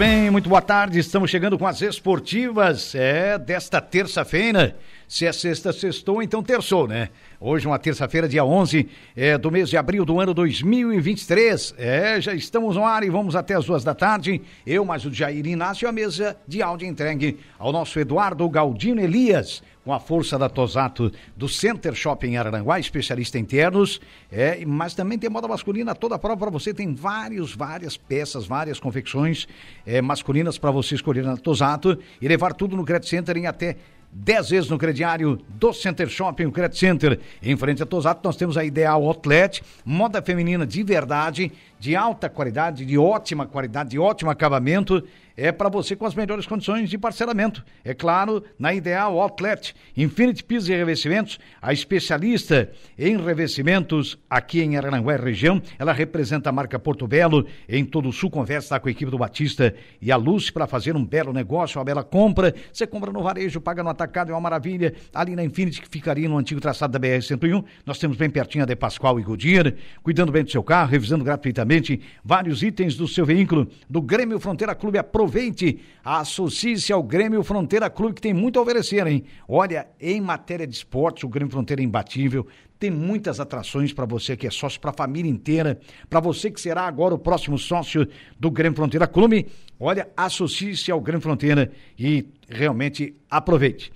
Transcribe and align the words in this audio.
Bem, 0.00 0.30
muito 0.30 0.48
boa 0.48 0.62
tarde. 0.62 0.98
Estamos 0.98 1.30
chegando 1.30 1.58
com 1.58 1.66
as 1.66 1.82
esportivas 1.82 2.94
é, 2.94 3.36
desta 3.36 3.82
terça-feira. 3.82 4.74
Se 5.06 5.26
é 5.26 5.32
sexta, 5.32 5.74
sextou, 5.74 6.22
então 6.22 6.42
terçou, 6.42 6.88
né? 6.88 7.10
Hoje, 7.38 7.66
uma 7.66 7.78
terça-feira, 7.78 8.26
dia 8.26 8.42
11 8.42 8.88
é, 9.14 9.36
do 9.36 9.50
mês 9.50 9.68
de 9.68 9.76
abril 9.76 10.06
do 10.06 10.18
ano 10.18 10.32
2023. 10.32 11.74
É, 11.76 12.18
já 12.18 12.32
estamos 12.32 12.76
no 12.76 12.84
ar 12.86 13.02
e 13.02 13.10
vamos 13.10 13.36
até 13.36 13.54
as 13.54 13.66
duas 13.66 13.84
da 13.84 13.94
tarde. 13.94 14.40
Eu, 14.66 14.86
mais 14.86 15.04
o 15.04 15.12
Jair 15.12 15.46
Inácio, 15.46 15.86
a 15.86 15.92
mesa 15.92 16.34
de 16.48 16.62
áudio 16.62 16.88
entregue 16.88 17.38
ao 17.58 17.70
nosso 17.70 18.00
Eduardo 18.00 18.48
Galdino 18.48 19.02
Elias 19.02 19.62
com 19.90 19.94
a 19.94 19.98
força 19.98 20.38
da 20.38 20.48
Tosato 20.48 21.10
do 21.36 21.48
Center 21.48 21.92
Shopping 21.96 22.36
Araranguá, 22.36 22.78
especialista 22.78 23.40
em 23.40 23.44
ternos, 23.44 24.00
é, 24.30 24.64
mas 24.64 24.94
também 24.94 25.18
tem 25.18 25.28
moda 25.28 25.48
masculina 25.48 25.96
toda 25.96 26.14
a 26.14 26.18
prova 26.18 26.36
para 26.36 26.50
você, 26.50 26.72
tem 26.72 26.94
vários, 26.94 27.56
várias 27.56 27.96
peças, 27.96 28.46
várias 28.46 28.78
confecções 28.78 29.48
é, 29.84 30.00
masculinas 30.00 30.58
para 30.58 30.70
você 30.70 30.94
escolher 30.94 31.24
na 31.24 31.36
Tosato 31.36 31.98
e 32.22 32.28
levar 32.28 32.54
tudo 32.54 32.76
no 32.76 32.84
Credit 32.84 33.08
Center 33.08 33.36
em 33.36 33.48
até 33.48 33.78
10 34.12 34.50
vezes 34.50 34.70
no 34.70 34.78
crediário 34.78 35.40
do 35.48 35.72
Center 35.72 36.08
Shopping, 36.08 36.46
o 36.46 36.52
Credit 36.52 36.78
Center, 36.78 37.20
em 37.42 37.56
frente 37.56 37.82
a 37.82 37.86
Tosato, 37.86 38.20
nós 38.22 38.36
temos 38.36 38.56
a 38.56 38.64
Ideal 38.64 39.04
Outlet, 39.04 39.60
moda 39.84 40.22
feminina 40.22 40.64
de 40.64 40.84
verdade, 40.84 41.50
de 41.80 41.96
alta 41.96 42.28
qualidade, 42.28 42.84
de 42.84 42.98
ótima 42.98 43.46
qualidade, 43.46 43.90
de 43.90 43.98
ótimo 43.98 44.30
acabamento, 44.30 45.02
é 45.40 45.50
para 45.50 45.70
você 45.70 45.96
com 45.96 46.04
as 46.04 46.14
melhores 46.14 46.46
condições 46.46 46.90
de 46.90 46.98
parcelamento. 46.98 47.64
É 47.82 47.94
claro, 47.94 48.44
na 48.58 48.74
Ideal 48.74 49.18
Outlet, 49.18 49.74
Infinity 49.96 50.44
Pisos 50.44 50.68
e 50.68 50.76
Revestimentos, 50.76 51.38
a 51.62 51.72
especialista 51.72 52.70
em 52.98 53.16
revestimentos 53.16 54.18
aqui 54.28 54.60
em 54.60 54.76
Aranguá 54.76 55.16
região. 55.16 55.62
Ela 55.78 55.94
representa 55.94 56.50
a 56.50 56.52
marca 56.52 56.78
Porto 56.78 57.08
Belo 57.08 57.46
em 57.66 57.86
todo 57.86 58.10
o 58.10 58.12
sul. 58.12 58.30
Conversa 58.30 58.78
com 58.78 58.88
a 58.88 58.90
equipe 58.90 59.10
do 59.10 59.16
Batista 59.16 59.74
e 59.98 60.12
a 60.12 60.16
Luz 60.16 60.50
para 60.50 60.66
fazer 60.66 60.94
um 60.94 61.02
belo 61.02 61.32
negócio, 61.32 61.78
uma 61.78 61.84
bela 61.86 62.04
compra. 62.04 62.54
Você 62.70 62.86
compra 62.86 63.10
no 63.10 63.22
varejo, 63.22 63.62
paga 63.62 63.82
no 63.82 63.88
atacado, 63.88 64.30
é 64.30 64.34
uma 64.34 64.40
maravilha. 64.42 64.92
Ali 65.14 65.34
na 65.34 65.42
Infinity, 65.42 65.80
que 65.80 65.88
ficaria 65.88 66.28
no 66.28 66.36
antigo 66.36 66.60
traçado 66.60 66.92
da 66.92 67.00
BR-101, 67.00 67.64
nós 67.86 67.98
temos 67.98 68.18
bem 68.18 68.28
pertinho 68.28 68.64
a 68.64 68.66
De 68.66 68.76
Pascoal 68.76 69.18
e 69.18 69.22
Goodyear, 69.22 69.72
cuidando 70.02 70.30
bem 70.30 70.44
do 70.44 70.50
seu 70.50 70.62
carro, 70.62 70.90
revisando 70.90 71.24
gratuitamente 71.24 71.98
vários 72.22 72.62
itens 72.62 72.94
do 72.94 73.08
seu 73.08 73.24
veículo. 73.24 73.66
Do 73.88 74.02
Grêmio 74.02 74.38
Fronteira 74.38 74.74
Clube, 74.74 74.98
aproveite, 75.30 75.78
associe-se 76.04 76.92
ao 76.92 77.02
Grêmio 77.02 77.42
Fronteira 77.44 77.88
Clube, 77.88 78.14
que 78.14 78.20
tem 78.20 78.34
muito 78.34 78.58
a 78.58 78.62
oferecer, 78.62 79.06
hein? 79.06 79.22
Olha, 79.48 79.86
em 80.00 80.20
matéria 80.20 80.66
de 80.66 80.74
esportes, 80.74 81.22
o 81.22 81.28
Grêmio 81.28 81.52
Fronteira 81.52 81.80
é 81.80 81.84
imbatível. 81.84 82.46
Tem 82.80 82.90
muitas 82.90 83.38
atrações 83.38 83.92
para 83.92 84.06
você 84.06 84.36
que 84.36 84.46
é 84.46 84.50
sócio, 84.50 84.80
para 84.80 84.90
a 84.90 84.94
família 84.94 85.30
inteira, 85.30 85.78
para 86.08 86.18
você 86.18 86.50
que 86.50 86.60
será 86.60 86.82
agora 86.82 87.14
o 87.14 87.18
próximo 87.18 87.56
sócio 87.58 88.08
do 88.38 88.50
Grêmio 88.50 88.76
Fronteira 88.76 89.06
Clube. 89.06 89.46
Olha, 89.78 90.08
associe-se 90.16 90.90
ao 90.90 91.00
Grêmio 91.00 91.22
Fronteira 91.22 91.70
e 91.96 92.26
realmente 92.48 93.14
aproveite. 93.30 93.92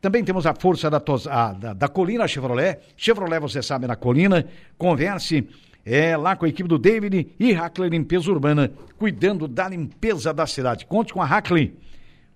Também 0.00 0.22
temos 0.22 0.44
a 0.44 0.54
força 0.54 0.90
da, 0.90 1.02
a, 1.30 1.52
da, 1.54 1.72
da 1.72 1.88
Colina 1.88 2.28
Chevrolet. 2.28 2.78
Chevrolet, 2.94 3.40
você 3.40 3.62
sabe, 3.62 3.86
na 3.86 3.96
Colina. 3.96 4.46
Converse 4.76 5.48
é, 5.84 6.16
lá 6.16 6.34
com 6.34 6.44
a 6.44 6.48
equipe 6.48 6.68
do 6.68 6.78
David 6.78 7.34
e 7.38 7.52
Hackley 7.52 7.90
Limpeza 7.90 8.30
Urbana, 8.30 8.72
cuidando 8.98 9.46
da 9.46 9.68
limpeza 9.68 10.32
da 10.32 10.46
cidade. 10.46 10.86
Conte 10.86 11.12
com 11.12 11.20
a 11.20 11.26
Hackley. 11.26 11.76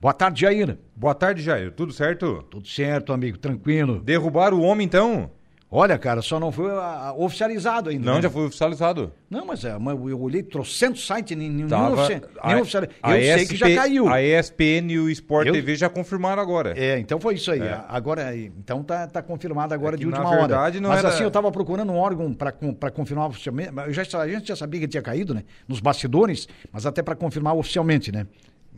Boa 0.00 0.12
tarde, 0.12 0.42
Jair. 0.42 0.78
Boa 0.94 1.14
tarde, 1.14 1.42
Jair. 1.42 1.72
Tudo 1.72 1.92
certo? 1.92 2.44
Tudo 2.50 2.66
certo, 2.68 3.12
amigo, 3.12 3.38
tranquilo. 3.38 4.00
Derrubaram 4.00 4.58
o 4.58 4.62
homem, 4.62 4.84
então? 4.84 5.30
Olha, 5.70 5.98
cara, 5.98 6.22
só 6.22 6.40
não 6.40 6.50
foi 6.50 6.70
uh, 6.72 7.14
oficializado 7.22 7.90
ainda. 7.90 8.06
Não, 8.06 8.14
né? 8.14 8.22
já 8.22 8.30
foi 8.30 8.46
oficializado. 8.46 9.12
Não, 9.28 9.44
mas 9.44 9.62
é, 9.66 9.76
eu 9.76 10.20
olhei 10.22 10.42
trocentos 10.42 11.06
sites, 11.06 11.36
nenhum, 11.36 11.68
Tava, 11.68 12.08
nenhum, 12.08 12.20
a, 12.40 12.48
nenhum 12.48 12.62
oficializado. 12.62 12.94
Eu 13.04 13.38
sei 13.38 13.46
que 13.46 13.56
já 13.56 13.74
caiu. 13.74 14.08
A 14.08 14.22
ESPN 14.22 14.90
e 14.90 14.98
o 14.98 15.10
Sport 15.10 15.46
Eu- 15.48 15.52
TV 15.52 15.76
já 15.76 15.90
confirmaram 15.90 16.40
agora. 16.40 16.72
É, 16.74 16.98
então 16.98 17.20
foi 17.20 17.34
isso 17.34 17.50
aí. 17.50 17.60
É. 17.60 17.82
Agora, 17.86 18.34
então 18.34 18.82
tá, 18.82 19.06
tá 19.06 19.20
confirmado 19.20 19.74
agora 19.74 19.94
É 19.96 19.98
de 19.98 20.06
na 20.06 20.12
última 20.16 20.30
hora. 20.30 20.40
verdade, 20.40 20.80
não 20.80 20.88
Mas 20.88 21.00
era- 21.00 21.08
assim, 21.10 21.22
eu 21.24 21.30
tava 21.30 21.52
procurando 21.52 21.92
um 21.92 21.96
órgão 21.98 22.32
para 22.32 22.90
confirmar 22.90 23.28
oficialmente. 23.28 23.70
Eu 23.86 23.92
já, 23.92 24.02
a 24.20 24.26
gente 24.28 24.48
já 24.48 24.56
sabia 24.56 24.80
que 24.80 24.88
tinha 24.88 25.02
caído, 25.02 25.34
né? 25.34 25.44
Nos 25.68 25.80
bastidores, 25.80 26.48
mas 26.72 26.86
até 26.86 27.02
para 27.02 27.14
confirmar 27.14 27.54
oficialmente, 27.54 28.10
né? 28.10 28.26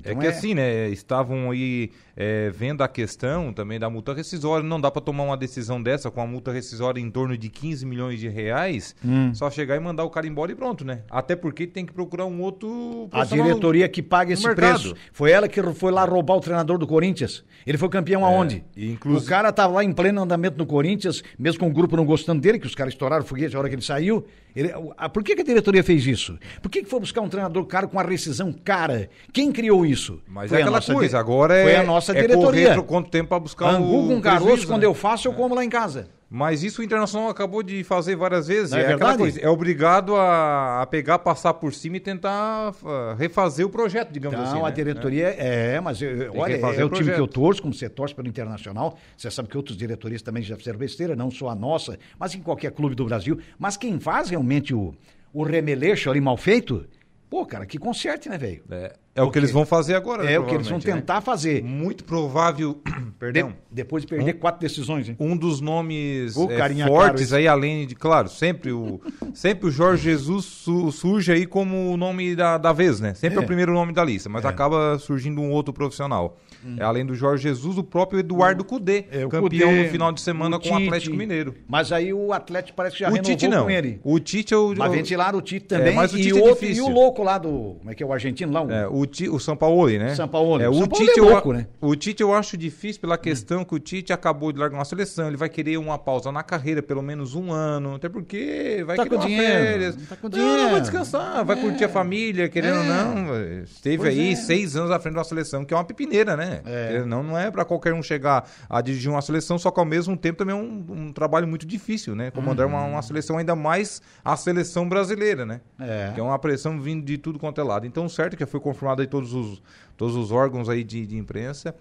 É 0.05 0.11
Então 0.11 0.21
que 0.21 0.27
assim, 0.27 0.55
né? 0.55 0.89
Estavam 0.89 1.51
aí 1.51 1.91
é, 2.17 2.51
vendo 2.51 2.83
a 2.83 2.89
questão 2.89 3.53
também 3.53 3.79
da 3.79 3.89
multa 3.91 4.13
rescisória. 4.15 4.67
Não 4.67 4.81
dá 4.81 4.91
para 4.91 5.01
tomar 5.03 5.25
uma 5.25 5.37
decisão 5.37 5.83
dessa 5.83 6.11
com 6.11 6.21
a 6.21 6.27
multa 6.27 6.53
rescisória 6.53 7.01
em 7.01 7.11
torno 7.11 7.37
de 7.37 7.49
15 7.49 7.85
milhões 7.87 8.19
de 8.21 8.29
reais. 8.29 8.95
Hum. 9.05 9.33
Só 9.35 9.51
chegar 9.51 9.77
e 9.77 9.81
mandar 9.81 10.05
o 10.05 10.11
cara 10.11 10.27
embora 10.27 10.53
e 10.53 10.55
pronto, 10.55 10.85
né? 10.85 11.01
Até 11.11 11.35
porque 11.37 11.67
tem 11.67 11.85
que 11.87 11.93
procurar 11.93 12.27
um 12.27 12.41
outro. 12.41 13.09
A 13.13 13.25
diretoria 13.25 13.89
que 13.89 14.03
paga 14.03 14.33
esse 14.33 14.47
mercado. 14.47 14.81
preço. 14.81 14.97
Foi 15.13 15.31
ela 15.31 15.49
que 15.49 15.63
foi 15.75 15.93
lá 15.93 16.05
roubar 16.05 16.37
o 16.37 16.41
treinador 16.41 16.79
do 16.79 16.87
Corinthians. 16.87 17.45
Ele 17.67 17.79
foi 17.79 17.89
campeão 17.89 18.25
aonde? 18.25 18.65
É, 18.77 18.81
e 18.81 18.91
inclusive- 18.93 19.27
O 19.27 19.29
cara 19.29 19.53
tava 19.53 19.75
lá 19.75 19.85
em 19.85 19.93
pleno 19.93 20.23
andamento 20.23 20.57
no 20.59 20.67
Corinthians, 20.67 21.23
mesmo 21.39 21.61
com 21.61 21.69
o 21.69 21.73
grupo 21.73 21.97
não 21.97 22.05
gostando 22.05 22.41
dele, 22.41 22.59
que 22.59 22.67
os 22.67 22.75
caras 22.75 22.93
estouraram 22.95 23.23
o 23.23 23.27
foguete 23.27 23.53
na 23.55 23.61
hora 23.61 23.69
que 23.69 23.75
ele 23.75 23.83
saiu. 23.83 24.25
Ele- 24.55 24.73
a- 24.97 25.09
por 25.09 25.23
que, 25.23 25.35
que 25.35 25.43
a 25.43 25.45
diretoria 25.45 25.83
fez 25.85 26.07
isso? 26.07 26.39
Por 26.63 26.71
que, 26.71 26.83
que 26.83 26.89
foi 26.89 27.01
buscar 27.01 27.21
um 27.21 27.29
treinador 27.29 27.65
caro 27.67 27.89
com 27.89 27.99
a 27.99 28.03
rescisão 28.03 28.53
cara? 28.53 29.09
Quem 29.33 29.51
criou 29.53 29.85
isso? 29.87 30.21
Mas 30.29 30.49
Foi 30.51 30.59
é 30.59 30.63
aquela 30.63 30.77
nossa 30.79 30.93
coisa, 30.95 31.19
agora 31.19 31.57
é, 31.57 31.63
Foi 31.63 31.77
a 31.77 31.83
nossa 31.85 32.13
é 32.13 32.21
diretoria. 32.21 32.69
correr 32.75 32.83
quanto 32.83 33.11
tempo 33.11 33.29
para 33.29 33.39
buscar 33.41 33.69
Angu 33.75 33.85
o 33.87 34.09
com 34.17 34.21
prejuízo, 34.21 34.67
quando 34.67 34.81
né? 34.83 34.87
eu 34.87 34.95
faço, 34.95 35.29
eu 35.29 35.33
como 35.33 35.55
lá 35.55 35.65
em 35.65 35.69
casa. 35.71 36.09
Mas 36.33 36.63
isso 36.63 36.81
o 36.81 36.85
Internacional 36.85 37.29
acabou 37.29 37.61
de 37.61 37.83
fazer 37.83 38.15
várias 38.15 38.47
vezes. 38.47 38.71
Não 38.71 38.79
é 38.79 38.85
verdade? 38.87 39.19
coisa, 39.19 39.41
é 39.41 39.49
obrigado 39.49 40.15
a, 40.15 40.81
a 40.81 40.87
pegar, 40.87 41.19
passar 41.19 41.55
por 41.55 41.75
cima 41.75 41.97
e 41.97 42.01
tentar 42.01 42.73
ah, 42.87 43.17
refazer 43.19 43.67
o 43.67 43.69
projeto, 43.69 44.13
digamos 44.13 44.39
Então, 44.39 44.49
assim. 44.53 44.61
a 44.61 44.69
né? 44.69 44.71
diretoria 44.71 45.27
é, 45.37 45.81
mas 45.81 46.01
eu- 46.01 46.31
que 46.31 46.39
olha, 46.39 46.55
refazer 46.55 46.81
é 46.81 46.85
o 46.85 46.87
o 46.87 46.91
time 46.91 47.13
que 47.13 47.21
eu 47.21 47.27
torço, 47.27 47.61
como 47.61 47.75
você 47.75 47.89
torce 47.89 48.15
pelo 48.15 48.29
Internacional. 48.29 48.97
Você 49.17 49.29
sabe 49.29 49.49
que 49.49 49.57
outros 49.57 49.77
diretorias 49.77 50.23
também 50.23 50.41
já 50.45 50.57
fizeram 50.57 50.79
besteira, 50.79 51.17
não 51.17 51.33
só 51.33 51.49
a 51.49 51.55
nossa, 51.57 51.99
mas 52.17 52.33
em 52.33 52.41
qualquer 52.41 52.71
clube 52.71 52.95
do 52.95 53.05
Brasil. 53.07 53.37
Mas 53.59 53.77
quem 53.77 53.99
faz 53.99 54.31
realmente 54.31 54.73
o, 54.73 54.95
o 55.35 55.43
remeleixo 55.43 56.09
ali 56.11 56.21
mal 56.21 56.37
feito, 56.37 56.87
pô, 57.31 57.47
cara, 57.47 57.65
que 57.65 57.79
conserte, 57.79 58.29
né, 58.29 58.37
velho? 58.37 58.63
É, 58.71 58.93
é 59.15 59.23
o 59.23 59.31
que 59.31 59.39
eles 59.39 59.51
vão 59.53 59.65
fazer 59.65 59.95
agora. 59.95 60.25
né, 60.25 60.33
É 60.33 60.39
o 60.39 60.45
que 60.45 60.55
eles 60.55 60.67
vão 60.69 60.79
provavelmente, 60.81 61.07
tentar 61.07 61.21
fazer. 61.21 61.63
né? 61.63 61.69
Muito 61.71 62.03
provável, 62.05 62.81
De- 62.85 62.93
perdão, 63.19 63.55
depois 63.71 64.03
de 64.03 64.09
perder 64.09 64.35
quatro 64.35 64.61
decisões, 64.61 65.09
hein? 65.09 65.17
um 65.21 65.37
dos 65.37 65.61
nomes 65.61 66.37
é, 66.37 66.87
fortes 66.87 67.33
aí, 67.33 67.47
além 67.47 67.87
de, 67.87 67.95
claro, 67.95 68.29
sempre 68.29 68.73
o, 68.73 69.01
sempre 69.33 69.69
o 69.69 69.71
Jorge 69.71 70.03
Jesus 70.03 70.45
su- 70.45 70.91
surge 70.91 71.31
aí 71.33 71.47
como 71.47 71.93
o 71.93 71.97
nome 71.97 72.35
da, 72.35 72.59
da 72.59 72.73
vez, 72.73 72.99
né? 73.01 73.15
Sempre 73.15 73.39
é. 73.39 73.41
É. 73.41 73.45
o 73.45 73.47
primeiro 73.47 73.73
nome 73.73 73.93
da 73.93 74.05
lista, 74.05 74.29
mas 74.29 74.45
acaba 74.45 74.99
surgindo 74.99 75.41
um 75.41 75.51
outro 75.51 75.73
profissional. 75.73 76.37
É, 76.79 76.83
além 76.83 77.05
do 77.07 77.15
Jorge 77.15 77.43
Jesus, 77.45 77.79
o 77.79 77.83
próprio 77.85 78.21
Eduardo 78.21 78.65
Cudê, 78.65 79.05
É, 79.11 79.21
campeão 79.23 79.43
Cudê, 79.43 79.65
no 79.85 79.89
final 79.91 80.13
de 80.13 80.21
semana 80.21 80.57
o 80.57 80.61
com 80.61 80.69
o 80.69 80.73
Tite. 80.77 80.85
Atlético 80.89 81.17
Mineiro. 81.17 81.55
Mas 81.69 81.91
aí 81.93 82.13
o 82.13 82.33
Atlético 82.33 82.77
parece 82.77 82.97
que 82.97 83.01
já 83.01 83.09
o 83.09 83.13
renovou 83.13 83.31
Tite 83.37 83.49
não. 83.49 83.65
com 83.65 83.71
ele. 83.71 84.01
O 84.05 84.19
Tite 84.19 84.55
é 84.55 84.57
o. 84.57 84.75
Mas 84.77 84.93
ventilaram 84.93 85.39
o 85.39 85.43
Tite 85.43 85.67
também. 85.67 85.95
mas 85.95 86.13
o 86.13 86.19
e, 86.19 86.23
Tite 86.23 86.35
o 86.35 86.39
é 86.39 86.43
outro, 86.49 86.67
e 86.67 86.81
o 86.81 86.89
louco 86.89 87.23
lá 87.23 87.39
do. 87.39 87.77
Como 87.79 87.91
é 87.91 87.95
que 87.95 88.03
é 88.03 88.07
o 88.07 88.13
argentino 88.13 88.53
lá? 88.53 88.63
O, 88.63 88.71
É, 88.71 88.87
o, 88.89 89.07
Ti, 89.07 89.29
o 89.29 89.39
Sampaoli, 89.39 89.99
né? 89.99 90.15
Sampaoli. 90.15 90.65
É, 90.65 90.69
O 90.69 90.75
Sampaoli 90.75 91.07
Tite, 91.07 91.19
é 91.19 91.23
eu, 91.23 91.29
louco, 91.31 91.53
né? 91.53 91.67
o 91.81 91.95
Tite 91.97 92.23
eu 92.23 92.35
acho 92.35 92.57
difícil 92.57 93.01
pela 93.01 93.17
questão 93.19 93.65
que 93.65 93.75
o 93.75 93.79
Tite 93.79 94.13
acabou 94.13 94.53
de 94.53 94.59
largar 94.59 94.77
uma 94.79 94.85
seleção. 94.85 95.29
Ele 95.29 95.37
vai 95.37 95.49
querer 95.49 95.77
uma 95.79 95.99
pausa 95.99 96.31
na 96.31 96.43
carreira, 96.43 96.83
pelo 96.83 97.03
menos 97.03 97.35
um 97.35 97.53
ano. 97.53 97.95
Até 97.95 98.09
porque 98.09 98.83
vai 98.87 98.97
Tá 98.97 99.05
querer 99.05 99.17
com 99.17 99.27
dinheiro, 99.27 99.47
férias. 99.65 99.97
tá 100.09 100.17
com 100.17 100.29
não, 100.29 100.39
dinheiro. 100.39 100.71
vai 100.71 100.81
descansar, 100.81 101.45
vai 101.45 101.57
curtir 101.57 101.85
a 101.85 101.89
família, 101.89 102.49
querendo 102.49 102.79
ou 102.79 102.85
não. 102.85 103.63
Esteve 103.63 103.99
Pois 103.99 104.09
aí 104.11 104.33
é. 104.33 104.37
seis 104.37 104.77
anos 104.77 104.91
à 104.91 104.99
frente 104.99 105.15
de 105.15 105.19
uma 105.19 105.25
seleção, 105.25 105.65
que 105.65 105.73
é 105.75 105.77
uma 105.77 105.85
pepineira, 105.85 106.37
né? 106.37 106.50
É. 106.65 106.87
Querendo 106.89 107.03
ou 107.03 107.09
Não, 107.09 107.23
não 107.23 107.39
é 107.39 107.51
pra 107.51 107.65
qualquer 107.65 107.95
um 107.95 108.03
chegar 108.03 108.49
a 108.69 108.81
dirigir 108.81 109.11
uma 109.11 109.23
seleção, 109.23 109.59
só 109.59 109.71
que 109.71 109.79
ao 109.79 109.87
mesmo 109.87 110.17
tempo 110.17 110.39
também 110.39 110.55
é 110.55 110.59
um, 110.59 110.85
um 110.89 111.13
trabalho 111.13 111.47
muito 111.47 111.67
difícil, 111.67 112.15
né? 112.15 112.31
Comandar 112.31 112.67
uma, 112.67 112.85
uma 112.85 113.03
seleção 113.03 113.39
ainda 113.39 113.55
mais 113.55 114.03
a 114.25 114.37
seleção 114.37 114.89
brasileira, 114.89 115.45
né? 115.47 115.61
É. 115.79 116.13
Que 116.15 116.21
é 116.21 116.23
uma 116.23 116.39
pressão 116.39 116.81
vindo 116.81 117.05
de 117.05 117.19
tudo 117.19 117.39
quanto 117.39 117.61
é 117.61 117.65
lado. 117.65 117.87
Então, 117.87 118.09
certo 118.09 118.37
que 118.37 118.47
foi 118.47 118.61
confirmado 118.61 119.03
aí 119.03 119.07
todos 119.07 119.33
os, 119.33 119.63
todos 119.97 120.17
os 120.17 120.33
órgãos 120.33 120.69
aí 120.69 120.83
de, 120.83 121.07
de 121.07 121.17
imprensa. 121.17 121.75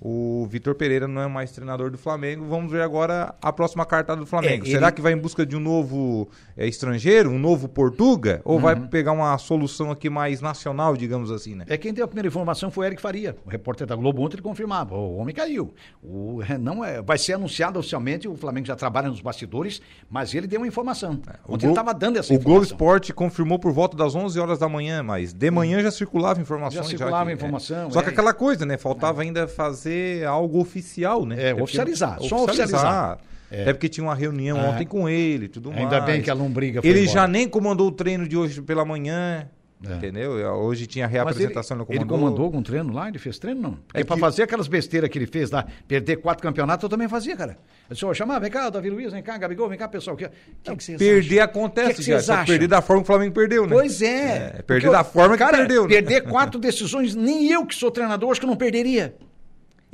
O 0.00 0.46
Vitor 0.50 0.74
Pereira 0.74 1.08
não 1.08 1.22
é 1.22 1.26
mais 1.26 1.50
treinador 1.52 1.90
do 1.90 1.96
Flamengo. 1.96 2.44
Vamos 2.46 2.70
ver 2.70 2.82
agora 2.82 3.34
a 3.40 3.52
próxima 3.52 3.86
cartada 3.86 4.20
do 4.20 4.26
Flamengo. 4.26 4.66
É, 4.66 4.68
Será 4.70 4.88
ele- 4.88 4.96
que 4.96 5.00
vai 5.00 5.12
em 5.12 5.16
busca 5.16 5.46
de 5.46 5.56
um 5.56 5.60
novo 5.60 6.28
é, 6.56 6.66
estrangeiro, 6.66 7.30
um 7.30 7.38
novo 7.38 7.68
Portuga? 7.68 8.42
Ou 8.44 8.58
vai 8.60 8.74
Uhum. 8.74 8.86
pegar 8.86 9.12
uma 9.12 9.36
solução 9.38 9.90
aqui 9.90 10.10
mais 10.10 10.40
nacional, 10.42 10.94
digamos 10.96 11.30
assim, 11.30 11.54
né? 11.54 11.64
É 11.68 11.78
quem 11.78 11.92
deu 11.94 12.04
a 12.04 12.08
primeira 12.08 12.28
informação 12.28 12.70
foi 12.70 12.86
Eric 12.86 13.00
Faria, 13.00 13.34
o 13.46 13.48
repórter 13.48 13.86
da 13.86 13.96
Globo 13.96 14.20
ontem 14.22 14.34
ele 14.36 14.42
confirmava, 14.42 14.94
o 14.94 15.16
homem 15.16 15.34
caiu. 15.34 15.72
O, 16.02 16.40
é, 16.46 16.58
não 16.58 16.84
é, 16.84 17.00
vai 17.00 17.16
ser 17.16 17.34
anunciado 17.34 17.78
oficialmente, 17.78 18.28
o 18.28 18.36
Flamengo 18.36 18.66
já 18.66 18.76
trabalha 18.76 19.08
nos 19.08 19.20
bastidores, 19.22 19.80
mas 20.10 20.34
ele 20.34 20.46
deu 20.46 20.60
uma 20.60 20.66
informação. 20.68 21.12
Ontem 21.48 21.66
ele 21.66 21.68
Glo- 21.68 21.70
estava 21.70 21.94
dando 21.94 22.18
essa 22.18 22.32
O 22.32 22.36
Globo 22.36 22.50
informação. 22.62 22.74
Esporte 22.74 23.12
confirmou 23.14 23.58
por 23.58 23.72
volta 23.72 23.96
das 23.96 24.14
11 24.14 24.38
horas 24.38 24.58
da 24.58 24.68
manhã, 24.68 25.02
mas 25.02 25.32
de 25.32 25.50
manhã 25.50 25.80
já 25.80 25.90
circulava 25.90 26.40
informações. 26.40 26.84
Já 26.84 26.90
circulava 26.90 27.26
que- 27.30 27.36
informação, 27.36 27.86
é. 27.88 27.90
Só 27.90 28.00
é. 28.00 28.02
que 28.02 28.10
aquela 28.10 28.34
coisa, 28.34 28.66
né? 28.66 28.76
Faltava 28.76 29.22
ainda 29.22 29.46
fazer 29.48 29.83
algo 30.26 30.60
oficial, 30.60 31.24
né? 31.26 31.36
É, 31.36 31.48
porque- 31.50 31.62
oficializar, 31.64 32.20
só 32.22 32.44
oficializar. 32.44 33.18
Até 33.50 33.72
porque 33.72 33.88
tinha 33.88 34.04
uma 34.04 34.14
reunião 34.16 34.58
É. 34.58 34.68
ontem 34.68 34.84
com 34.86 35.08
ele 35.08 35.46
tudo 35.48 35.70
mais. 35.70 35.82
Ainda 35.84 36.00
bem 36.00 36.20
que 36.20 36.30
a 36.30 36.34
lombriga 36.34 36.80
foi 36.82 36.90
Ele 36.90 37.00
embora. 37.02 37.12
já 37.14 37.28
nem 37.28 37.48
comandou 37.48 37.86
o 37.86 37.92
treino 37.92 38.26
de 38.26 38.36
hoje 38.36 38.60
pela 38.60 38.84
manhã, 38.84 39.48
É. 39.86 39.92
entendeu? 39.94 40.32
Hoje 40.32 40.88
tinha 40.88 41.04
a 41.04 41.08
Mas 41.08 41.14
ele, 41.14 41.24
reapresentação, 41.24 41.76
ele, 41.88 41.98
ele 41.98 42.04
comandou 42.04 42.46
algum 42.46 42.60
treino 42.60 42.92
lá? 42.92 43.06
Ele 43.06 43.18
fez 43.18 43.38
treino, 43.38 43.60
não? 43.60 43.70
Porque 43.86 44.00
É 44.00 44.02
pra 44.02 44.16
que- 44.16 44.20
fazer 44.20 44.42
aquelas 44.42 44.66
besteiras 44.66 45.08
que 45.08 45.16
ele 45.18 45.26
fez 45.26 45.52
lá, 45.52 45.64
perder 45.86 46.16
quatro 46.16 46.42
campeonatos, 46.42 46.82
eu 46.82 46.88
também 46.88 47.06
fazia, 47.06 47.36
cara. 47.36 47.56
Eu 47.88 47.94
só 47.94 48.12
chamava, 48.12 48.40
vem 48.40 48.50
cá, 48.50 48.68
Davi 48.70 48.90
Luiz, 48.90 49.12
vem 49.12 49.22
cá, 49.22 49.38
Gabigol, 49.38 49.68
vem 49.68 49.78
cá, 49.78 49.86
pessoal. 49.86 50.14
O 50.14 50.18
que, 50.18 50.28
que, 50.28 50.76
que 50.76 50.96
Perder 50.98 51.38
acham? 51.40 51.44
acontece, 51.44 51.94
que 52.02 52.04
que 52.12 52.18
já. 52.18 52.40
que 52.40 52.46
perder 52.50 52.66
da 52.66 52.82
forma 52.82 53.02
que 53.02 53.04
o 53.04 53.12
Flamengo 53.12 53.34
perdeu, 53.34 53.66
né? 53.66 53.72
Pois 53.72 54.02
é. 54.02 54.06
É, 54.06 54.48
Porque 54.50 54.62
perder 54.64 54.86
eu- 54.88 54.92
da 54.92 55.04
forma 55.04 55.36
que 55.36 55.44
cara, 55.44 55.58
perdeu, 55.58 55.82
né? 55.82 55.88
Perder 55.90 56.22
quatro 56.22 56.58
decisões, 56.58 57.14
nem 57.14 57.52
eu 57.52 57.64
que 57.66 57.74
sou 57.76 57.88
treinador, 57.92 58.32
acho 58.32 58.40
que 58.40 58.46
eu 58.46 58.50
não 58.50 58.56
perderia. 58.56 59.14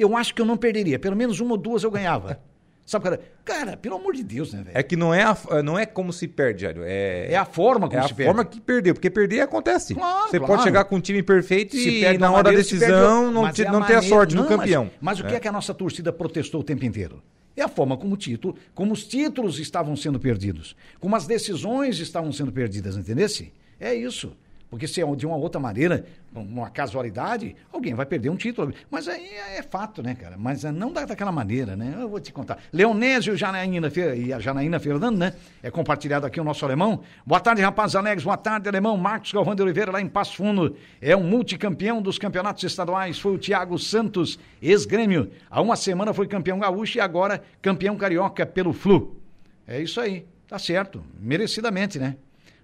Eu 0.00 0.16
acho 0.16 0.34
que 0.34 0.40
eu 0.40 0.46
não 0.46 0.56
perderia. 0.56 0.98
Pelo 0.98 1.16
menos 1.16 1.40
uma 1.40 1.52
ou 1.52 1.56
duas 1.58 1.82
eu 1.82 1.90
ganhava. 1.90 2.40
Sabe, 2.86 3.04
cara? 3.04 3.20
Cara, 3.44 3.76
pelo 3.76 3.94
amor 3.96 4.14
de 4.14 4.24
Deus, 4.24 4.52
né, 4.52 4.62
velho? 4.64 4.76
É 4.76 4.82
que 4.82 4.96
não 4.96 5.14
é, 5.14 5.22
a- 5.22 5.62
não 5.62 5.78
é 5.78 5.86
como 5.86 6.12
se 6.12 6.26
perde, 6.26 6.62
Jário. 6.62 6.82
É, 6.84 7.28
É 7.32 7.36
a 7.36 7.44
forma 7.44 7.86
como 7.88 8.00
é 8.00 8.04
a 8.04 8.08
se 8.08 8.14
perde. 8.14 8.24
forma 8.32 8.44
que 8.44 8.60
perdeu, 8.60 8.94
porque 8.94 9.08
perder 9.08 9.42
acontece. 9.42 9.94
Claro, 9.94 10.28
Você 10.28 10.38
claro. 10.38 10.52
pode 10.54 10.62
chegar 10.64 10.82
com 10.84 10.96
um 10.96 11.00
time 11.00 11.22
perfeito 11.22 11.76
Se 11.76 11.88
e 11.88 12.00
perde 12.00 12.18
na 12.18 12.32
hora 12.32 12.50
da 12.50 12.50
decisão 12.50 13.30
não, 13.30 13.42
mas 13.42 13.54
te- 13.54 13.62
é 13.64 13.70
não 13.70 13.80
ter 13.82 13.94
a 13.94 14.02
sorte 14.02 14.34
Não, 14.34 14.42
mas- 14.42 14.56
campeão. 14.56 14.90
Mas, 15.00 15.20
o 15.20 15.24
que 15.24 15.34
é 15.36 15.38
que 15.38 15.46
a 15.46 15.52
nossa 15.52 15.72
torcida 15.72 16.12
protestou 16.12 16.62
o 16.62 16.64
tempo 16.64 16.84
inteiro? 16.84 17.22
É 17.56 17.62
a 17.62 17.68
forma 17.68 17.96
como 17.96 18.14
o 18.14 18.16
título, 18.16 18.56
como 18.74 18.92
os 18.92 19.04
títulos 19.04 19.60
estavam 19.60 19.94
sendo 19.94 20.18
perdidos, 20.18 20.74
como 20.98 21.14
as 21.14 21.26
decisões 21.28 22.00
estavam 22.00 22.32
sendo 22.32 22.50
perdidas, 22.50 22.96
entendesse? 22.96 23.52
É 23.78 23.94
isso. 23.94 24.32
Porque 24.70 24.86
se 24.86 25.02
é 25.02 25.16
de 25.16 25.26
uma 25.26 25.34
outra 25.36 25.60
maneira, 25.60 26.06
uma 26.32 26.70
casualidade, 26.70 27.56
alguém 27.72 27.92
vai 27.92 28.06
perder 28.06 28.30
um 28.30 28.36
título. 28.36 28.72
Mas 28.88 29.08
aí 29.08 29.26
é 29.56 29.62
fato, 29.62 30.00
né, 30.00 30.14
cara? 30.14 30.36
Mas 30.38 30.64
é 30.64 30.70
não 30.70 30.92
da- 30.92 31.04
daquela 31.04 31.32
maneira, 31.32 31.74
né? 31.74 31.96
Eu 32.00 32.08
vou 32.08 32.20
te 32.20 32.32
contar. 32.32 32.56
Leonésio 32.72 33.36
Janaína, 33.36 33.90
e 34.16 34.32
a 34.32 34.38
Janaína 34.38 34.78
Fernando, 34.78 35.18
né? 35.18 35.32
É 35.60 35.72
compartilhado 35.72 36.24
aqui 36.24 36.40
o 36.40 36.44
nosso 36.44 36.64
alemão. 36.64 37.00
Boa 37.26 37.40
tarde, 37.40 37.60
rapazes 37.62 37.96
alegres. 37.96 38.22
Boa 38.22 38.36
tarde, 38.36 38.68
alemão. 38.68 38.96
Marcos 38.96 39.32
Galvão 39.32 39.56
de 39.56 39.62
Oliveira, 39.62 39.90
lá 39.90 40.00
em 40.00 40.06
Passo 40.08 40.36
Fundo. 40.36 40.76
É 41.02 41.16
um 41.16 41.24
multicampeão 41.24 42.00
dos 42.00 42.16
campeonatos 42.16 42.62
estaduais. 42.62 43.18
Foi 43.18 43.34
o 43.34 43.38
Thiago 43.38 43.76
Santos, 43.76 44.38
ex-grêmio. 44.62 45.32
Há 45.50 45.60
uma 45.60 45.74
semana 45.74 46.14
foi 46.14 46.28
campeão 46.28 46.60
gaúcho 46.60 46.98
e 46.98 47.00
agora 47.00 47.42
campeão 47.60 47.96
carioca 47.96 48.46
pelo 48.46 48.72
Flu. 48.72 49.16
É 49.66 49.82
isso 49.82 50.00
aí. 50.00 50.24
Tá 50.46 50.60
certo. 50.60 51.02
Merecidamente, 51.18 51.98
né? 51.98 52.14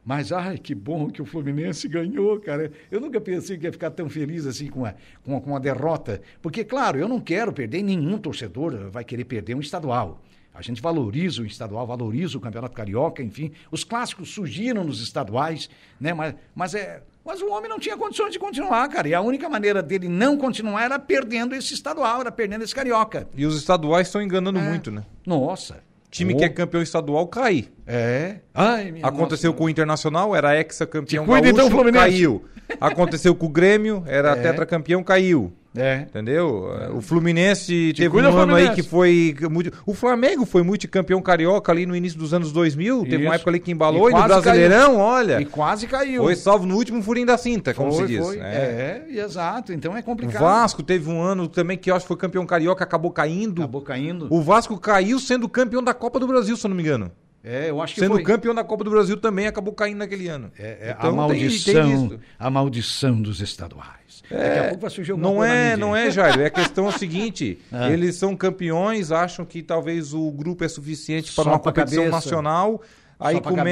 Mas, 0.06 0.30
ai, 0.30 0.56
que 0.56 0.72
bom 0.72 1.10
que 1.10 1.20
o 1.20 1.24
Fluminense 1.24 1.88
ganhou, 1.88 2.38
cara. 2.38 2.70
Eu 2.92 3.00
nunca 3.00 3.20
pensei 3.20 3.58
que 3.58 3.64
ia 3.66 3.72
ficar 3.72 3.90
tão 3.90 4.08
feliz 4.08 4.46
assim 4.46 4.68
com 4.68 4.86
a, 4.86 4.94
com 5.24 5.36
a, 5.36 5.40
com 5.40 5.56
a 5.56 5.58
derrota. 5.58 6.22
Porque, 6.40 6.62
claro, 6.62 6.96
eu 6.96 7.08
não 7.08 7.18
quero 7.18 7.52
perder, 7.52 7.82
nenhum 7.82 8.16
torcedor 8.16 8.88
vai 8.88 9.02
querer 9.02 9.24
perder 9.24 9.56
um 9.56 9.60
estadual. 9.60 10.22
A 10.54 10.62
gente 10.62 10.80
valoriza 10.80 11.42
o 11.42 11.44
estadual, 11.44 11.84
valoriza 11.86 12.38
o 12.38 12.40
Campeonato 12.40 12.72
Carioca, 12.74 13.20
enfim. 13.20 13.50
Os 13.68 13.82
clássicos 13.82 14.30
surgiram 14.32 14.84
nos 14.84 15.02
estaduais, 15.02 15.68
né? 16.00 16.14
Mas, 16.14 16.34
mas, 16.54 16.74
é, 16.76 17.02
mas 17.24 17.42
o 17.42 17.50
homem 17.50 17.68
não 17.68 17.80
tinha 17.80 17.96
condições 17.96 18.30
de 18.32 18.38
continuar, 18.38 18.88
cara. 18.88 19.08
E 19.08 19.12
a 19.12 19.20
única 19.20 19.48
maneira 19.48 19.82
dele 19.82 20.08
não 20.08 20.38
continuar 20.38 20.84
era 20.84 21.00
perdendo 21.00 21.52
esse 21.52 21.74
estadual, 21.74 22.20
era 22.20 22.30
perdendo 22.30 22.62
esse 22.62 22.74
Carioca. 22.74 23.28
E 23.34 23.44
os 23.44 23.56
estaduais 23.56 24.06
estão 24.06 24.22
enganando 24.22 24.60
É. 24.60 24.62
muito, 24.62 24.90
né? 24.92 25.04
Nossa. 25.26 25.84
Time 26.16 26.34
Oh, 26.34 26.36
que 26.38 26.44
é 26.44 26.48
campeão 26.48 26.82
estadual 26.82 27.26
cai. 27.26 27.66
É. 27.86 28.36
Ai, 28.54 28.94
Aconteceu 29.02 29.50
nossa. 29.50 29.58
com 29.58 29.64
o 29.64 29.68
Internacional, 29.68 30.34
era 30.34 30.56
ex-campeão 30.56 31.24
Te 31.24 31.28
cuida, 31.28 31.48
então, 31.48 31.70
Fluminense. 31.70 32.04
caiu. 32.04 32.44
Aconteceu 32.80 33.34
com 33.34 33.46
o 33.46 33.48
Grêmio, 33.50 34.02
era 34.06 34.30
É. 34.36 34.42
tetracampeão, 34.42 35.02
caiu. 35.02 35.52
É. 35.76 36.00
Entendeu? 36.08 36.70
O 36.94 37.00
Fluminense 37.00 37.92
teve 37.96 38.08
cuida, 38.10 38.30
um 38.30 38.36
ano 38.38 38.54
aí 38.54 38.64
Fluminense. 38.66 38.82
que 38.82 38.88
foi. 38.88 39.36
O 39.84 39.94
Flamengo 39.94 40.44
foi 40.46 40.62
multicampeão 40.62 41.20
carioca 41.20 41.70
ali 41.72 41.86
no 41.86 41.94
início 41.94 42.18
dos 42.18 42.32
anos 42.32 42.52
2000. 42.52 43.02
Teve 43.04 43.16
uma 43.18 43.24
Isso. 43.26 43.34
época 43.34 43.50
ali 43.50 43.60
que 43.60 43.70
embalou. 43.70 44.08
E 44.08 44.12
E, 44.12 44.16
no 44.16 44.22
Brasileirão, 44.24 44.96
olha. 44.98 45.40
E 45.40 45.44
quase 45.44 45.86
caiu. 45.86 46.22
Foi 46.22 46.34
salvo 46.36 46.66
no 46.66 46.76
último 46.76 47.02
furinho 47.02 47.26
da 47.26 47.36
cinta, 47.36 47.74
como 47.74 47.92
Foi, 47.92 48.06
se 48.06 48.12
diz. 48.14 48.24
foi. 48.24 48.36
né? 48.36 48.54
É, 48.54 49.04
exato. 49.18 49.72
Então 49.72 49.96
é 49.96 50.00
O 50.00 50.02
complicado. 50.02 50.40
Vasco 50.42 50.82
teve 50.82 51.08
um 51.10 51.20
ano 51.20 51.48
também 51.48 51.76
que 51.76 51.90
eu 51.90 51.94
acho 51.96 52.04
que 52.04 52.08
foi 52.08 52.16
campeão 52.16 52.46
carioca, 52.46 52.82
acabou 52.84 53.10
caindo. 53.10 53.62
Acabou 53.62 53.82
caindo. 53.82 54.26
O 54.30 54.40
Vasco 54.40 54.78
caiu 54.78 55.18
sendo 55.18 55.48
campeão 55.48 55.82
da 55.82 55.92
Copa 55.94 56.18
do 56.18 56.26
Brasil, 56.26 56.56
se 56.56 56.66
eu 56.66 56.68
não 56.68 56.76
me 56.76 56.82
engano. 56.82 57.10
É, 57.48 57.70
eu 57.70 57.80
acho 57.80 57.94
que 57.94 58.00
Sendo 58.00 58.14
foi. 58.14 58.24
campeão 58.24 58.52
da 58.52 58.64
Copa 58.64 58.82
do 58.82 58.90
Brasil 58.90 59.16
também, 59.18 59.46
acabou 59.46 59.72
caindo 59.72 59.98
naquele 59.98 60.26
ano. 60.26 60.50
É, 60.58 60.88
é 60.88 60.96
Então, 60.98 61.10
a 61.10 61.28
tem- 61.28 61.40
maldição, 61.40 61.74
tem 61.74 61.92
isso. 62.06 62.20
a 62.36 62.50
maldição 62.50 63.22
dos 63.22 63.40
estaduais. 63.40 64.05
Daqui 64.30 64.58
a 64.58 64.64
pouco 64.64 64.80
vai 64.80 64.90
surgir 64.90 65.12
alguma 65.12 65.28
Não 65.28 65.36
coisa 65.36 65.52
é, 65.54 65.76
não 65.76 65.96
é, 65.96 66.10
Jairo. 66.10 66.40
É 66.42 66.46
a 66.46 66.50
questão 66.50 66.86
é 66.86 66.88
o 66.88 66.92
seguinte: 66.98 67.58
Ah. 67.72 67.90
eles 67.90 68.16
são 68.16 68.36
campeões, 68.36 69.12
acham 69.12 69.44
que 69.44 69.62
talvez 69.62 70.12
o 70.14 70.30
grupo 70.32 70.64
é 70.64 70.68
suficiente 70.68 71.32
para 71.32 71.44
Só 71.44 71.50
uma 71.50 71.58
competição 71.58 72.04
cabeça. 72.04 72.16
nacional. 72.16 72.82
Aí, 73.18 73.40
come... 73.40 73.70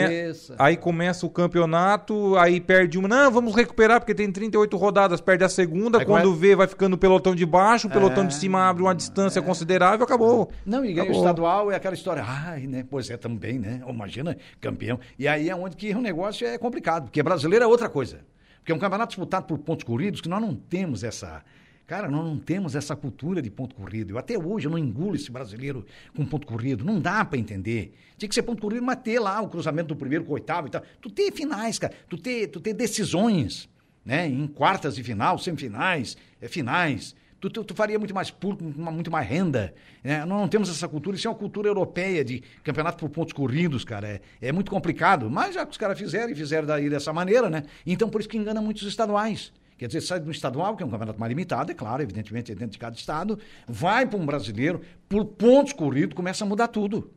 aí 0.58 0.74
começa 0.74 1.26
o 1.26 1.28
campeonato, 1.28 2.34
aí 2.38 2.60
perde 2.60 2.98
uma. 2.98 3.06
Não, 3.06 3.30
vamos 3.30 3.54
recuperar, 3.54 4.00
porque 4.00 4.14
tem 4.14 4.30
38 4.32 4.74
rodadas, 4.76 5.20
perde 5.20 5.44
a 5.44 5.48
segunda. 5.50 5.98
Aí 5.98 6.04
quando 6.06 6.24
come- 6.30 6.38
vê, 6.38 6.56
vai 6.56 6.66
ficando 6.66 6.94
o 6.94 6.98
pelotão 6.98 7.34
de 7.34 7.44
baixo, 7.44 7.86
o 7.86 7.90
pelotão 7.90 8.24
É, 8.24 8.26
de 8.26 8.34
cima 8.36 8.68
abre 8.70 8.82
uma 8.82 8.94
distância 8.94 9.42
considerável, 9.42 10.02
acabou. 10.04 10.50
Não, 10.64 10.82
e 10.82 10.94
ganha 10.94 11.10
o 11.10 11.14
estadual 11.14 11.70
é 11.70 11.76
aquela 11.76 11.94
história. 11.94 12.24
Ai, 12.26 12.66
né? 12.66 12.86
Pois 12.88 13.10
é, 13.10 13.18
também, 13.18 13.58
né? 13.58 13.82
Imagina, 13.86 14.34
campeão. 14.60 14.98
E 15.18 15.28
aí 15.28 15.50
é 15.50 15.54
onde 15.54 15.76
que 15.76 15.92
o 15.94 16.00
negócio 16.00 16.46
é 16.46 16.56
complicado, 16.56 17.04
porque 17.04 17.22
brasileiro 17.22 17.64
é 17.64 17.68
outra 17.68 17.88
coisa. 17.90 18.20
Porque 18.64 18.72
é 18.72 18.74
um 18.74 18.78
campeonato 18.78 19.10
disputado 19.10 19.44
por 19.44 19.58
pontos 19.58 19.84
corridos 19.84 20.22
que 20.22 20.28
nós 20.28 20.40
não 20.40 20.54
temos 20.54 21.04
essa. 21.04 21.44
Cara, 21.86 22.08
nós 22.08 22.24
não 22.24 22.38
temos 22.38 22.74
essa 22.74 22.96
cultura 22.96 23.42
de 23.42 23.50
ponto 23.50 23.74
corrido. 23.74 24.12
Eu 24.12 24.18
até 24.18 24.38
hoje 24.38 24.66
eu 24.66 24.70
não 24.70 24.78
engulo 24.78 25.14
esse 25.14 25.30
brasileiro 25.30 25.84
com 26.16 26.24
ponto 26.24 26.46
corrido. 26.46 26.82
Não 26.82 26.98
dá 26.98 27.22
para 27.26 27.38
entender. 27.38 27.92
Tinha 28.16 28.26
que 28.26 28.34
ser 28.34 28.42
ponto 28.42 28.62
corrido, 28.62 28.82
mas 28.82 28.96
ter 29.02 29.20
lá 29.20 29.38
o 29.42 29.50
cruzamento 29.50 29.88
do 29.88 29.96
primeiro 29.96 30.24
com 30.24 30.30
o 30.30 30.34
oitavo 30.34 30.66
e 30.66 30.70
tal. 30.70 30.82
Tu 30.98 31.10
ter 31.10 31.30
finais, 31.30 31.78
cara. 31.78 31.92
Tu 32.08 32.16
ter, 32.16 32.46
tu 32.46 32.58
ter 32.58 32.72
decisões, 32.72 33.68
né? 34.02 34.26
Em 34.26 34.46
quartas 34.46 34.96
de 34.96 35.04
final, 35.04 35.38
semifinais, 35.38 36.16
é, 36.40 36.48
finais. 36.48 37.14
Tu, 37.40 37.50
tu, 37.50 37.62
tu 37.64 37.74
faria 37.74 37.98
muito 37.98 38.14
mais 38.14 38.30
público, 38.30 38.64
muito 38.64 39.10
mais- 39.10 39.28
renda. 39.28 39.74
né? 40.02 40.24
Nós 40.24 40.40
não 40.40 40.48
temos 40.48 40.70
essa 40.70 40.88
cultura, 40.88 41.16
isso 41.16 41.26
é 41.26 41.30
uma 41.30 41.36
cultura 41.36 41.68
europeia 41.68 42.24
de 42.24 42.42
campeonato 42.62 42.98
por 42.98 43.08
pontos 43.10 43.32
corridos, 43.34 43.84
cara. 43.84 44.08
É, 44.08 44.48
é 44.48 44.52
muito 44.52 44.70
complicado. 44.70 45.28
Mas 45.30 45.54
já 45.54 45.64
que 45.66 45.72
os 45.72 45.76
caras 45.78 45.98
fizeram 45.98 46.30
e 46.30 46.34
fizeram 46.34 46.66
daí 46.66 46.88
dessa 46.88 47.12
maneira, 47.12 47.50
né? 47.50 47.64
Então 47.86 48.08
por 48.08 48.20
isso 48.20 48.28
que 48.30 48.38
engana 48.38 48.60
muitos 48.62 48.82
estaduais. 48.84 49.52
Quer 49.76 49.88
dizer, 49.88 50.00
sai 50.02 50.20
do 50.20 50.30
estadual, 50.30 50.76
que 50.76 50.82
é 50.82 50.86
um 50.86 50.90
campeonato 50.90 51.18
mais 51.18 51.28
limitado, 51.28 51.70
é 51.70 51.74
claro, 51.74 52.00
evidentemente, 52.02 52.52
é 52.52 52.54
dentro 52.54 52.72
de 52.72 52.78
cada 52.78 52.94
estado, 52.96 53.38
vai 53.68 54.06
para 54.06 54.18
um 54.18 54.24
brasileiro, 54.24 54.80
por 55.08 55.24
pontos 55.24 55.72
corridos, 55.72 56.14
começa 56.14 56.44
a 56.44 56.46
mudar 56.48 56.68
tudo. 56.68 57.10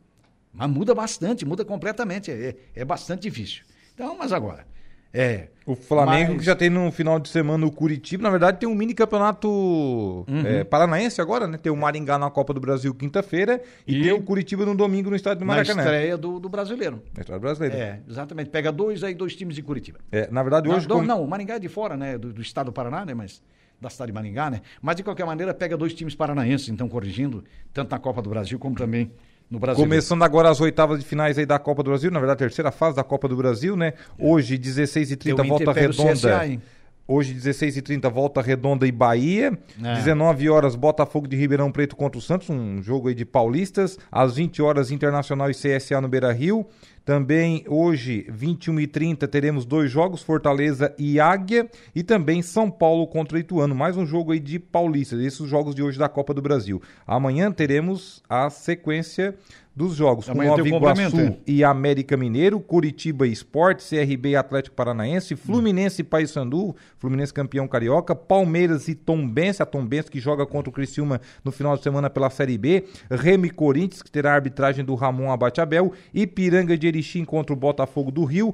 Mas 0.51 0.67
muda 0.69 0.95
bastante, 0.95 1.45
muda 1.45 1.63
completamente. 1.63 2.31
É, 2.31 2.55
é 2.75 2.83
bastante 2.83 3.21
difícil. 3.21 3.63
Então, 3.93 4.17
mas 4.17 4.33
agora. 4.33 4.65
É. 5.13 5.47
O 5.65 5.75
Flamengo 5.75 6.31
Mas- 6.33 6.39
que 6.39 6.45
já 6.45 6.55
tem 6.55 6.69
no 6.69 6.89
final 6.91 7.19
de 7.19 7.27
semana 7.27 7.65
o 7.65 7.71
Curitiba, 7.71 8.23
na 8.23 8.29
verdade 8.29 8.57
tem 8.59 8.69
um 8.69 8.73
mini 8.75 8.93
campeonato 8.93 9.47
Uhum. 9.49 10.45
é, 10.45 10.63
paranaense 10.63 11.19
agora, 11.19 11.45
né? 11.47 11.57
Tem 11.57 11.71
o 11.71 11.75
Maringá 11.75 12.17
na 12.17 12.29
Copa 12.29 12.53
do 12.53 12.59
Brasil 12.59 12.93
quinta-feira 12.93 13.61
e, 13.85 13.97
E- 13.97 14.03
tem 14.03 14.11
o 14.13 14.21
Curitiba 14.21 14.65
no 14.65 14.75
domingo 14.75 15.09
no 15.09 15.15
estádio 15.15 15.39
do 15.39 15.45
Na 15.45 15.53
Maracanã. 15.53 15.81
estreia 15.83 16.17
do, 16.17 16.39
do 16.39 16.47
brasileiro. 16.47 17.01
Na 17.15 17.21
estreia 17.21 17.39
brasileira. 17.39 17.75
É, 17.77 17.99
exatamente. 18.07 18.49
Pega 18.49 18.71
dois 18.71 19.03
aí, 19.03 19.13
dois 19.13 19.35
times 19.35 19.55
de 19.55 19.61
Curitiba. 19.61 19.99
É, 20.11 20.29
na 20.31 20.41
verdade, 20.41 20.69
hoje. 20.69 20.87
não, 20.87 20.95
como- 20.97 21.07
não, 21.07 21.21
o 21.23 21.27
Maringá 21.27 21.55
é 21.55 21.59
de 21.59 21.67
fora, 21.67 21.97
né? 21.97 22.17
Do, 22.17 22.31
do 22.31 22.41
estado 22.41 22.67
do 22.67 22.71
Paraná, 22.73 23.05
né? 23.05 23.13
Mas 23.13 23.41
da 23.81 23.89
cidade 23.89 24.11
de 24.11 24.15
Maringá, 24.15 24.49
né? 24.49 24.61
Mas 24.81 24.95
de 24.95 25.03
qualquer 25.03 25.25
maneira, 25.25 25.53
pega 25.53 25.75
dois 25.77 25.93
times 25.93 26.15
paranaenses, 26.15 26.69
então, 26.69 26.87
corrigindo, 26.89 27.43
tanto 27.73 27.91
na 27.91 27.99
Copa 27.99 28.21
do 28.21 28.29
Brasil 28.29 28.57
como 28.57 28.75
também 28.75 29.11
no 29.49 29.59
Brasil. 29.59 29.83
Começando 29.83 30.23
agora 30.23 30.49
as 30.49 30.59
oitavas 30.59 30.99
de 30.99 31.05
finais 31.05 31.37
aí 31.37 31.45
da 31.45 31.57
Copa 31.57 31.83
do 31.83 31.89
Brasil, 31.89 32.11
na 32.11 32.19
verdade, 32.19 32.43
a 32.43 32.47
terceira 32.47 32.71
fase 32.71 32.95
da 32.95 33.03
Copa 33.03 33.27
do 33.27 33.35
Brasil, 33.35 33.75
né? 33.75 33.93
Hoje, 34.19 34.57
16h30, 34.57 35.17
Teu 35.17 35.33
Inter 35.33 35.47
volta 35.47 35.71
redonda. 35.71 36.13
CSA, 36.13 36.47
hein? 36.47 36.61
Hoje, 37.07 37.33
16h30, 37.33 38.11
volta 38.11 38.41
redonda 38.41 38.85
e 38.85 38.91
Bahia. 38.91 39.57
É. 39.81 39.95
19 39.95 40.49
horas, 40.49 40.75
Botafogo 40.75 41.25
de 41.25 41.37
Ribeirão 41.37 41.71
Preto 41.71 41.95
contra 41.95 42.19
o 42.19 42.21
Santos, 42.21 42.49
um 42.49 42.81
jogo 42.81 43.07
aí 43.07 43.15
de 43.15 43.23
paulistas. 43.23 43.97
Às 44.11 44.35
20 44.35 44.61
horas, 44.61 44.91
Internacional 44.91 45.49
e 45.49 45.53
CSA 45.53 46.01
no 46.01 46.09
Beira 46.09 46.33
Rio. 46.33 46.67
Também 47.07 47.63
hoje, 47.69 48.27
21h30, 48.29 49.29
teremos 49.29 49.63
dois 49.63 49.89
jogos, 49.89 50.21
Fortaleza 50.21 50.93
e 50.97 51.21
Águia, 51.21 51.65
e 51.95 52.03
também 52.03 52.41
São 52.41 52.69
Paulo 52.69 53.07
contra 53.07 53.39
Ituano. 53.39 53.73
Mais 53.73 53.95
um 53.95 54.05
jogo 54.05 54.33
aí 54.33 54.41
de 54.41 54.59
Paulista, 54.59 55.15
esses 55.15 55.47
jogos 55.47 55.73
de 55.73 55.81
hoje 55.81 55.97
da 55.97 56.09
Copa 56.09 56.33
do 56.33 56.41
Brasil. 56.41 56.81
Amanhã 57.07 57.49
teremos 57.49 58.21
a 58.27 58.49
sequência 58.49 59.33
dos 59.77 59.95
jogos 59.95 60.27
Amanhã 60.27 60.53
com 60.53 60.57
Nova 60.57 60.67
Iguaçu 60.67 61.37
e 61.45 61.63
América 61.63 62.17
Mineiro, 62.17 62.59
Curitiba 62.59 63.27
Esporte, 63.27 63.87
CRB 63.87 64.29
e 64.29 64.35
Atlético 64.35 64.75
Paranaense, 64.75 65.35
Fluminense 65.35 66.01
e 66.01 66.03
Paysandu, 66.03 66.75
Fluminense 66.97 67.31
campeão 67.31 67.67
carioca, 67.67 68.15
Palmeiras 68.15 68.87
e 68.87 68.95
Tombense, 68.95 69.61
a 69.61 69.67
Tombense 69.67 70.09
que 70.09 70.19
joga 70.19 70.47
contra 70.47 70.71
o 70.71 70.73
Criciúma 70.73 71.21
no 71.45 71.51
final 71.51 71.77
de 71.77 71.83
semana 71.83 72.09
pela 72.09 72.31
Série 72.31 72.57
B, 72.57 72.85
Remo 73.11 73.45
e 73.45 73.51
Corinthians, 73.51 74.01
que 74.01 74.09
terá 74.09 74.31
a 74.31 74.35
arbitragem 74.35 74.83
do 74.83 74.95
Ramon 74.95 75.31
Abateabel, 75.31 75.93
Ipiranga 76.11 76.75
de 76.75 76.87
Erechim 76.97 77.23
contra 77.23 77.53
o 77.53 77.55
Botafogo 77.55 78.11
do 78.11 78.23
Rio, 78.23 78.53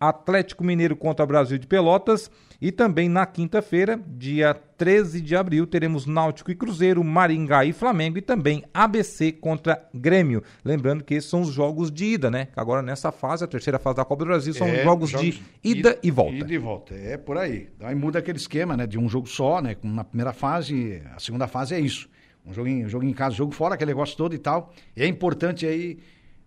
Atlético 0.00 0.64
Mineiro 0.64 0.96
contra 0.96 1.24
Brasil 1.24 1.56
de 1.56 1.66
Pelotas 1.66 2.30
e 2.60 2.72
também 2.72 3.08
na 3.08 3.24
quinta-feira, 3.24 3.98
dia 4.06 4.52
13 4.76 5.20
de 5.20 5.36
abril, 5.36 5.66
teremos 5.66 6.04
Náutico 6.04 6.50
e 6.50 6.54
Cruzeiro, 6.54 7.02
Maringá 7.04 7.64
e 7.64 7.72
Flamengo 7.72 8.18
e 8.18 8.22
também 8.22 8.64
ABC 8.74 9.32
contra 9.32 9.88
Grêmio. 9.94 10.42
Lembrando 10.64 11.04
que 11.04 11.14
esses 11.14 11.30
são 11.30 11.42
os 11.42 11.52
jogos 11.52 11.90
de 11.90 12.04
ida, 12.06 12.30
né? 12.30 12.48
Agora 12.56 12.82
nessa 12.82 13.12
fase, 13.12 13.44
a 13.44 13.46
terceira 13.46 13.78
fase 13.78 13.96
da 13.96 14.04
Copa 14.04 14.24
do 14.24 14.28
Brasil, 14.28 14.52
são 14.52 14.66
É, 14.66 14.82
jogos, 14.82 15.10
de 15.10 15.42
ida, 15.62 15.98
e 16.02 16.10
volta. 16.10 16.34
Ida 16.34 16.52
e 16.52 16.58
volta, 16.58 16.94
é 16.94 17.16
por 17.16 17.38
aí. 17.38 17.68
Aí 17.80 17.94
muda 17.94 18.18
aquele 18.18 18.38
esquema, 18.38 18.76
né? 18.76 18.86
De 18.86 18.98
um 18.98 19.08
jogo 19.08 19.28
só, 19.28 19.62
né? 19.62 19.76
Na 19.82 20.04
primeira 20.04 20.32
fase, 20.32 21.00
a 21.14 21.20
segunda 21.20 21.46
fase 21.46 21.74
é 21.74 21.80
isso. 21.80 22.08
Um 22.44 22.52
jogo 22.52 22.68
em, 22.68 22.84
um 22.84 22.88
jogo 22.88 23.04
em 23.06 23.12
casa, 23.12 23.34
jogo 23.34 23.52
fora, 23.52 23.74
aquele 23.74 23.90
negócio 23.92 24.16
todo 24.18 24.34
e 24.34 24.38
tal. 24.38 24.72
E 24.94 25.02
é 25.02 25.06
importante 25.06 25.64
aí, 25.66 25.98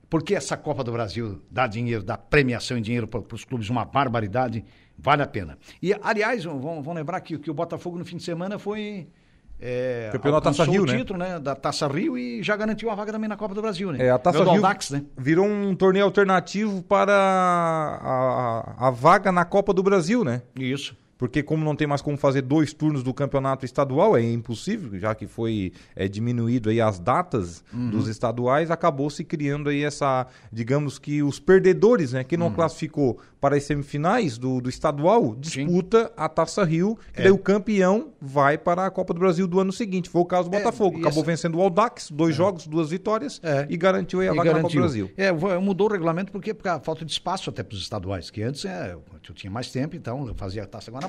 porque 0.10 0.34
essa 0.36 0.56
Copa 0.56 0.84
do 0.84 0.92
Brasil 0.92 1.42
dá 1.52 1.68
dinheiro, 1.68 2.04
dá 2.04 2.18
premiação 2.18 2.78
em 2.78 2.82
dinheiro 2.82 3.08
para 3.08 3.22
os 3.34 3.44
clubes, 3.44 3.70
uma 3.70 3.84
barbaridade, 3.86 4.64
vale 4.98 5.22
a 5.22 5.28
pena. 5.28 5.58
E, 5.82 5.94
aliás, 6.02 6.44
vamos 6.46 6.86
lembrar 6.96 7.20
que, 7.22 7.38
que 7.38 7.52
o 7.52 7.54
Botafogo 7.54 7.98
no 7.98 8.06
fim 8.06 8.18
de 8.18 8.24
semana 8.24 8.58
foi. 8.58 9.08
É, 9.60 10.10
Campeonato 10.12 10.44
Taça 10.50 10.64
Rio, 10.66 10.84
o 10.84 10.86
né? 10.86 10.98
título, 10.98 11.18
né? 11.18 11.40
Da 11.40 11.56
Taça 11.56 11.88
Rio 11.88 12.16
e 12.16 12.44
já 12.44 12.56
garantiu 12.56 12.92
a 12.92 12.96
vaga 12.96 13.12
também 13.12 13.28
na 13.28 13.36
Copa 13.36 13.56
do 13.56 13.62
Brasil, 13.62 13.92
né? 13.92 14.06
É, 14.06 14.12
a 14.12 14.20
Taça 14.20 14.40
Rio 14.44 14.50
Audax, 14.52 14.92
né? 14.92 15.04
virou 15.18 15.48
um 15.48 15.74
torneio 15.76 16.06
alternativo 16.06 16.84
para 16.84 17.12
a, 17.12 18.86
a- 18.86 18.88
a 18.88 18.92
vaga 18.92 19.32
na 19.32 19.44
Copa 19.46 19.74
do 19.74 19.82
Brasil, 19.82 20.24
né? 20.24 20.44
Isso. 20.56 20.96
Porque 21.18 21.42
como 21.42 21.64
não 21.66 21.76
tem 21.76 21.88
mais 21.88 22.02
como 22.02 22.16
fazer 22.18 22.42
dois 22.44 22.74
turnos 22.74 23.02
do 23.04 23.14
campeonato 23.14 23.66
estadual, 23.66 24.16
é 24.16 24.22
impossível, 24.24 25.00
já 25.00 25.16
que 25.16 25.26
foi 25.28 25.72
é, 25.96 26.08
diminuído 26.08 26.70
aí 26.70 26.80
as 26.80 27.00
datas 27.00 27.64
Uhum. 27.74 27.90
dos 27.90 28.08
estaduais, 28.08 28.70
acabou 28.70 29.10
se 29.10 29.24
criando 29.24 29.70
aí 29.70 29.84
essa, 29.84 30.28
digamos 30.52 31.00
que 31.00 31.24
os 31.24 31.40
perdedores, 31.40 32.14
né, 32.14 32.20
Uhum. 32.20 32.26
que 32.26 32.38
não 32.38 32.52
classificou 32.52 33.18
para 33.42 33.56
as 33.56 33.64
semifinais 33.64 34.38
do, 34.38 34.60
do 34.62 34.70
estadual, 34.70 35.36
disputa 35.36 36.12
a 36.18 36.28
Taça 36.28 36.64
Rio, 36.64 36.98
É. 37.10 37.16
que 37.18 37.22
daí 37.24 37.32
o 37.32 37.38
campeão 37.38 38.10
vai 38.20 38.58
para 38.58 38.86
a 38.86 38.92
Copa 38.92 39.14
do 39.14 39.20
Brasil 39.20 39.48
do 39.48 39.60
ano 39.60 39.72
seguinte. 39.72 40.10
Foi 40.10 40.22
o 40.22 40.26
caso 40.26 40.50
do 40.50 40.56
É, 40.56 40.60
Botafogo, 40.60 40.98
e 40.98 41.02
acabou 41.02 41.22
essa- 41.22 41.32
vencendo 41.32 41.58
o 41.58 41.62
Audax, 41.62 42.10
dois 42.12 42.36
jogos, 42.36 42.68
duas 42.68 42.90
vitórias 42.90 43.40
É. 43.44 43.66
e 43.70 43.78
garantiu 43.78 44.20
aí 44.22 44.28
a 44.28 44.34
E 44.34 44.36
vaga 44.36 44.54
na 44.54 44.62
Copa 44.62 44.74
do 44.74 44.80
garantiu. 44.80 45.06
Brasil. 45.08 45.12
É, 45.52 45.60
mudou 45.60 45.88
o 45.88 45.92
regulamento 45.92 46.32
porque 46.32 46.54
por 46.54 46.64
da 46.64 46.80
falta 46.80 47.06
de 47.06 47.12
espaço 47.12 47.50
até 47.50 47.64
para 47.64 47.76
os 47.76 47.82
estaduais, 47.82 48.30
que 48.30 48.42
antes 48.44 48.66
é, 48.66 48.94
eu 48.94 49.34
tinha 49.36 49.50
mais 49.52 49.72
tempo, 49.72 49.96
então 49.96 50.28
eu 50.28 50.34
fazia 50.36 50.64
a 50.64 50.66
Taça 50.66 50.92
Guanabara, 50.92 51.07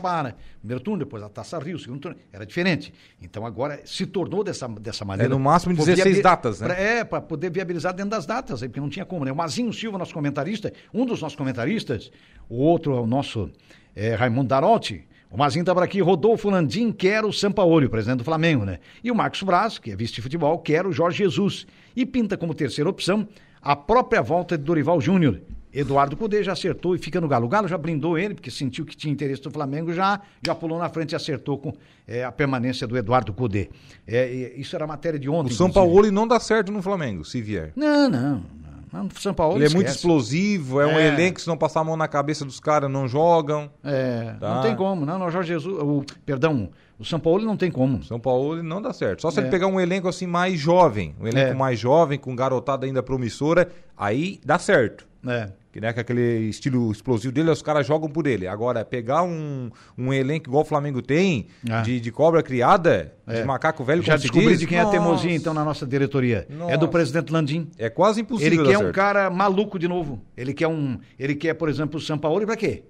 primeiro 0.58 0.82
turno, 0.82 0.98
depois 0.98 1.22
a 1.22 1.28
Taça 1.28 1.58
Rio, 1.58 1.78
segundo 1.78 2.00
turno, 2.00 2.16
era 2.32 2.44
diferente. 2.46 2.92
Então 3.20 3.44
agora 3.44 3.80
se 3.84 4.06
tornou 4.06 4.42
dessa, 4.44 4.66
dessa 4.68 5.04
maneira. 5.04 5.32
É, 5.32 5.36
no 5.36 5.38
máximo 5.42 5.74
por 5.74 5.84
16 5.84 6.04
viabi- 6.16 6.22
datas, 6.22 6.60
né? 6.60 6.66
pra- 6.68 6.76
é, 6.78 7.04
para 7.04 7.20
poder 7.20 7.50
viabilizar 7.50 7.92
dentro 7.94 8.10
das 8.10 8.26
datas, 8.26 8.60
porque 8.60 8.80
não 8.80 8.88
tinha 8.88 9.04
como, 9.04 9.24
né? 9.24 9.32
O 9.32 9.36
Mazinho 9.36 9.72
Silva, 9.72 9.98
nosso 9.98 10.14
comentarista, 10.14 10.72
um 10.92 11.04
dos 11.04 11.20
nossos 11.22 11.36
comentaristas, 11.36 12.10
o 12.48 12.56
outro 12.56 12.94
é 12.96 13.00
o 13.00 13.06
nosso 13.06 13.50
é, 13.96 14.14
Raimundo 14.14 14.48
Darotti, 14.48 15.06
o 15.30 15.36
Mazinho 15.36 15.62
estava 15.62 15.84
aqui, 15.84 16.00
Rodolfo 16.00 16.48
Landim 16.48 16.90
quer 16.90 17.22
o 17.24 17.32
Sampaoli, 17.32 17.84
o 17.86 17.90
presidente 17.90 18.18
do 18.18 18.24
Flamengo, 18.24 18.64
né? 18.64 18.78
E 19.04 19.10
o 19.10 19.14
Marcos 19.14 19.42
Braz, 19.42 19.78
que 19.78 19.90
é 19.90 19.96
vice 19.96 20.14
de 20.14 20.22
futebol, 20.22 20.58
quer 20.58 20.86
o 20.86 20.92
Jorge 20.92 21.18
Jesus. 21.18 21.66
E 21.94 22.06
pinta 22.06 22.36
como 22.36 22.54
terceira 22.54 22.88
opção 22.88 23.28
a 23.60 23.76
própria 23.76 24.22
volta 24.22 24.56
de 24.56 24.64
Dorival 24.64 25.00
Júnior. 25.02 25.42
Eduardo 25.72 26.16
Cudê 26.16 26.42
já 26.42 26.52
acertou 26.52 26.94
e 26.94 26.98
fica 26.98 27.20
no 27.20 27.28
Galo. 27.28 27.46
O 27.46 27.48
Galo 27.48 27.68
já 27.68 27.76
blindou 27.78 28.18
ele, 28.18 28.34
porque 28.34 28.50
sentiu 28.50 28.84
que 28.86 28.96
tinha 28.96 29.12
interesse 29.12 29.42
do 29.42 29.50
Flamengo, 29.50 29.92
já, 29.92 30.20
já 30.44 30.54
pulou 30.54 30.78
na 30.78 30.88
frente 30.88 31.12
e 31.12 31.16
acertou 31.16 31.58
com 31.58 31.72
é, 32.06 32.24
a 32.24 32.32
permanência 32.32 32.86
do 32.86 32.96
Eduardo 32.96 33.32
Cudê. 33.32 33.68
É, 34.06 34.26
isso 34.56 34.74
era 34.74 34.86
matéria 34.86 35.18
de 35.18 35.28
O 35.28 35.32
ontem. 35.34 35.52
São 35.54 35.68
inclusive. 35.68 35.92
Paulo 35.94 36.10
não 36.12 36.26
dá 36.26 36.40
certo 36.40 36.72
no 36.72 36.80
Flamengo, 36.82 37.24
se 37.24 37.40
vier. 37.42 37.72
Não, 37.76 38.08
não. 38.08 38.42
não. 38.92 39.08
São 39.16 39.34
Paulo 39.34 39.56
Ele 39.58 39.66
é 39.66 39.68
muito 39.68 39.88
esquece. 39.88 39.98
explosivo, 39.98 40.80
é, 40.80 40.86
um 40.86 40.98
É. 40.98 41.08
elenco 41.08 41.34
que 41.36 41.42
se 41.42 41.48
não 41.48 41.56
passar 41.58 41.80
a 41.80 41.84
mão 41.84 41.96
na 41.96 42.08
cabeça 42.08 42.44
dos 42.44 42.58
caras, 42.58 42.90
não 42.90 43.06
jogam. 43.06 43.70
É, 43.84 44.34
Tá. 44.40 44.54
não 44.54 44.62
tem 44.62 44.74
como. 44.74 45.04
Não, 45.04 45.18
não, 45.18 45.30
Jorge 45.30 45.48
Jesus, 45.52 45.76
o, 45.78 46.02
perdão, 46.24 46.70
o 46.98 47.04
São 47.04 47.20
Paulo 47.20 47.44
não 47.44 47.56
tem 47.58 47.70
como. 47.70 48.02
São 48.02 48.18
Paulo 48.18 48.62
não 48.62 48.80
dá 48.80 48.94
certo. 48.94 49.20
Só 49.20 49.30
se 49.30 49.38
É. 49.38 49.42
ele 49.42 49.50
pegar 49.50 49.66
um 49.66 49.78
elenco 49.78 50.08
assim 50.08 50.26
mais 50.26 50.58
jovem, 50.58 51.14
um 51.20 51.26
elenco 51.28 51.50
É. 51.50 51.54
mais 51.54 51.78
jovem, 51.78 52.18
com 52.18 52.34
garotada 52.34 52.86
ainda 52.86 53.02
promissora, 53.02 53.68
aí 53.94 54.40
dá 54.42 54.58
certo. 54.58 55.06
É. 55.26 55.50
Que, 55.70 55.82
né, 55.82 55.92
que 55.92 56.00
aquele 56.00 56.48
estilo 56.48 56.90
explosivo 56.90 57.30
dele, 57.32 57.50
os 57.50 57.60
caras 57.60 57.86
jogam 57.86 58.08
por 58.08 58.26
ele. 58.26 58.46
Agora, 58.48 58.82
pegar 58.86 59.22
um, 59.22 59.70
um 59.98 60.10
elenco 60.12 60.48
igual 60.48 60.62
o 60.62 60.66
Flamengo 60.66 61.02
tem, 61.02 61.48
Ah. 61.70 61.82
de, 61.82 62.00
de 62.00 62.10
cobra 62.10 62.42
criada, 62.42 63.12
É. 63.26 63.40
de 63.42 63.46
macaco 63.46 63.84
velho, 63.84 64.02
Já 64.02 64.16
descobri 64.16 64.48
diz, 64.48 64.60
de 64.60 64.66
quem 64.66 64.78
é 64.78 64.80
a 64.80 64.84
nossa, 64.84 64.96
teimosia, 64.98 65.34
então, 65.34 65.52
na 65.52 65.62
nossa 65.62 65.86
diretoria. 65.86 66.46
É 66.48 66.52
do 66.52 66.56
Nossa. 66.56 66.88
presidente 66.88 67.30
Landim. 67.30 67.68
É 67.76 67.90
quase 67.90 68.22
impossível 68.22 68.60
Ele 68.62 68.70
quer 68.70 68.78
um 68.78 68.80
certo. 68.80 68.94
cara 68.94 69.28
maluco 69.28 69.78
de 69.78 69.86
novo. 69.86 70.22
Ele 70.34 70.54
quer 70.54 70.68
um. 70.68 70.98
Ele 71.18 71.34
quer, 71.34 71.52
por 71.52 71.68
exemplo, 71.68 71.98
o 71.98 72.00
São 72.00 72.16
Paulo 72.16 72.46
pra 72.46 72.56
quê? 72.56 72.84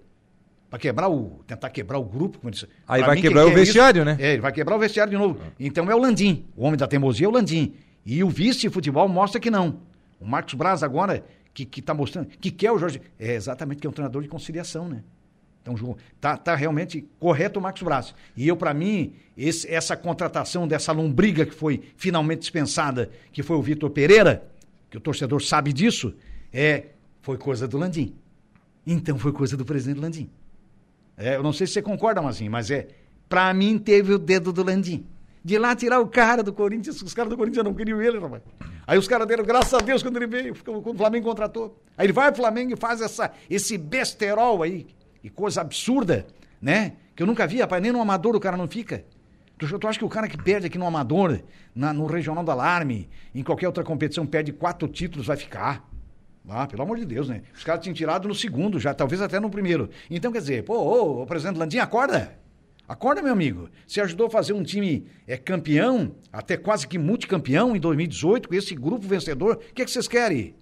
Pra 0.70 0.78
quebrar 0.78 1.08
o. 1.08 1.40
tentar 1.48 1.70
quebrar 1.70 1.98
o 1.98 2.04
grupo. 2.04 2.38
como 2.38 2.50
disse. 2.52 2.68
Aí 2.86 3.00
Pra 3.00 3.08
vai 3.08 3.16
mim, 3.16 3.22
quebrar 3.22 3.44
o 3.44 3.50
vestiário, 3.50 4.02
isso- 4.02 4.04
né? 4.04 4.16
É, 4.20 4.32
ele 4.34 4.40
vai 4.42 4.52
quebrar 4.52 4.76
o 4.76 4.78
vestiário 4.78 5.10
de 5.10 5.16
novo. 5.18 5.40
Então 5.58 5.90
é 5.90 5.94
o 5.94 5.98
Landim. 5.98 6.44
O 6.56 6.64
homem 6.64 6.76
da 6.78 6.86
teimosia 6.86 7.26
é 7.26 7.28
o 7.28 7.32
Landim. 7.32 7.74
E 8.06 8.22
o 8.22 8.28
vice 8.28 8.60
de 8.60 8.70
futebol 8.70 9.08
mostra 9.08 9.40
que 9.40 9.50
não. 9.50 9.80
O 10.20 10.26
Marcos 10.26 10.54
Braz 10.54 10.82
agora, 10.82 11.24
que, 11.54 11.64
que 11.64 11.82
tá 11.82 11.92
mostrando, 11.94 12.28
que 12.28 12.50
quer 12.50 12.70
o 12.72 12.78
Jorge. 12.78 13.00
É 13.18 13.34
exatamente 13.34 13.80
que 13.80 13.86
é 13.86 13.90
um 13.90 13.92
treinador 13.92 14.22
de 14.22 14.28
conciliação, 14.28 14.88
né? 14.88 15.02
Então, 15.62 15.76
João, 15.76 15.96
tá, 16.20 16.36
tá 16.36 16.54
realmente 16.54 17.06
correto 17.18 17.58
o 17.58 17.62
Marcos 17.62 17.82
Braz. 17.82 18.14
E 18.36 18.48
eu, 18.48 18.56
para 18.56 18.72
mim, 18.72 19.12
esse- 19.36 19.68
essa 19.68 19.96
contratação 19.96 20.66
dessa 20.66 20.92
lombriga 20.92 21.44
que 21.44 21.52
foi 21.54 21.82
finalmente 21.96 22.40
dispensada, 22.40 23.10
que 23.32 23.42
foi 23.42 23.56
o 23.56 23.62
Vitor 23.62 23.90
Pereira, 23.90 24.48
que 24.88 24.96
o 24.96 25.00
torcedor 25.00 25.42
sabe 25.42 25.72
disso, 25.72 26.14
é, 26.52 26.86
foi 27.20 27.36
coisa 27.36 27.68
do 27.68 27.76
Landim. 27.76 28.14
Então 28.86 29.18
foi 29.18 29.32
coisa 29.32 29.56
do 29.56 29.64
presidente 29.64 30.00
Landim. 30.00 30.30
É, 31.16 31.34
eu 31.36 31.42
não 31.42 31.52
sei 31.52 31.66
se 31.66 31.74
você 31.74 31.82
concorda, 31.82 32.22
Mazinho, 32.22 32.50
mas 32.50 32.70
é. 32.70 32.88
Pra 33.28 33.52
mim 33.52 33.78
teve 33.78 34.14
o 34.14 34.18
dedo 34.18 34.52
do 34.52 34.62
Landim. 34.62 35.04
De 35.48 35.56
lá 35.56 35.74
tirar 35.74 35.98
o 35.98 36.06
cara 36.06 36.42
do 36.42 36.52
Corinthians, 36.52 37.00
os 37.00 37.14
caras 37.14 37.30
do 37.30 37.36
Corinthians 37.38 37.64
não 37.64 37.72
queriam 37.72 38.02
ele, 38.02 38.18
rapaz. 38.18 38.42
Aí 38.86 38.98
os 38.98 39.08
caras 39.08 39.26
deram, 39.26 39.42
graças 39.42 39.72
a 39.72 39.78
Deus, 39.78 40.02
quando 40.02 40.16
ele 40.18 40.26
veio, 40.26 40.54
quando 40.62 40.94
o 40.94 40.98
Flamengo 40.98 41.26
contratou. 41.26 41.80
Aí 41.96 42.04
ele 42.04 42.12
vai 42.12 42.30
pro 42.30 42.42
Flamengo 42.42 42.74
e 42.74 42.76
faz 42.76 43.00
essa, 43.00 43.32
esse 43.48 43.78
besterol 43.78 44.62
aí, 44.62 44.86
e 45.24 45.30
coisa 45.30 45.62
absurda, 45.62 46.26
né? 46.60 46.92
Que 47.16 47.22
eu 47.22 47.26
nunca 47.26 47.46
vi, 47.46 47.60
rapaz, 47.62 47.82
nem 47.82 47.90
no 47.90 47.98
amador 48.02 48.36
o 48.36 48.40
cara 48.40 48.58
não 48.58 48.68
fica. 48.68 49.06
Tu, 49.56 49.78
tu 49.78 49.88
acha 49.88 49.98
que 49.98 50.04
o 50.04 50.08
cara 50.10 50.28
que 50.28 50.36
perde 50.36 50.66
aqui 50.66 50.76
no 50.76 50.86
amador, 50.86 51.40
na- 51.74 51.94
no 51.94 52.04
Regional 52.04 52.44
do 52.44 52.50
Alarme, 52.50 53.08
em 53.34 53.42
qualquer 53.42 53.68
outra 53.68 53.82
competição, 53.82 54.26
perde 54.26 54.52
quatro 54.52 54.86
títulos, 54.86 55.26
vai 55.28 55.36
ficar? 55.38 55.82
Ah, 56.46 56.66
pelo 56.66 56.82
amor 56.82 56.98
de 56.98 57.06
Deus, 57.06 57.26
né? 57.26 57.40
Os 57.56 57.64
caras 57.64 57.82
tinham 57.82 57.94
tirado 57.94 58.28
no 58.28 58.34
segundo, 58.34 58.78
já, 58.78 58.92
talvez 58.92 59.22
até 59.22 59.40
no 59.40 59.48
primeiro. 59.48 59.88
Então, 60.10 60.30
quer 60.30 60.40
dizer, 60.40 60.62
pô, 60.64 60.74
ô, 60.76 61.22
ô 61.22 61.26
presidente 61.26 61.56
Landim, 61.58 61.78
acorda! 61.78 62.38
Acorda, 62.88 63.20
meu 63.20 63.32
amigo. 63.32 63.68
Você 63.86 64.00
ajudou 64.00 64.28
a 64.28 64.30
fazer 64.30 64.54
um 64.54 64.62
time 64.62 65.04
é, 65.26 65.36
campeão, 65.36 66.12
até 66.32 66.56
quase 66.56 66.88
que 66.88 66.98
multicampeão 66.98 67.76
em 67.76 67.80
2018, 67.80 68.48
com 68.48 68.54
esse 68.54 68.74
grupo 68.74 69.06
vencedor. 69.06 69.56
O 69.56 69.74
que, 69.74 69.82
é 69.82 69.84
que 69.84 69.90
vocês 69.90 70.08
querem? 70.08 70.54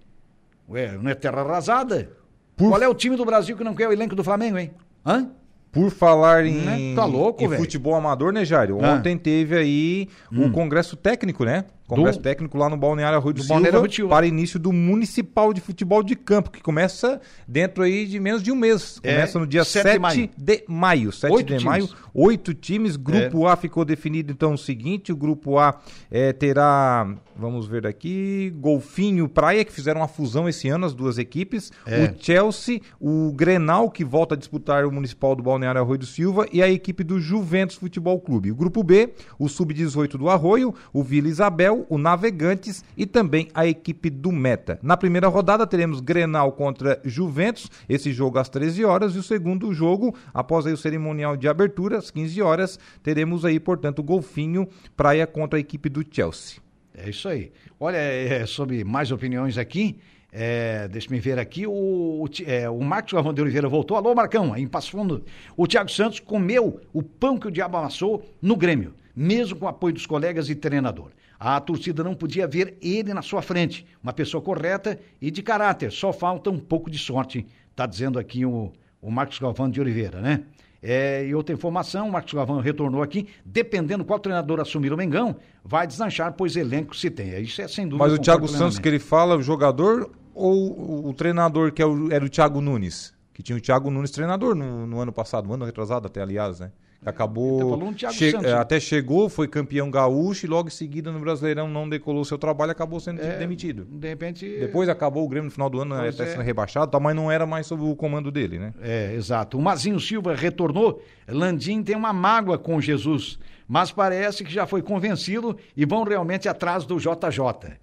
Ué, 0.69 0.97
não 0.97 1.09
é 1.09 1.15
terra 1.15 1.41
arrasada? 1.41 2.11
Por- 2.55 2.69
Qual 2.69 2.81
é 2.81 2.87
o 2.87 2.93
time 2.93 3.15
do 3.15 3.23
Brasil 3.23 3.55
que 3.55 3.63
não 3.63 3.73
quer 3.73 3.87
o 3.87 3.93
elenco 3.93 4.15
do 4.15 4.23
Flamengo, 4.23 4.57
hein? 4.57 4.71
Hã? 5.05 5.29
Por 5.71 5.89
falar 5.91 6.45
em, 6.45 6.53
Né? 6.55 6.95
Tá 6.95 7.05
louco, 7.05 7.43
em 7.43 7.47
velho. 7.47 7.61
futebol 7.61 7.95
amador, 7.95 8.33
né, 8.33 8.43
Jário? 8.43 8.83
Ah. 8.83 8.93
Ontem 8.95 9.17
teve 9.17 9.55
aí 9.55 10.09
o 10.31 10.49
congresso 10.51 10.97
técnico, 10.97 11.45
né? 11.45 11.65
Congresso 11.87 12.19
Do- 12.19 12.23
técnico 12.23 12.57
lá 12.57 12.69
no 12.69 12.75
Balneário 12.77 13.17
Arroio 13.17 13.33
do, 13.33 13.37
Do 13.37 13.43
Silva, 13.43 13.53
Balneário 13.61 13.87
do 13.87 13.93
Silva. 13.93 14.09
para 14.15 14.27
início 14.27 14.59
do 14.59 14.73
Municipal 14.73 15.53
de 15.53 15.61
Futebol 15.61 16.03
de 16.03 16.15
Campo, 16.15 16.51
que 16.51 16.61
começa 16.61 17.21
dentro 17.47 17.83
aí 17.83 18.05
de 18.05 18.19
menos 18.19 18.43
de 18.43 18.51
um 18.51 18.55
mês. 18.55 18.99
É, 19.03 19.13
Começa 19.13 19.39
no 19.39 19.47
dia 19.47 19.63
7 19.63 19.83
7, 19.83 19.93
de 19.93 19.99
maio. 19.99 20.29
de 20.37 20.63
maio. 20.67 21.11
7 21.11 21.31
Oito 21.33 21.45
de 21.47 21.57
times. 21.59 21.63
maio, 21.63 21.89
oito 22.13 22.53
times. 22.53 22.95
Grupo 22.97 23.47
A 23.47 23.55
ficou 23.55 23.85
definido 23.85 24.31
então 24.31 24.53
o 24.53 24.57
seguinte, 24.57 25.11
o 25.11 25.15
grupo 25.15 25.57
A 25.57 25.79
eh, 26.11 26.33
terá, 26.33 27.07
vamos 27.35 27.67
ver 27.67 27.87
aqui, 27.87 28.51
Golfinho 28.57 29.25
e 29.25 29.27
Praia, 29.29 29.63
que 29.63 29.71
fizeram 29.71 30.01
uma 30.01 30.07
fusão 30.07 30.49
esse 30.49 30.67
ano, 30.67 30.85
as 30.85 30.93
duas 30.93 31.17
equipes. 31.17 31.71
É. 31.85 32.05
O 32.05 32.15
Chelsea, 32.19 32.81
o 32.99 33.31
Grenal, 33.33 33.89
que 33.89 34.03
volta 34.03 34.35
a 34.35 34.37
disputar 34.37 34.85
o 34.85 34.91
Municipal 34.91 35.35
do 35.35 35.43
Balneário 35.43 35.79
Arroio 35.79 35.99
do 35.99 36.05
Silva, 36.05 36.45
e 36.51 36.61
a 36.61 36.69
equipe 36.69 37.03
do 37.03 37.19
Juventus 37.19 37.75
Futebol 37.77 38.19
Clube. 38.19 38.51
O 38.51 38.55
grupo 38.55 38.83
B, 38.83 39.13
o 39.39 39.47
Sub-18 39.47 40.17
do 40.17 40.29
Arroio, 40.29 40.73
o 40.91 41.03
Vila 41.03 41.27
Isabel, 41.27 41.76
O 41.89 41.97
Navegantes 41.97 42.83
e 42.95 43.05
também 43.05 43.47
a 43.53 43.65
equipe 43.65 44.09
do 44.09 44.31
Meta. 44.31 44.79
Na 44.81 44.97
primeira 44.97 45.27
rodada 45.27 45.67
teremos 45.67 45.99
Grenal 45.99 46.51
contra 46.51 46.99
Juventus, 47.03 47.69
esse 47.87 48.11
jogo 48.11 48.39
às 48.39 48.49
13 48.49 48.85
horas, 48.85 49.15
e 49.15 49.19
o 49.19 49.23
segundo 49.23 49.73
jogo, 49.73 50.15
após 50.33 50.65
aí 50.65 50.73
o 50.73 50.77
cerimonial 50.77 51.35
de 51.37 51.47
abertura, 51.47 51.97
às 51.97 52.11
15 52.11 52.41
horas, 52.41 52.79
teremos 53.03 53.45
aí, 53.45 53.59
portanto, 53.59 54.03
Golfinho 54.03 54.67
Praia 54.95 55.27
contra 55.27 55.57
a 55.57 55.59
equipe 55.59 55.89
do 55.89 56.05
Chelsea. 56.09 56.59
É 56.95 57.09
isso 57.09 57.27
aí. 57.27 57.51
Olha, 57.79 57.97
é, 57.97 58.45
sobre 58.45 58.83
mais 58.83 59.11
opiniões 59.11 59.57
aqui, 59.57 59.99
é, 60.31 60.87
deixa-me 60.87 61.19
ver 61.19 61.39
aqui, 61.39 61.65
o, 61.65 61.71
o, 61.71 62.29
é, 62.45 62.69
o 62.69 62.79
Marcos 62.81 63.11
de 63.33 63.41
Oliveira 63.41 63.69
voltou. 63.69 63.95
Alô, 63.95 64.13
Marcão, 64.13 64.53
aí 64.53 64.61
em 64.61 64.67
Passo 64.67 64.91
Fundo. 64.91 65.23
O 65.55 65.67
Thiago 65.67 65.89
Santos 65.89 66.19
comeu 66.19 66.81
o 66.91 67.01
pão 67.01 67.37
que 67.37 67.47
o 67.47 67.51
diabo 67.51 67.77
amassou 67.77 68.23
no 68.41 68.55
Grêmio, 68.55 68.93
mesmo 69.15 69.57
com 69.57 69.65
o 69.65 69.69
apoio 69.69 69.93
dos 69.93 70.05
colegas 70.05 70.49
e 70.49 70.55
treinador. 70.55 71.11
A 71.39 71.59
torcida 71.59 72.03
não 72.03 72.15
podia 72.15 72.47
ver 72.47 72.77
ele 72.81 73.13
na 73.13 73.21
sua 73.21 73.41
frente. 73.41 73.85
Uma 74.01 74.13
pessoa 74.13 74.41
correta 74.41 74.99
e 75.21 75.29
de 75.29 75.43
caráter. 75.43 75.91
Só 75.91 76.11
falta 76.11 76.49
um 76.49 76.59
pouco 76.59 76.89
de 76.89 76.97
sorte, 76.97 77.45
está 77.69 77.85
dizendo 77.85 78.17
aqui 78.17 78.45
o, 78.45 78.71
o 79.01 79.11
Marcos 79.11 79.37
Galvão 79.39 79.69
de 79.69 79.79
Oliveira, 79.79 80.19
né? 80.21 80.43
É, 80.81 81.25
e 81.25 81.33
outra 81.33 81.53
informação, 81.53 82.07
o 82.07 82.11
Marcos 82.11 82.33
Galvão 82.33 82.59
retornou 82.59 83.01
aqui, 83.01 83.27
dependendo 83.43 84.05
qual 84.05 84.19
treinador 84.19 84.59
assumir 84.59 84.93
o 84.93 84.97
Mengão, 84.97 85.35
vai 85.63 85.87
deslanchar, 85.87 86.33
pois 86.33 86.55
elenco 86.55 86.95
se 86.95 87.09
tem. 87.09 87.39
Isso 87.41 87.61
é 87.61 87.67
sem 87.67 87.87
dúvida. 87.87 88.03
Mas 88.07 88.13
o 88.13 88.21
Thiago 88.21 88.47
Santos 88.47 88.77
que 88.77 88.87
ele 88.87 88.99
fala, 88.99 89.35
o 89.35 89.41
jogador 89.41 90.09
ou 90.33 91.07
o 91.07 91.13
treinador 91.13 91.71
que 91.71 91.81
é 91.81 91.85
era 92.11 92.23
o 92.23 92.29
Thiago 92.29 92.61
Nunes? 92.61 93.13
Que 93.33 93.41
tinha 93.41 93.57
o 93.57 93.61
Thiago 93.61 93.89
Nunes 93.89 94.11
treinador 94.11 94.55
no, 94.55 94.85
no 94.85 94.99
ano 94.99 95.11
passado, 95.11 95.47
no 95.47 95.53
ano 95.55 95.65
retrasado 95.65 96.07
até, 96.07 96.21
aliás, 96.21 96.59
né? 96.59 96.71
Acabou. 97.05 97.79
Che 98.11 98.31
Santos, 98.31 98.47
né? 98.47 98.53
Até 98.53 98.79
chegou, 98.79 99.29
foi 99.29 99.47
campeão 99.47 99.89
gaúcho 99.89 100.45
e 100.45 100.49
logo 100.49 100.67
em 100.67 100.71
seguida 100.71 101.11
no 101.11 101.19
Brasileirão 101.19 101.67
não 101.67 101.87
decolou 101.87 102.25
seu 102.25 102.37
trabalho 102.37 102.71
e 102.71 102.73
acabou 102.73 102.99
sendo 102.99 103.21
é, 103.21 103.37
demitido. 103.37 103.85
De 103.85 104.07
repente. 104.07 104.45
Depois 104.59 104.89
acabou 104.89 105.23
o 105.23 105.29
Grêmio 105.29 105.45
no 105.45 105.51
final 105.51 105.69
do 105.69 105.79
ano, 105.79 105.95
até 105.95 106.23
é. 106.23 106.27
sendo 106.27 106.41
rebaixado, 106.41 106.91
tá, 106.91 106.99
mas 106.99 107.15
não 107.15 107.31
era 107.31 107.45
mais 107.45 107.67
sob 107.67 107.83
o 107.83 107.95
comando 107.95 108.31
dele, 108.31 108.57
né? 108.57 108.73
É, 108.81 109.13
exato. 109.13 109.57
O 109.57 109.61
Mazinho 109.61 109.99
Silva 109.99 110.35
retornou. 110.35 111.01
Landim 111.27 111.83
tem 111.83 111.95
uma 111.95 112.13
mágoa 112.13 112.57
com 112.57 112.79
Jesus, 112.81 113.37
mas 113.67 113.91
parece 113.91 114.43
que 114.43 114.51
já 114.51 114.65
foi 114.65 114.81
convencido 114.81 115.57
e 115.75 115.85
vão 115.85 116.03
realmente 116.03 116.49
atrás 116.49 116.85
do 116.85 116.97
JJ. 116.97 117.77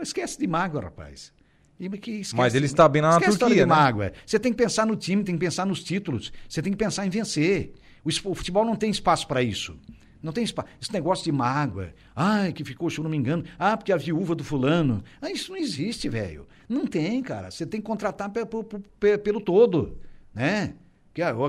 Esquece 0.00 0.38
de 0.38 0.46
mágoa, 0.46 0.82
rapaz. 0.82 1.32
Esquece, 1.78 2.36
mas 2.36 2.54
ele 2.54 2.66
está 2.66 2.86
bem 2.86 3.00
lá 3.00 3.18
na 3.18 3.20
Turquia, 3.20 3.48
de 3.48 3.56
né? 3.56 3.64
mágoa. 3.64 4.12
Você 4.26 4.38
tem 4.38 4.52
que 4.52 4.58
pensar 4.58 4.86
no 4.86 4.94
time, 4.96 5.24
tem 5.24 5.34
que 5.34 5.40
pensar 5.40 5.64
nos 5.64 5.82
títulos, 5.82 6.30
você 6.46 6.60
tem 6.60 6.72
que 6.72 6.78
pensar 6.78 7.06
em 7.06 7.10
vencer. 7.10 7.72
O, 8.04 8.34
futebol 8.34 8.64
não 8.64 8.76
tem 8.76 8.90
espaço 8.90 9.26
para 9.26 9.42
isso. 9.42 9.76
Não 10.22 10.32
tem 10.32 10.44
espaço. 10.44 10.68
Esse 10.80 10.92
negócio 10.92 11.24
de 11.24 11.32
mágoa. 11.32 11.94
Ai, 12.14 12.52
que 12.52 12.64
ficou, 12.64 12.90
se 12.90 12.98
eu 12.98 13.04
não 13.04 13.10
me 13.10 13.16
engano. 13.16 13.44
Ah, 13.58 13.76
porque 13.76 13.92
a 13.92 13.96
viúva 13.96 14.34
do 14.34 14.44
fulano. 14.44 15.02
Ah, 15.20 15.30
isso 15.30 15.50
não 15.50 15.58
existe, 15.58 16.08
velho. 16.08 16.46
Não 16.68 16.86
tem, 16.86 17.22
cara. 17.22 17.50
Você 17.50 17.66
tem 17.66 17.80
que 17.80 17.86
contratar 17.86 18.30
pelo, 18.30 19.40
todo, 19.40 19.98
né? 20.34 20.74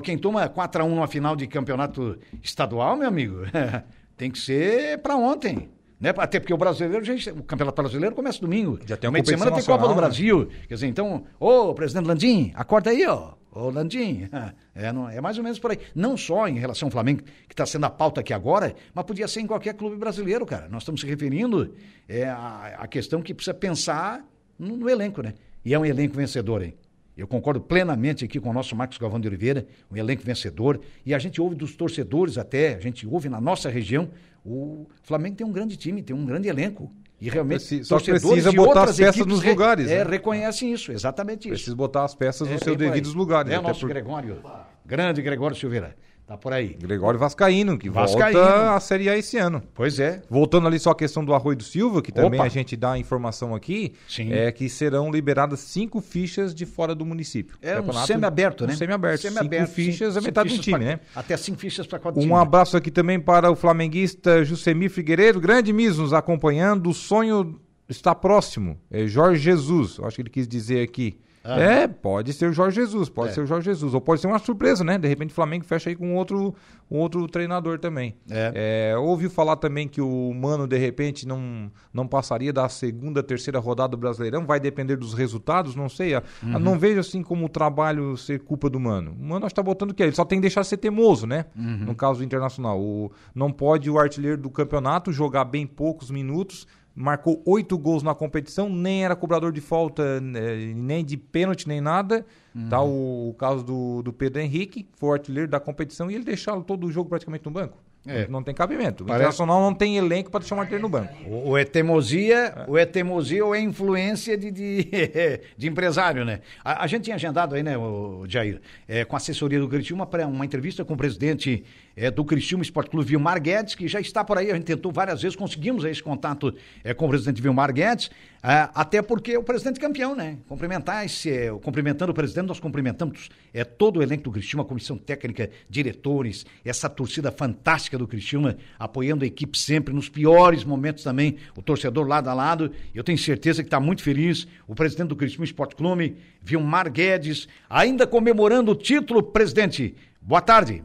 Quem 0.03 0.17
toma 0.17 0.50
4x1 0.50 0.89
numa 0.89 1.08
final 1.08 1.36
de 1.36 1.48
campeonato 1.48 2.17
estadual, 2.41 2.96
meu 2.96 3.08
amigo, 3.08 3.41
tem 4.17 4.31
que 4.31 4.39
ser 4.39 4.98
para 5.00 5.15
ontem. 5.15 5.70
Né? 6.00 6.12
Até 6.17 6.39
porque 6.39 6.53
o 6.53 6.58
brasileiro, 6.58 7.05
gente, 7.05 7.29
o 7.29 7.43
campeonato 7.43 7.79
brasileiro 7.79 8.15
começa 8.15 8.41
domingo. 8.41 8.79
Já 8.88 8.98
tem 8.98 9.08
uma 9.08 9.13
Meio 9.13 9.25
semana 9.25 9.51
tem 9.51 9.63
Copa 9.63 9.84
do 9.84 9.89
né? 9.89 9.96
Brasil. 9.96 10.50
Quer 10.67 10.74
dizer, 10.74 10.88
então, 10.88 11.25
ô, 11.39 11.74
presidente 11.75 12.08
Landim, 12.08 12.51
acorda 12.55 12.89
aí, 12.89 13.05
ó. 13.05 13.34
Ô, 13.53 13.70
Landim, 13.70 14.29
é, 14.74 14.93
não, 14.93 15.10
é 15.10 15.20
mais 15.20 15.38
ou 15.38 15.43
menos 15.43 15.60
por 15.60 15.72
aí. 15.72 15.79
Não 15.93 16.15
só 16.15 16.48
em 16.48 16.58
relação 16.58 16.88
ao 16.88 16.91
Flamengo, 16.91 17.22
que 17.22 17.53
está 17.53 17.65
sendo 17.65 17.86
a 17.86 17.89
pauta 17.89 18.22
aqui 18.22 18.34
agora, 18.34 18.74
mas 18.93 19.05
podia 19.05 19.27
ser 19.27 19.41
em 19.41 19.48
qualquer 19.48 19.74
clube 19.74 19.98
brasileiro, 19.98 20.46
cara. 20.46 20.70
Nós 20.70 20.84
estamos 20.84 21.01
se 21.01 21.08
referindo 21.08 21.74
é, 22.08 22.29
à, 22.29 22.88
questão 22.89 23.22
que 23.22 23.34
precisa 23.34 23.53
pensar 23.53 24.25
no, 24.58 24.77
no, 24.77 24.89
elenco, 24.89 25.22
né? 25.22 25.34
E 25.65 25.74
é 25.74 25.79
um 25.79 25.86
elenco 25.86 26.15
vencedor, 26.15 26.63
hein? 26.63 26.74
Eu 27.17 27.27
concordo 27.27 27.60
plenamente 27.60 28.24
aqui 28.24 28.39
com 28.39 28.50
o 28.50 28.53
nosso 28.53 28.74
Marcos 28.74 28.98
Galvão 28.98 29.20
de 29.20 29.27
Oliveira, 29.27 29.67
um 29.91 29.98
elenco 29.98 30.24
vencedor. 30.24 30.79
E 31.05 31.13
a 31.13 31.20
gente 31.20 31.41
ouve 31.41 31.53
dos 31.55 31.75
torcedores 31.75 32.38
até, 32.38 32.75
a 32.75 32.79
gente 32.79 33.05
ouve 33.05 33.27
na 33.27 33.41
nossa 33.41 33.70
região, 33.70 34.10
o 34.46 34.88
Flamengo 35.03 35.36
tem 35.36 35.46
um 35.46 35.51
grande 35.51 35.75
time, 35.75 36.01
tem 36.01 36.15
um 36.15 36.25
grande 36.25 36.48
elenco. 36.48 36.89
E 37.22 37.30
realmente, 37.30 37.60
Preci 37.60 37.86
só 37.86 38.00
precisa 38.00 38.51
botar 38.51 38.86
as 38.86 38.98
peças 38.98 39.28
nos 39.28 39.44
lugares. 39.44 39.92
É, 39.92 40.04
né? 40.04 40.10
reconhecem 40.10 40.74
isso, 40.74 40.92
exatamente 40.92 41.42
isso. 41.42 41.50
Precisa 41.50 41.75
botar 41.75 42.04
as 42.04 42.16
peças 42.16 42.48
é, 42.48 42.54
nos 42.54 42.63
seus 42.63 42.75
devidos 42.75 43.13
lugares. 43.13 43.51
É 43.51 43.60
o 43.60 43.62
nosso. 43.62 43.88
Gregório, 43.88 44.42
grande 44.84 45.22
Gregório 45.22 45.56
Silveira. 45.56 45.96
Tá 46.32 46.38
por 46.38 46.54
aí. 46.54 46.78
Gregório 46.80 47.20
Vascaíno, 47.20 47.78
que 47.78 47.90
Vascaíno. 47.90 48.40
volta 48.40 48.74
à 48.74 48.80
Série 48.80 49.10
A 49.10 49.18
esse 49.18 49.38
ano. 49.38 49.62
Pois 49.74 50.00
é. 50.00 50.22
Voltando 50.30 50.66
ali 50.66 50.80
só 50.80 50.92
a 50.92 50.96
questão 50.96 51.26
do 51.26 51.34
Arroio 51.34 51.58
do 51.58 51.63
Silva, 51.65 52.02
que 52.02 52.10
também 52.10 52.39
Opa. 52.39 52.48
a 52.48 52.50
gente 52.50 52.78
dá 52.78 52.94
a 52.94 52.98
informação 52.98 53.54
aqui, 53.54 53.91
Sim. 54.08 54.32
é 54.32 54.50
que 54.50 54.70
serão 54.70 55.12
liberadas 55.12 55.60
cinco 55.60 56.00
fichas 56.00 56.56
de 56.56 56.65
fora 56.65 56.96
do 56.96 57.06
município. 57.06 57.58
É 57.62 57.82
um 57.82 57.91
semi-aberto, 57.91 58.65
né? 58.65 58.72
Um 58.72 58.78
semi-aberto. 58.78 59.24
Semi 59.24 59.39
cinco 59.41 59.67
fichas, 59.67 60.15
é 60.15 60.22
metade 60.22 60.56
do 60.56 60.62
time, 60.62 60.78
pra, 60.78 60.88
né? 60.88 61.00
Até 61.13 61.36
cinco 61.36 61.60
fichas 61.60 61.86
para 61.86 62.00
cada 62.00 62.17
um 62.17 62.22
time. 62.22 62.32
Um 62.32 62.38
abraço 62.38 62.78
aqui 62.78 62.89
também 62.89 63.20
para 63.20 63.52
o 63.52 63.56
flamenguista 63.58 64.41
Jusemir 64.46 64.89
Figueiredo, 64.89 65.41
grande 65.41 65.74
Miss, 65.74 65.98
nos 65.98 66.13
acompanhando. 66.13 66.91
O 66.91 66.94
sonho 66.94 67.60
está 67.89 68.15
próximo. 68.15 68.80
É 68.89 69.06
Jorge 69.06 69.41
Jesus, 69.41 70.00
acho 70.02 70.15
que 70.15 70.22
ele 70.22 70.30
quis 70.30 70.48
dizer 70.48 70.82
aqui. 70.82 71.20
Ah, 71.43 71.60
é, 71.60 71.88
pode 71.88 72.34
ser 72.34 72.49
o 72.49 72.54
Jorge 72.54 72.75
Jesus, 72.75 73.10
pode 73.10 73.32
é. 73.32 73.34
ser 73.34 73.41
o 73.41 73.45
Jorge 73.45 73.65
Jesus. 73.65 73.93
Ou 73.93 74.01
pode 74.01 74.21
ser 74.21 74.27
uma 74.27 74.38
surpresa, 74.38 74.84
né? 74.84 74.97
De 74.97 75.08
repente 75.08 75.32
o 75.32 75.34
Flamengo 75.34 75.65
fecha 75.65 75.89
aí 75.89 75.95
com 75.95 76.15
outro, 76.15 76.54
um 76.89 76.97
outro 76.97 77.27
treinador 77.27 77.80
também. 77.80 78.15
É. 78.30 78.91
É, 78.93 78.97
ouviu 78.97 79.30
falar 79.30 79.56
também 79.56 79.88
que 79.88 79.99
o 79.99 80.34
Mano, 80.34 80.67
de 80.67 80.77
repente, 80.77 81.27
não, 81.27 81.71
não 81.91 82.08
passaria 82.08 82.54
da 82.54 82.69
segunda, 82.69 83.23
terceira 83.23 83.60
rodada 83.60 83.89
do 83.89 83.97
Brasileirão. 83.97 84.45
Vai 84.45 84.60
depender 84.60 84.95
dos 84.95 85.13
resultados, 85.13 85.75
não 85.75 85.89
sei. 85.89 86.15
Uhum. 86.15 86.60
Não 86.60 86.77
vejo 86.77 86.99
assim 86.99 87.23
como 87.23 87.45
o 87.45 87.49
trabalho 87.49 88.15
ser 88.17 88.41
culpa 88.41 88.69
do 88.69 88.80
Mano. 88.80 89.15
O 89.19 89.23
Mano 89.23 89.47
está 89.47 89.63
botando 89.63 89.91
o 89.91 89.93
quê? 89.93 90.04
Ele 90.04 90.12
só 90.12 90.23
tem 90.23 90.38
que 90.38 90.41
deixar 90.41 90.63
ser 90.63 90.77
teimoso, 90.77 91.25
né? 91.25 91.45
Uhum. 91.56 91.86
No 91.86 91.95
caso 91.95 92.19
do 92.19 92.23
Internacional. 92.23 92.80
O, 92.80 93.12
não 93.34 93.51
pode 93.51 93.89
o 93.89 93.97
artilheiro 93.97 94.38
do 94.38 94.49
campeonato 94.49 95.12
jogar 95.12 95.45
bem 95.45 95.65
poucos 95.65 96.12
minutos 96.12 96.67
marcou 96.95 97.41
oito 97.45 97.77
gols 97.77 98.04
na 98.04 98.13
competição, 98.13 98.69
nem 98.69 99.06
era 99.06 99.15
cobrador 99.15 99.51
de 99.51 99.62
falta, 99.62 100.19
né, 100.19 100.73
nem 100.75 101.04
de 101.04 101.17
pênalti, 101.17 101.67
nem 101.67 101.82
nada. 101.82 102.25
Uhum. 102.54 102.69
Tá 102.69 102.82
o, 102.82 103.30
o, 103.30 103.34
caso 103.34 103.63
do, 103.63 104.01
do 104.01 104.13
Pedro 104.13 104.41
Henrique, 104.41 104.88
foi 104.93 105.10
o 105.10 105.13
artilheiro 105.13 105.49
da 105.49 105.60
competição 105.60 106.12
e 106.12 106.15
ele 106.15 106.23
deixou 106.23 106.62
todo 106.62 106.86
o 106.86 106.91
jogo 106.91 107.10
praticamente 107.10 107.45
no 107.45 107.51
banco. 107.51 107.77
É. 108.06 108.27
Não 108.27 108.41
tem 108.41 108.54
cabimento. 108.54 109.04
O 109.04 109.08
Parece... 109.08 109.21
Internacional 109.21 109.62
não 109.62 109.75
tem 109.75 109.97
elenco 109.97 110.32
para 110.32 110.39
deixar 110.39 110.56
o 110.56 110.60
artilheiro 110.60 110.82
no 110.82 110.89
banco. 110.89 111.13
O, 111.27 111.49
o 111.49 111.58
é 111.58 111.63
teimosia, 111.63 112.36
é. 112.36 112.65
o 112.67 112.77
é 112.77 112.86
teimosia 112.86 113.45
ou 113.45 113.54
é 113.54 113.60
influência 113.60 114.36
de, 114.36 114.49
de, 114.49 114.89
de 115.56 115.67
empresário, 115.67 116.25
né? 116.25 116.41
A, 116.63 116.84
a, 116.84 116.88
gente 116.88 117.04
tinha 117.04 117.15
agendado 117.15 117.54
aí, 117.54 117.62
né, 117.62 117.77
o 117.77 118.25
Jair, 118.27 118.60
é, 118.88 119.06
com 119.06 119.15
a 119.15 119.17
assessoria 119.17 119.60
do 119.60 119.69
Criciúma 119.69 120.08
para 120.08 120.25
uma 120.25 120.43
entrevista 120.43 120.84
com 120.84 120.95
o 120.95 120.97
presidente 120.97 121.63
é, 121.95 122.10
do 122.10 122.23
Criciúma 122.23 122.63
Esporte 122.63 122.89
Clube 122.89 123.08
Vilmar 123.08 123.41
Guedes, 123.41 123.75
que 123.75 123.88
já 123.88 123.99
está 123.99 124.23
por 124.23 124.38
aí, 124.38 124.51
a 124.51 124.56
gente 124.56 124.65
tentou 124.65 124.91
várias 124.91 125.21
vezes, 125.21 125.36
conseguimos 125.36 125.84
esse 125.86 126.01
contato 126.01 126.54
é, 126.84 126.93
com 126.93 127.06
o 127.06 127.10
presidente 127.10 127.41
Vilmar 127.41 127.73
Guedes, 127.73 128.10
é, 128.43 128.69
até 128.73 129.01
porque 129.01 129.34
é 129.34 129.39
o 129.39 129.43
presidente 129.43 129.80
campeão, 129.80 130.15
né? 130.15 130.38
Cumprimentar 130.47 131.06
esse, 131.06 131.30
é, 131.30 131.51
cumprimentando 131.62 132.12
o 132.12 132.15
presidente, 132.15 132.47
nós 132.47 132.60
cumprimentamos 132.60 133.30
é, 133.54 133.63
todo 133.63 133.97
o 133.97 134.04
elenco 134.04 134.23
do 134.23 134.32
Criciúma, 134.32 134.65
comissão 134.65 134.97
técnica, 134.97 135.49
diretores, 135.69 136.45
essa 136.65 136.89
torcida 136.89 137.32
fantástica 137.32 137.97
do 137.97 138.08
Criciúma, 138.08 138.58
apoiando 138.80 139.23
a 139.23 139.27
equipe 139.27 139.58
sempre, 139.58 139.93
nos 139.93 140.10
piores 140.10 140.63
momentos 140.63 141.04
também, 141.04 141.38
o 141.56 141.62
torcedor 141.62 142.08
lado 142.08 142.30
a 142.30 142.34
lado, 142.34 142.71
eu 142.95 143.04
tenho 143.04 143.17
certeza 143.17 143.62
que 143.62 143.67
está 143.67 143.80
muito 143.80 144.01
feliz, 144.01 144.47
o 144.67 144.73
presidente 144.73 145.10
do 145.10 145.15
Criciúma 145.15 145.45
Esporte 145.45 145.75
Clube, 145.75 146.17
Vilmar 146.41 146.91
Guedes, 146.91 147.47
ainda 147.69 148.08
comemorando 148.08 148.71
o 148.71 148.75
título, 148.75 149.21
presidente. 149.21 149.95
Boa 150.19 150.41
tarde. 150.41 150.84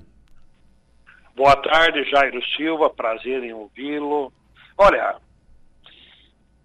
Boa 1.36 1.54
tarde, 1.54 2.02
Jairo 2.04 2.42
Silva, 2.56 2.88
prazer 2.88 3.44
em 3.44 3.52
ouvi-lo. 3.52 4.32
Olha, 4.78 5.16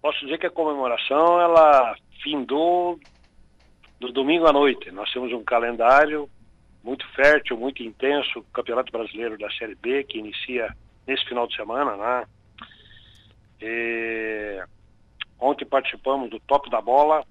posso 0.00 0.18
dizer 0.20 0.38
que 0.38 0.46
a 0.46 0.50
comemoração 0.50 1.38
ela 1.38 1.94
findou 2.22 2.98
no 4.00 4.10
domingo 4.12 4.46
à 4.46 4.52
noite. 4.52 4.90
Nós 4.90 5.12
temos 5.12 5.30
um 5.30 5.44
calendário 5.44 6.26
muito 6.82 7.06
fértil, 7.12 7.58
muito 7.58 7.82
intenso, 7.82 8.38
o 8.38 8.44
Campeonato 8.44 8.90
Brasileiro 8.90 9.36
da 9.36 9.50
Série 9.50 9.74
B, 9.74 10.04
que 10.04 10.16
inicia 10.16 10.74
nesse 11.06 11.26
final 11.26 11.46
de 11.46 11.54
semana, 11.54 11.94
né? 11.94 12.26
E... 13.60 14.64
Ontem 15.38 15.66
participamos 15.66 16.30
do 16.30 16.40
Top 16.40 16.70
da 16.70 16.80
Bola 16.80 17.22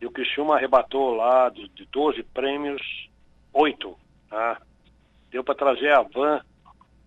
e 0.00 0.06
o 0.06 0.12
Criciúma 0.12 0.58
arrebatou 0.58 1.12
lá 1.12 1.48
de 1.48 1.68
12 1.90 2.22
prêmios, 2.22 3.10
8, 3.52 3.98
né? 4.30 4.56
Deu 5.28 5.42
para 5.42 5.56
trazer 5.56 5.90
a 5.92 6.02
van 6.02 6.40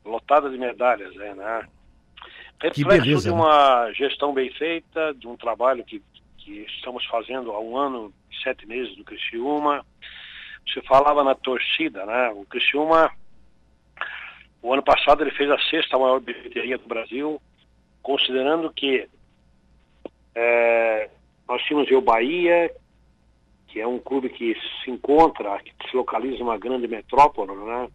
lotada 0.05 0.49
de 0.49 0.57
medalhas, 0.57 1.13
né? 1.15 1.33
né? 1.33 1.67
Reflexo 2.61 3.21
de 3.21 3.27
né? 3.27 3.33
uma 3.33 3.85
né? 3.85 3.93
gestão 3.93 4.33
bem 4.33 4.51
feita, 4.51 5.13
de 5.13 5.27
um 5.27 5.35
trabalho 5.35 5.83
que, 5.83 6.01
que 6.37 6.65
estamos 6.77 7.05
fazendo 7.07 7.51
há 7.51 7.59
um 7.59 7.75
ano 7.75 8.13
e 8.31 8.43
sete 8.43 8.65
meses 8.65 8.95
do 8.95 9.03
Criciúma. 9.03 9.85
Você 10.65 10.81
falava 10.83 11.23
na 11.23 11.35
torcida, 11.35 12.05
né? 12.05 12.29
O 12.29 12.45
Criciúma, 12.45 13.11
o 14.61 14.71
ano 14.71 14.83
passado 14.83 15.23
ele 15.23 15.31
fez 15.31 15.49
a 15.49 15.59
sexta 15.69 15.97
maior 15.97 16.19
bilheteria 16.19 16.77
do 16.77 16.87
Brasil, 16.87 17.41
considerando 18.01 18.71
que 18.71 19.07
É, 20.37 21.09
nós 21.47 21.61
tínhamos 21.63 21.89
o 21.89 22.01
Bahia, 22.01 22.69
que 23.67 23.79
é 23.79 23.87
um 23.87 23.99
clube 23.99 24.27
que 24.27 24.53
se 24.83 24.91
encontra, 24.91 25.57
que 25.63 25.89
se 25.89 25.95
localiza 25.95 26.39
numa 26.39 26.57
grande 26.57 26.89
metrópole, 26.89 27.55
né? 27.55 27.87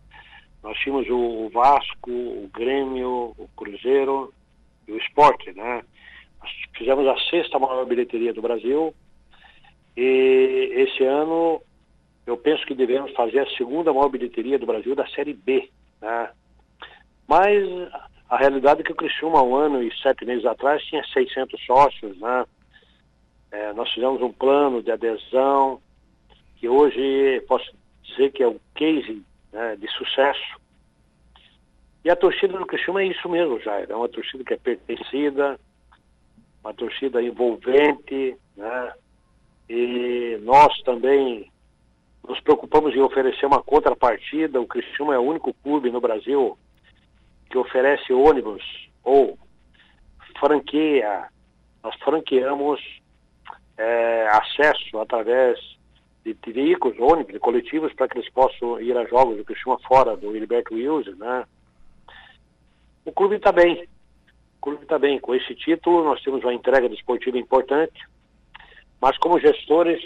Nós 0.63 0.77
tínhamos 0.79 1.09
o 1.09 1.49
Vasco, 1.51 2.11
o 2.11 2.51
Grêmio, 2.53 3.35
o 3.39 3.49
Cruzeiro 3.57 4.33
e 4.87 4.93
o 4.93 4.99
Esporte, 4.99 5.53
né? 5.53 5.83
Nós 6.41 6.51
fizemos 6.77 7.07
a 7.07 7.19
sexta 7.31 7.59
maior 7.59 7.85
bilheteria 7.87 8.33
do 8.33 8.43
Brasil 8.43 8.95
e 9.97 10.71
esse 10.73 11.05
ano 11.05 11.63
eu 12.27 12.37
penso 12.37 12.65
que 12.67 12.75
devemos 12.75 13.13
fazer 13.13 13.41
a 13.41 13.57
segunda 13.57 13.93
maior 13.93 14.09
bilheteria 14.09 14.59
do 14.59 14.67
Brasil 14.67 14.95
da 14.95 15.07
Série 15.09 15.35
B, 15.35 15.69
né? 16.01 16.31
Mas 17.27 17.65
a 18.29 18.37
realidade 18.37 18.81
é 18.81 18.85
que 18.85 18.93
o 18.93 18.97
Criciúma, 18.97 19.43
um 19.43 19.57
ano 19.57 19.83
e 19.83 19.93
sete 20.01 20.25
meses 20.25 20.45
atrás, 20.45 20.83
tinha 20.85 21.03
600 21.05 21.61
sócios, 21.65 22.19
né? 22.19 22.45
É, 23.51 23.73
nós 23.73 23.91
fizemos 23.93 24.23
um 24.23 24.33
plano 24.33 24.83
de 24.83 24.93
adesão, 24.93 25.81
que 26.57 26.69
hoje 26.69 27.41
posso 27.49 27.69
dizer 28.03 28.31
que 28.31 28.43
é 28.43 28.49
um 28.49 28.61
case 28.75 29.25
né, 29.53 29.77
de 29.77 29.89
sucesso. 29.93 30.61
E 32.05 32.11
a 32.11 32.17
torcida 32.17 32.59
do 32.59 32.67
Criciúma 32.67 33.03
é 33.03 33.07
isso 33.07 33.29
mesmo, 33.29 33.61
Jair. 33.61 33.87
É 33.91 33.95
uma 33.95 34.09
torcida 34.09 34.43
que 34.43 34.55
é 34.55 34.57
pertencida, 34.57 35.61
uma 36.65 36.73
torcida 36.73 37.23
envolvente, 37.23 38.37
né? 38.57 38.93
E 39.69 40.39
nós 40.43 40.81
também 40.83 41.51
nos 42.27 42.41
preocupamos 42.41 42.95
em 42.95 43.01
oferecer 43.01 43.47
uma 43.47 43.63
contrapartida. 43.63 44.61
O 44.61 44.67
Criciúma 44.67 45.15
é 45.15 45.19
o 45.19 45.23
único 45.23 45.53
clube 45.63 45.91
no 45.91 46.01
Brasil 46.01 46.59
que 47.51 47.59
oferece 47.59 48.13
ônibus 48.13 48.63
ou 49.05 49.39
franqueia. 50.39 51.29
Nós 51.83 51.95
franqueamos 51.97 52.81
é, 53.77 54.29
acesso 54.29 54.99
através 54.99 55.59
de, 56.25 56.35
de, 56.35 56.53
veículos, 56.53 56.99
ônibus, 56.99 57.33
de 57.33 57.39
coletivos, 57.39 57.93
para 57.95 58.09
que 58.09 58.19
eles 58.19 58.31
possam 58.31 58.81
ir 58.81 58.97
a 58.97 59.05
jogos 59.07 59.37
do 59.37 59.45
Criciúma 59.45 59.79
fora 59.81 60.17
do 60.17 60.35
Heriberto 60.35 60.75
Wilson, 60.75 61.17
né? 61.17 61.47
O 63.05 63.13
clube 63.13 63.37
está 63.37 63.51
bem. 63.51 63.89
O 64.59 64.61
clube 64.61 64.83
está 64.83 64.99
bem. 64.99 65.19
Com 65.19 65.35
esse 65.35 65.55
título, 65.55 66.05
nós 66.05 66.23
temos 66.23 66.43
uma 66.43 66.55
entrega 66.55 66.89
desportiva 66.89 67.39
importante, 67.39 68.07
mas 69.01 69.17
como 69.19 69.41
gestores, 69.41 70.01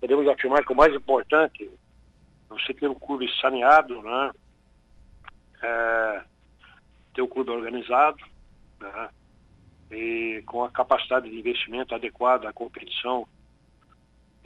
podemos 0.00 0.28
afirmar 0.28 0.64
que 0.64 0.72
o 0.72 0.76
mais 0.76 0.94
importante 0.94 1.70
você 2.48 2.74
ter 2.74 2.88
um 2.88 2.94
clube 2.94 3.28
saneado, 3.40 4.02
né? 4.02 4.30
É, 5.62 6.22
ter 7.14 7.22
o 7.22 7.28
clube 7.28 7.50
organizado, 7.50 8.18
né? 8.78 9.08
e 9.90 10.42
com 10.46 10.64
a 10.64 10.70
capacidade 10.70 11.30
de 11.30 11.38
investimento 11.38 11.94
adequada 11.94 12.48
à 12.48 12.52
competição 12.52 13.26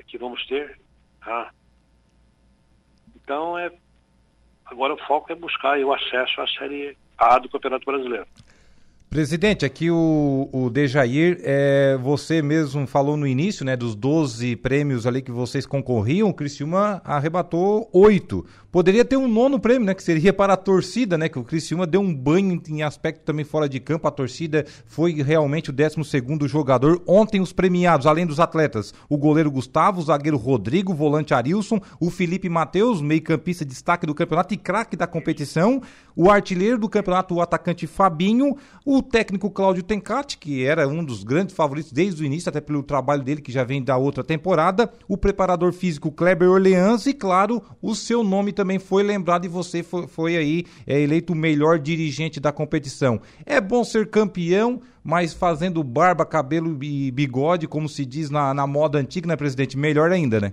que 0.06 0.18
vamos 0.18 0.44
ter. 0.46 0.78
Tá? 1.24 1.52
Então, 3.16 3.58
é, 3.58 3.70
agora 4.64 4.94
o 4.94 5.06
foco 5.06 5.32
é 5.32 5.34
buscar 5.34 5.78
o 5.78 5.92
acesso 5.92 6.40
à 6.40 6.46
Série 6.46 6.96
A 7.18 7.38
do 7.38 7.48
Campeonato 7.48 7.84
Brasileiro. 7.84 8.26
Presidente, 9.10 9.66
aqui 9.66 9.90
o, 9.90 10.48
o 10.52 10.70
Dejair, 10.70 11.40
é, 11.42 11.98
você 12.00 12.40
mesmo 12.40 12.86
falou 12.86 13.16
no 13.16 13.26
início, 13.26 13.64
né, 13.64 13.74
dos 13.74 13.96
12 13.96 14.54
prêmios 14.54 15.04
ali 15.04 15.20
que 15.20 15.32
vocês 15.32 15.66
concorriam, 15.66 16.28
o 16.28 16.32
Criciúma 16.32 17.02
arrebatou 17.04 17.90
oito. 17.92 18.46
Poderia 18.70 19.04
ter 19.04 19.16
um 19.16 19.26
nono 19.26 19.58
prêmio, 19.58 19.84
né, 19.84 19.94
que 19.94 20.02
seria 20.04 20.32
para 20.32 20.52
a 20.52 20.56
torcida, 20.56 21.18
né, 21.18 21.28
que 21.28 21.40
o 21.40 21.42
Criciúma 21.42 21.88
deu 21.88 22.00
um 22.00 22.14
banho 22.14 22.62
em 22.68 22.84
aspecto 22.84 23.24
também 23.24 23.44
fora 23.44 23.68
de 23.68 23.80
campo, 23.80 24.06
a 24.06 24.12
torcida 24.12 24.64
foi 24.86 25.14
realmente 25.14 25.70
o 25.70 25.72
12 25.72 26.04
segundo 26.04 26.46
jogador. 26.46 27.02
Ontem 27.04 27.40
os 27.40 27.52
premiados, 27.52 28.06
além 28.06 28.24
dos 28.24 28.38
atletas, 28.38 28.94
o 29.08 29.18
goleiro 29.18 29.50
Gustavo, 29.50 29.98
o 29.98 30.04
zagueiro 30.04 30.36
Rodrigo, 30.36 30.92
o 30.92 30.94
volante 30.94 31.34
Arilson, 31.34 31.80
o 31.98 32.10
Felipe 32.10 32.48
Matheus, 32.48 33.02
meio 33.02 33.22
campista 33.22 33.64
destaque 33.64 34.06
do 34.06 34.14
campeonato 34.14 34.54
e 34.54 34.56
craque 34.56 34.96
da 34.96 35.08
competição, 35.08 35.82
o 36.14 36.30
artilheiro 36.30 36.78
do 36.78 36.88
campeonato, 36.88 37.34
o 37.34 37.40
atacante 37.40 37.88
Fabinho, 37.88 38.56
o 38.84 38.99
o 39.00 39.02
técnico 39.02 39.50
Cláudio 39.50 39.82
Tencati, 39.82 40.36
que 40.36 40.64
era 40.64 40.86
um 40.86 41.02
dos 41.02 41.24
grandes 41.24 41.56
favoritos 41.56 41.90
desde 41.90 42.22
o 42.22 42.26
início, 42.26 42.50
até 42.50 42.60
pelo 42.60 42.82
trabalho 42.82 43.22
dele, 43.22 43.40
que 43.40 43.50
já 43.50 43.64
vem 43.64 43.82
da 43.82 43.96
outra 43.96 44.22
temporada, 44.22 44.92
o 45.08 45.16
preparador 45.16 45.72
físico 45.72 46.12
Kleber 46.12 46.50
Orleans 46.50 47.06
e, 47.06 47.14
claro, 47.14 47.62
o 47.80 47.94
seu 47.94 48.22
nome 48.22 48.52
também 48.52 48.78
foi 48.78 49.02
lembrado 49.02 49.46
e 49.46 49.48
você 49.48 49.82
foi, 49.82 50.06
foi 50.06 50.36
aí 50.36 50.64
é, 50.86 51.00
eleito 51.00 51.32
o 51.32 51.36
melhor 51.36 51.78
dirigente 51.78 52.38
da 52.38 52.52
competição. 52.52 53.20
É 53.46 53.58
bom 53.58 53.82
ser 53.82 54.08
campeão, 54.10 54.80
mas 55.02 55.32
fazendo 55.32 55.82
barba, 55.82 56.26
cabelo 56.26 56.78
e 56.84 57.10
bigode, 57.10 57.66
como 57.66 57.88
se 57.88 58.04
diz 58.04 58.30
na, 58.30 58.52
na 58.52 58.66
moda 58.66 58.98
antiga, 58.98 59.26
né, 59.26 59.34
presidente? 59.34 59.78
Melhor 59.78 60.12
ainda, 60.12 60.40
né? 60.40 60.52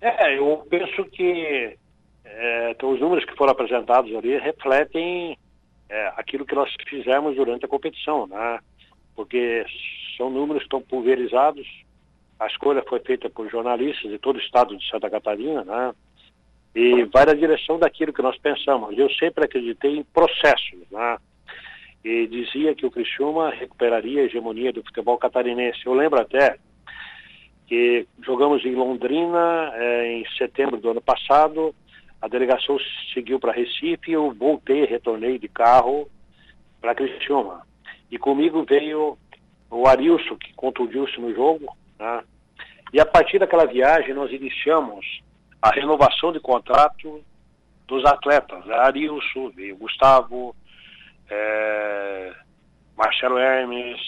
É, 0.00 0.36
eu 0.36 0.66
penso 0.68 1.04
que 1.12 1.76
é, 2.24 2.70
então, 2.72 2.92
os 2.92 3.00
números 3.00 3.24
que 3.24 3.36
foram 3.36 3.52
apresentados 3.52 4.12
ali 4.14 4.36
refletem 4.38 5.38
é, 5.88 6.12
aquilo 6.16 6.44
que 6.44 6.54
nós 6.54 6.72
fizemos 6.88 7.36
durante 7.36 7.64
a 7.64 7.68
competição, 7.68 8.26
né? 8.26 8.58
Porque 9.14 9.64
são 10.16 10.30
números 10.30 10.62
que 10.62 10.66
estão 10.66 10.82
pulverizados. 10.82 11.66
A 12.38 12.46
escolha 12.46 12.84
foi 12.86 13.00
feita 13.00 13.30
por 13.30 13.50
jornalistas 13.50 14.10
de 14.10 14.18
todo 14.18 14.36
o 14.36 14.40
estado 14.40 14.76
de 14.76 14.88
Santa 14.88 15.08
Catarina, 15.08 15.64
né? 15.64 15.94
E 16.74 17.04
vai 17.04 17.24
na 17.24 17.32
direção 17.32 17.78
daquilo 17.78 18.12
que 18.12 18.20
nós 18.20 18.36
pensamos. 18.38 18.96
Eu 18.98 19.10
sempre 19.14 19.44
acreditei 19.44 19.96
em 19.96 20.04
processos, 20.04 20.78
né? 20.90 21.18
E 22.04 22.26
dizia 22.26 22.74
que 22.74 22.84
o 22.84 22.90
Criciúma 22.90 23.50
recuperaria 23.50 24.22
a 24.22 24.24
hegemonia 24.24 24.72
do 24.72 24.82
futebol 24.82 25.16
catarinense. 25.16 25.86
Eu 25.86 25.94
lembro 25.94 26.20
até 26.20 26.58
que 27.66 28.06
jogamos 28.22 28.64
em 28.64 28.74
Londrina 28.74 29.72
é, 29.74 30.12
em 30.12 30.24
setembro 30.36 30.76
do 30.76 30.90
ano 30.90 31.00
passado 31.00 31.74
a 32.20 32.28
delegação 32.28 32.78
seguiu 33.12 33.38
para 33.38 33.52
Recife 33.52 34.10
e 34.10 34.14
eu 34.14 34.32
voltei, 34.32 34.84
retornei 34.84 35.38
de 35.38 35.48
carro 35.48 36.08
para 36.80 36.94
Criciúma. 36.94 37.66
E 38.10 38.18
comigo 38.18 38.64
veio 38.64 39.18
o 39.70 39.86
Arilson, 39.86 40.36
que 40.36 40.52
contundiu-se 40.54 41.20
no 41.20 41.34
jogo, 41.34 41.76
né? 41.98 42.24
E 42.92 43.00
a 43.00 43.04
partir 43.04 43.38
daquela 43.38 43.66
viagem 43.66 44.14
nós 44.14 44.32
iniciamos 44.32 45.04
a 45.60 45.70
renovação 45.70 46.32
de 46.32 46.40
contrato 46.40 47.22
dos 47.86 48.04
atletas. 48.04 48.68
Arilson, 48.70 49.50
veio 49.50 49.76
Gustavo, 49.76 50.54
é, 51.28 52.32
Marcelo 52.96 53.38
Hermes, 53.38 54.00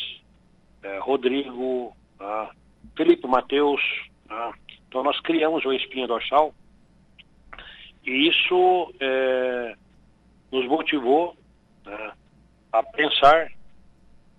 é, 0.82 0.98
Rodrigo, 0.98 1.94
né? 2.18 2.48
Felipe 2.96 3.26
Mateus. 3.26 3.80
Né? 4.28 4.52
Então 4.88 5.02
nós 5.02 5.20
criamos 5.20 5.64
uma 5.64 5.76
espinha 5.76 6.06
dorsal 6.06 6.54
e 8.08 8.26
isso 8.26 8.94
é, 8.98 9.76
nos 10.50 10.66
motivou 10.66 11.36
né, 11.84 12.12
a 12.72 12.82
pensar 12.82 13.52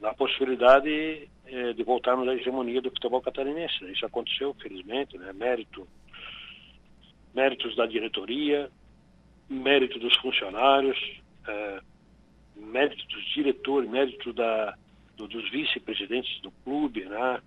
na 0.02 0.12
possibilidade 0.12 1.30
é, 1.46 1.74
de 1.74 1.84
voltarmos 1.84 2.28
à 2.28 2.34
hegemonia 2.34 2.82
do 2.82 2.90
futebol 2.90 3.22
catarinense. 3.22 3.86
Isso 3.92 4.04
aconteceu, 4.08 4.56
felizmente, 4.56 5.20
né, 5.20 5.32
mérito, 5.34 5.88
méritos 7.32 7.76
da 7.76 7.86
diretoria, 7.86 8.72
mérito 9.48 10.00
dos 10.00 10.16
funcionários, 10.18 10.98
é, 11.48 11.80
mérito 12.56 13.06
dos 13.08 13.24
diretores, 13.36 13.88
mérito 13.88 14.34
da, 14.34 14.76
do, 15.16 15.28
dos 15.28 15.48
vice-presidentes 15.52 16.42
do 16.42 16.50
clube, 16.64 17.06
né, 17.06 17.40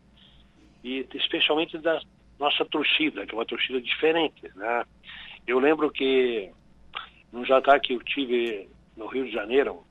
e 0.85 1.05
especialmente 1.15 1.79
da 1.79 2.01
nossa 2.39 2.65
torcida, 2.65 3.27
que 3.27 3.35
é 3.35 3.39
uma 3.39 3.45
torcida 3.45 3.81
diferente, 3.81 4.49
né? 4.55 4.85
Eu 5.47 5.59
lembro 5.59 5.91
que 5.91 6.51
num 7.33 7.45
jantar 7.45 7.81
que 7.81 7.95
eu 7.95 8.01
tive 8.03 8.69
no 8.97 9.07
Rio 9.07 9.25
de 9.25 9.33
Janeiro, 9.33 9.85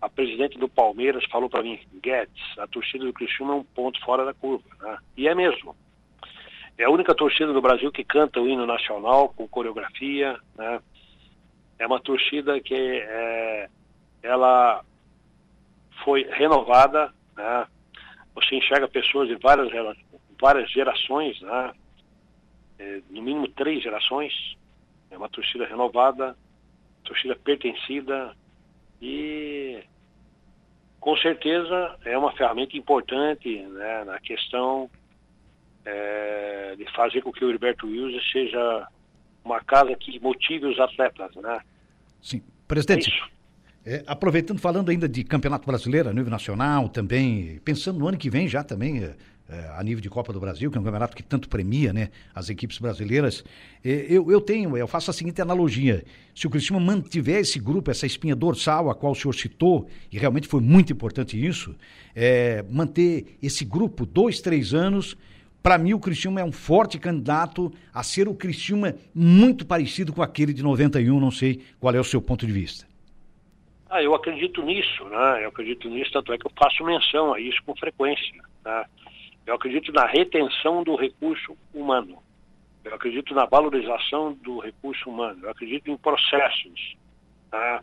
a 0.00 0.08
presidente 0.08 0.58
do 0.58 0.68
Palmeiras 0.68 1.24
falou 1.30 1.48
para 1.48 1.62
mim, 1.62 1.78
Guedes, 2.02 2.58
a 2.58 2.66
torcida 2.66 3.04
do 3.04 3.12
Criciúma 3.12 3.52
é 3.52 3.56
um 3.56 3.64
ponto 3.64 4.00
fora 4.04 4.24
da 4.24 4.34
curva. 4.34 4.64
Né? 4.80 4.98
E 5.16 5.28
é 5.28 5.34
mesmo. 5.34 5.76
É 6.78 6.84
a 6.84 6.90
única 6.90 7.14
torcida 7.14 7.52
do 7.52 7.60
Brasil 7.60 7.92
que 7.92 8.02
canta 8.02 8.40
o 8.40 8.48
hino 8.48 8.66
nacional 8.66 9.28
com 9.28 9.46
coreografia. 9.46 10.38
Né? 10.56 10.80
É 11.78 11.86
uma 11.86 12.00
torcida 12.00 12.58
que 12.60 12.74
é, 12.74 13.68
ela 14.22 14.82
foi 16.02 16.22
renovada. 16.30 17.12
Né? 17.36 17.66
Você 18.34 18.56
enxerga 18.56 18.88
pessoas 18.88 19.28
de 19.28 19.36
várias, 19.36 19.70
várias 20.40 20.70
gerações, 20.70 21.40
né? 21.42 21.72
É, 22.78 23.02
no 23.10 23.20
mínimo 23.20 23.46
três 23.48 23.82
gerações, 23.82 24.32
é 25.10 25.16
uma 25.16 25.28
torcida 25.28 25.66
renovada, 25.66 26.36
torcida 27.04 27.36
pertencida 27.36 28.34
e 29.00 29.82
com 31.00 31.16
certeza 31.16 31.96
é 32.04 32.16
uma 32.16 32.32
ferramenta 32.32 32.76
importante 32.76 33.56
né, 33.62 34.04
na 34.04 34.20
questão 34.20 34.90
é, 35.84 36.74
de 36.76 36.84
fazer 36.92 37.22
com 37.22 37.32
que 37.32 37.44
o 37.44 37.48
Heriberto 37.48 37.86
Wilson 37.86 38.20
seja 38.30 38.88
uma 39.44 39.60
casa 39.60 39.94
que 39.96 40.20
motive 40.20 40.66
os 40.66 40.78
atletas, 40.78 41.34
né? 41.36 41.60
Sim. 42.20 42.42
Presidente, 42.68 43.10
É, 43.84 44.04
aproveitando, 44.06 44.60
falando 44.60 44.90
ainda 44.90 45.08
de 45.08 45.24
Campeonato 45.24 45.66
Brasileiro, 45.66 46.10
a 46.10 46.12
nível 46.12 46.30
nacional 46.30 46.88
também, 46.88 47.58
pensando 47.64 47.98
no 47.98 48.06
ano 48.06 48.18
que 48.18 48.28
vem 48.28 48.46
já 48.46 48.62
também, 48.62 49.12
é, 49.50 49.72
a 49.76 49.82
nível 49.82 50.00
de 50.00 50.08
Copa 50.08 50.32
do 50.32 50.38
Brasil, 50.38 50.70
que 50.70 50.78
é 50.78 50.80
um 50.80 50.84
campeonato 50.84 51.16
que 51.16 51.22
tanto 51.22 51.48
premia 51.48 51.92
né, 51.92 52.10
as 52.34 52.48
equipes 52.48 52.78
brasileiras, 52.78 53.44
eu, 53.84 54.30
eu 54.30 54.40
tenho, 54.40 54.76
eu 54.76 54.86
faço 54.86 55.10
a 55.10 55.14
seguinte 55.14 55.42
analogia, 55.42 56.04
se 56.34 56.46
o 56.46 56.50
Cristiano 56.50 56.80
mantiver 56.80 57.40
esse 57.40 57.58
grupo, 57.58 57.90
essa 57.90 58.06
espinha 58.06 58.36
dorsal, 58.36 58.88
a 58.88 58.94
qual 58.94 59.12
o 59.12 59.14
senhor 59.14 59.32
citou, 59.34 59.88
e 60.12 60.18
realmente 60.18 60.46
foi 60.46 60.60
muito 60.60 60.92
importante 60.92 61.44
isso, 61.44 61.74
é, 62.14 62.64
manter 62.70 63.36
esse 63.42 63.64
grupo 63.64 64.06
dois, 64.06 64.40
três 64.40 64.72
anos, 64.72 65.16
para 65.62 65.76
mim, 65.76 65.92
o 65.92 66.00
Cristiúma 66.00 66.40
é 66.40 66.44
um 66.44 66.52
forte 66.52 66.98
candidato 66.98 67.70
a 67.92 68.02
ser 68.02 68.28
o 68.28 68.34
Cristiúma 68.34 68.94
muito 69.14 69.66
parecido 69.66 70.12
com 70.12 70.22
aquele 70.22 70.54
de 70.54 70.62
91. 70.62 71.20
Não 71.20 71.30
sei 71.30 71.60
qual 71.78 71.94
é 71.94 72.00
o 72.00 72.04
seu 72.04 72.22
ponto 72.22 72.46
de 72.46 72.52
vista. 72.52 72.88
Ah, 73.90 74.02
eu 74.02 74.14
acredito 74.14 74.62
nisso, 74.62 75.04
né? 75.04 75.44
Eu 75.44 75.48
acredito 75.48 75.88
nisso, 75.90 76.12
tanto 76.12 76.32
é 76.32 76.38
que 76.38 76.46
eu 76.46 76.52
faço 76.58 76.82
menção 76.84 77.34
a 77.34 77.40
isso 77.40 77.58
com 77.66 77.76
frequência. 77.76 78.40
Né? 78.64 78.84
Eu 79.50 79.56
acredito 79.56 79.90
na 79.90 80.06
retenção 80.06 80.84
do 80.84 80.94
recurso 80.94 81.58
humano. 81.74 82.22
Eu 82.84 82.94
acredito 82.94 83.34
na 83.34 83.46
valorização 83.46 84.32
do 84.32 84.60
recurso 84.60 85.10
humano. 85.10 85.40
Eu 85.42 85.50
acredito 85.50 85.90
em 85.90 85.96
processos. 85.96 86.96
Tá? 87.50 87.82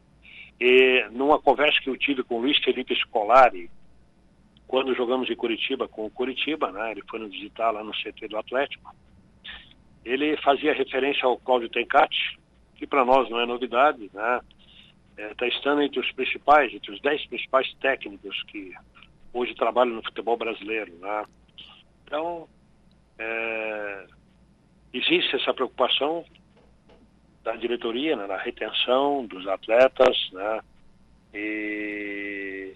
E 0.61 1.05
numa 1.11 1.37
conversa 1.41 1.77
que 1.81 1.89
eu 1.89 1.97
tive 1.97 2.23
com 2.23 2.35
o 2.35 2.39
Luiz 2.39 2.57
Felipe 2.59 2.95
Scolari, 2.95 3.69
quando 4.65 4.95
jogamos 4.95 5.29
em 5.29 5.35
Curitiba 5.35 5.89
com 5.89 6.05
o 6.05 6.09
Curitiba, 6.09 6.71
né? 6.71 6.91
Ele 6.91 7.03
foi 7.09 7.19
nos 7.19 7.31
visitar 7.31 7.71
lá 7.71 7.83
no 7.83 7.91
CT 7.91 8.29
do 8.29 8.37
Atlético. 8.37 8.95
Ele 10.05 10.37
fazia 10.37 10.73
referência 10.73 11.25
ao 11.25 11.37
Cláudio 11.37 11.67
Tencati, 11.67 12.39
que 12.77 12.87
para 12.87 13.03
nós 13.03 13.29
não 13.29 13.41
é 13.41 13.45
novidade, 13.45 14.09
né? 14.13 14.39
está 15.17 15.45
é, 15.45 15.49
estando 15.49 15.81
entre 15.81 15.99
os 15.99 16.09
principais, 16.13 16.73
entre 16.73 16.93
os 16.93 17.01
dez 17.01 17.25
principais 17.25 17.73
técnicos 17.81 18.41
que 18.43 18.73
hoje 19.33 19.53
trabalham 19.53 19.95
no 19.95 20.03
futebol 20.03 20.37
brasileiro. 20.37 20.93
Né? 21.01 21.25
Então, 22.07 22.47
é, 23.19 24.05
existe 24.93 25.35
essa 25.35 25.53
preocupação 25.53 26.23
da 27.43 27.53
diretoria 27.57 28.15
né, 28.15 28.25
na 28.25 28.37
retenção 28.37 29.25
dos 29.25 29.45
atletas 29.45 30.17
né, 30.31 30.61
e, 31.33 32.73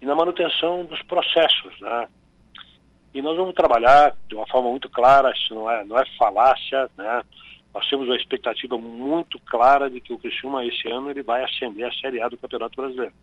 e, 0.00 0.06
na 0.06 0.14
manutenção 0.14 0.84
dos 0.84 1.02
processos. 1.02 1.78
Né? 1.80 2.08
E 3.12 3.20
nós 3.20 3.36
vamos 3.36 3.54
trabalhar 3.54 4.16
de 4.28 4.36
uma 4.36 4.46
forma 4.46 4.70
muito 4.70 4.88
clara, 4.88 5.32
isso 5.32 5.52
não 5.52 5.68
é, 5.68 5.84
não 5.84 5.98
é 5.98 6.04
falácia, 6.16 6.88
né? 6.96 7.22
nós 7.74 7.88
temos 7.88 8.06
uma 8.06 8.16
expectativa 8.16 8.78
muito 8.78 9.38
clara 9.40 9.90
de 9.90 10.00
que 10.00 10.12
o 10.12 10.18
Criciúma 10.18 10.64
esse 10.64 10.88
ano 10.88 11.10
ele 11.10 11.24
vai 11.24 11.42
ascender 11.42 11.88
a 11.88 11.92
Série 11.94 12.22
A 12.22 12.28
do 12.28 12.38
Campeonato 12.38 12.80
Brasileiro. 12.80 13.14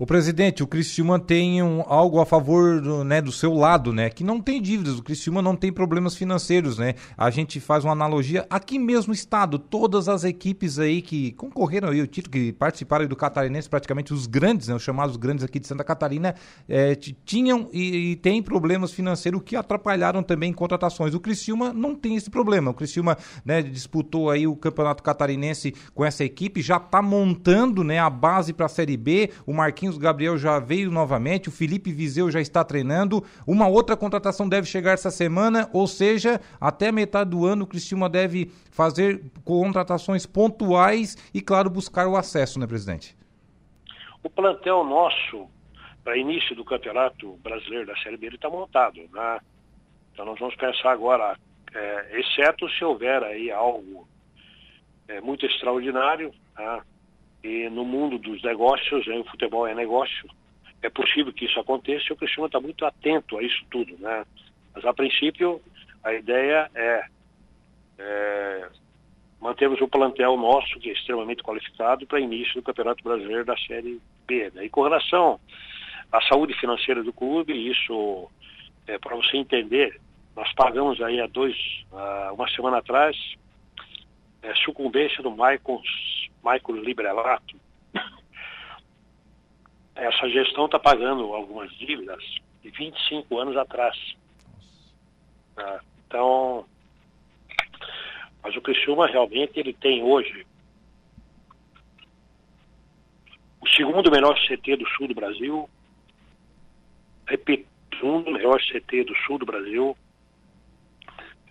O 0.00 0.06
presidente, 0.06 0.62
o 0.62 0.66
Criciúma 0.68 1.18
tem 1.18 1.60
um, 1.60 1.82
algo 1.84 2.20
a 2.20 2.24
favor 2.24 2.80
do, 2.80 3.02
né, 3.02 3.20
do 3.20 3.32
seu 3.32 3.52
lado, 3.52 3.92
né? 3.92 4.08
Que 4.08 4.22
não 4.22 4.40
tem 4.40 4.62
dívidas, 4.62 4.96
o 4.96 5.02
Criciúma 5.02 5.42
não 5.42 5.56
tem 5.56 5.72
problemas 5.72 6.14
financeiros, 6.14 6.78
né? 6.78 6.94
A 7.16 7.30
gente 7.30 7.58
faz 7.58 7.82
uma 7.82 7.94
analogia 7.94 8.46
aqui 8.48 8.78
mesmo 8.78 9.12
estado, 9.12 9.58
todas 9.58 10.08
as 10.08 10.22
equipes 10.22 10.78
aí 10.78 11.02
que 11.02 11.32
concorreram 11.32 11.88
aí 11.88 12.00
o 12.00 12.06
título, 12.06 12.30
que 12.30 12.52
participaram 12.52 13.08
do 13.08 13.16
Catarinense, 13.16 13.68
praticamente 13.68 14.14
os 14.14 14.28
grandes, 14.28 14.68
né, 14.68 14.74
os 14.76 14.84
chamados 14.84 15.16
grandes 15.16 15.42
aqui 15.42 15.58
de 15.58 15.66
Santa 15.66 15.82
Catarina, 15.82 16.32
é, 16.68 16.94
tinham 16.94 17.68
e, 17.72 18.12
e 18.12 18.16
têm 18.16 18.40
problemas 18.40 18.92
financeiros 18.92 19.42
que 19.44 19.56
atrapalharam 19.56 20.22
também 20.22 20.52
contratações. 20.52 21.12
O 21.12 21.18
Criciúma 21.18 21.72
não 21.72 21.96
tem 21.96 22.14
esse 22.14 22.30
problema. 22.30 22.70
O 22.70 22.74
Criciúma 22.74 23.18
né, 23.44 23.62
disputou 23.62 24.30
aí 24.30 24.46
o 24.46 24.54
Campeonato 24.54 25.02
Catarinense 25.02 25.74
com 25.92 26.04
essa 26.04 26.22
equipe, 26.22 26.62
já 26.62 26.76
está 26.76 27.02
montando 27.02 27.82
né, 27.82 27.98
a 27.98 28.08
base 28.08 28.52
para 28.52 28.66
a 28.66 28.68
Série 28.68 28.96
B. 28.96 29.30
O 29.44 29.52
Marquinhos 29.52 29.87
Gabriel 29.96 30.36
já 30.36 30.58
veio 30.58 30.90
novamente, 30.90 31.48
o 31.48 31.52
Felipe 31.52 31.92
Viseu 31.92 32.30
já 32.30 32.40
está 32.40 32.64
treinando. 32.64 33.24
Uma 33.46 33.68
outra 33.68 33.96
contratação 33.96 34.48
deve 34.48 34.66
chegar 34.66 34.92
essa 34.92 35.10
semana, 35.10 35.70
ou 35.72 35.86
seja, 35.86 36.40
até 36.60 36.90
metade 36.92 37.30
do 37.30 37.46
ano 37.46 37.64
o 37.64 37.66
Cristiúma 37.66 38.08
deve 38.08 38.50
fazer 38.70 39.22
contratações 39.44 40.26
pontuais 40.26 41.16
e, 41.32 41.40
claro, 41.40 41.70
buscar 41.70 42.06
o 42.08 42.16
acesso, 42.16 42.58
né, 42.58 42.66
presidente? 42.66 43.16
O 44.22 44.28
plantel 44.28 44.84
nosso, 44.84 45.48
para 46.02 46.18
início 46.18 46.54
do 46.56 46.64
Campeonato 46.64 47.38
Brasileiro 47.42 47.86
da 47.86 47.96
Série 47.98 48.16
B, 48.16 48.26
ele 48.26 48.36
está 48.36 48.50
montado, 48.50 49.00
né? 49.12 49.38
Então 50.12 50.26
nós 50.26 50.38
vamos 50.38 50.56
pensar 50.56 50.90
agora, 50.90 51.38
é, 51.72 52.18
exceto 52.18 52.68
se 52.70 52.84
houver 52.84 53.22
aí 53.22 53.52
algo 53.52 54.08
é, 55.06 55.20
muito 55.20 55.46
extraordinário, 55.46 56.32
tá? 56.54 56.84
E 57.42 57.68
no 57.68 57.84
mundo 57.84 58.18
dos 58.18 58.42
negócios, 58.42 59.06
o 59.06 59.24
futebol 59.24 59.66
é 59.66 59.74
negócio, 59.74 60.28
é 60.82 60.90
possível 60.90 61.32
que 61.32 61.44
isso 61.44 61.58
aconteça 61.58 62.06
e 62.08 62.12
o 62.12 62.16
Cristiano 62.16 62.46
está 62.46 62.60
muito 62.60 62.84
atento 62.84 63.38
a 63.38 63.42
isso 63.42 63.64
tudo. 63.70 63.96
Né? 63.98 64.24
Mas, 64.74 64.84
a 64.84 64.92
princípio, 64.92 65.60
a 66.02 66.12
ideia 66.12 66.70
é, 66.74 67.04
é 67.98 68.68
mantermos 69.40 69.80
o 69.80 69.88
plantel 69.88 70.36
nosso, 70.36 70.78
que 70.80 70.90
é 70.90 70.92
extremamente 70.92 71.42
qualificado, 71.42 72.06
para 72.06 72.20
início 72.20 72.54
do 72.54 72.62
Campeonato 72.62 73.04
Brasileiro 73.04 73.44
da 73.44 73.56
Série 73.56 74.00
B. 74.26 74.50
Né? 74.54 74.64
E 74.64 74.68
com 74.68 74.82
relação 74.82 75.40
à 76.10 76.20
saúde 76.22 76.54
financeira 76.54 77.02
do 77.02 77.12
clube, 77.12 77.52
isso, 77.70 78.28
é, 78.86 78.98
para 78.98 79.16
você 79.16 79.36
entender, 79.36 80.00
nós 80.34 80.52
pagamos 80.54 81.00
aí 81.00 81.20
há 81.20 81.26
dois, 81.26 81.56
uma 82.32 82.48
semana 82.50 82.78
atrás, 82.78 83.16
é, 84.42 84.54
sucumbência 84.56 85.22
do 85.22 85.30
Michael, 85.30 85.82
Michael 86.42 86.82
Librelato. 86.82 87.56
Essa 89.94 90.28
gestão 90.28 90.66
está 90.66 90.78
pagando 90.78 91.32
algumas 91.34 91.70
dívidas 91.72 92.22
de 92.62 92.70
25 92.70 93.38
anos 93.38 93.56
atrás. 93.56 93.96
Ah, 95.56 95.80
então, 96.06 96.64
mas 98.42 98.56
o 98.56 98.60
Criciúma 98.60 99.06
realmente 99.06 99.58
ele 99.58 99.72
tem 99.72 100.02
hoje 100.02 100.46
o 103.60 103.68
segundo 103.68 104.10
melhor 104.10 104.38
CT 104.46 104.76
do 104.76 104.88
sul 104.90 105.08
do 105.08 105.14
Brasil, 105.14 105.68
repito, 107.26 107.68
o 107.92 107.96
segundo 107.96 108.30
melhor 108.30 108.60
CT 108.60 109.04
do 109.04 109.16
sul 109.16 109.38
do 109.38 109.46
Brasil, 109.46 109.96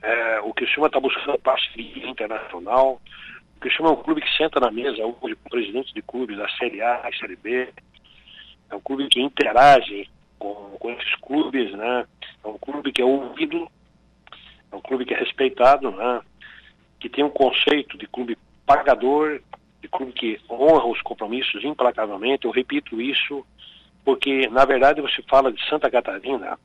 é, 0.02 0.40
o 0.42 0.54
Criciúma 0.54 0.88
está 0.88 1.00
buscando 1.00 1.38
parceria 1.40 2.08
internacional. 2.08 3.02
O 3.58 3.60
Criciúma 3.60 3.90
é 3.90 3.94
um 3.94 4.04
clube 4.04 4.22
que 4.22 4.38
senta 4.38 4.60
na 4.60 4.70
mesa 4.70 5.04
hoje 5.04 5.36
com 5.36 5.50
presidentes 5.50 5.92
de 5.92 6.04
clubes 6.04 6.38
da 6.38 6.48
Série 6.48 6.80
A 6.80 7.10
e 7.12 7.18
Série 7.18 7.36
B. 7.36 7.68
É 8.70 8.76
um 8.76 8.80
clube 8.80 9.08
que 9.08 9.20
interage 9.20 10.08
com, 10.38 10.54
com 10.80 10.92
esses 10.92 11.16
clubes, 11.16 11.72
né? 11.72 12.06
É 12.44 12.48
um 12.48 12.58
clube 12.60 12.92
que 12.92 13.02
é 13.02 13.06
ouvido, 13.06 13.68
é 14.72 14.76
um 14.76 14.80
clube 14.80 15.06
que 15.06 15.14
é 15.16 15.18
respeitado, 15.18 15.90
né? 15.90 16.22
Que 17.00 17.10
tem 17.10 17.24
um 17.24 17.32
conceito 17.32 17.98
de 17.98 18.06
clube 18.06 18.38
pagador, 18.64 19.42
de 19.82 19.88
clube 19.88 20.12
que 20.12 20.40
honra 20.48 20.86
os 20.86 21.02
compromissos 21.02 21.64
implacavelmente. 21.64 22.46
Eu 22.46 22.52
repito 22.52 23.02
isso 23.02 23.44
porque, 24.06 24.48
na 24.50 24.66
verdade, 24.66 25.02
você 25.02 25.24
fala 25.24 25.52
de 25.52 25.68
Santa 25.68 25.90
Catarina, 25.90 26.60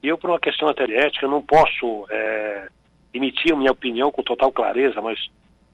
eu, 0.00 0.16
por 0.16 0.30
uma 0.30 0.38
questão 0.38 0.68
até 0.68 0.84
ética, 0.84 1.26
não 1.26 1.42
posso 1.42 2.06
é, 2.08 2.68
emitir 3.12 3.52
a 3.52 3.56
minha 3.56 3.72
opinião 3.72 4.12
com 4.12 4.22
total 4.22 4.52
clareza, 4.52 5.02
mas 5.02 5.18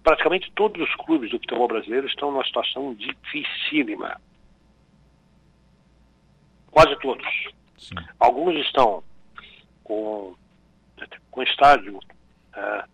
praticamente 0.02 0.50
todos 0.52 0.80
os 0.80 0.94
clubes 0.96 1.30
do 1.30 1.38
futebol 1.38 1.68
brasileiro 1.68 2.06
estão 2.06 2.30
numa 2.30 2.44
situação 2.44 2.94
dificílima. 2.94 4.20
Quase 6.70 6.96
todos. 7.00 7.26
Sim. 7.76 7.94
Alguns 8.18 8.54
estão 8.66 9.02
com, 9.84 10.34
com 11.30 11.42
estádio 11.42 11.98
é, 12.54 12.84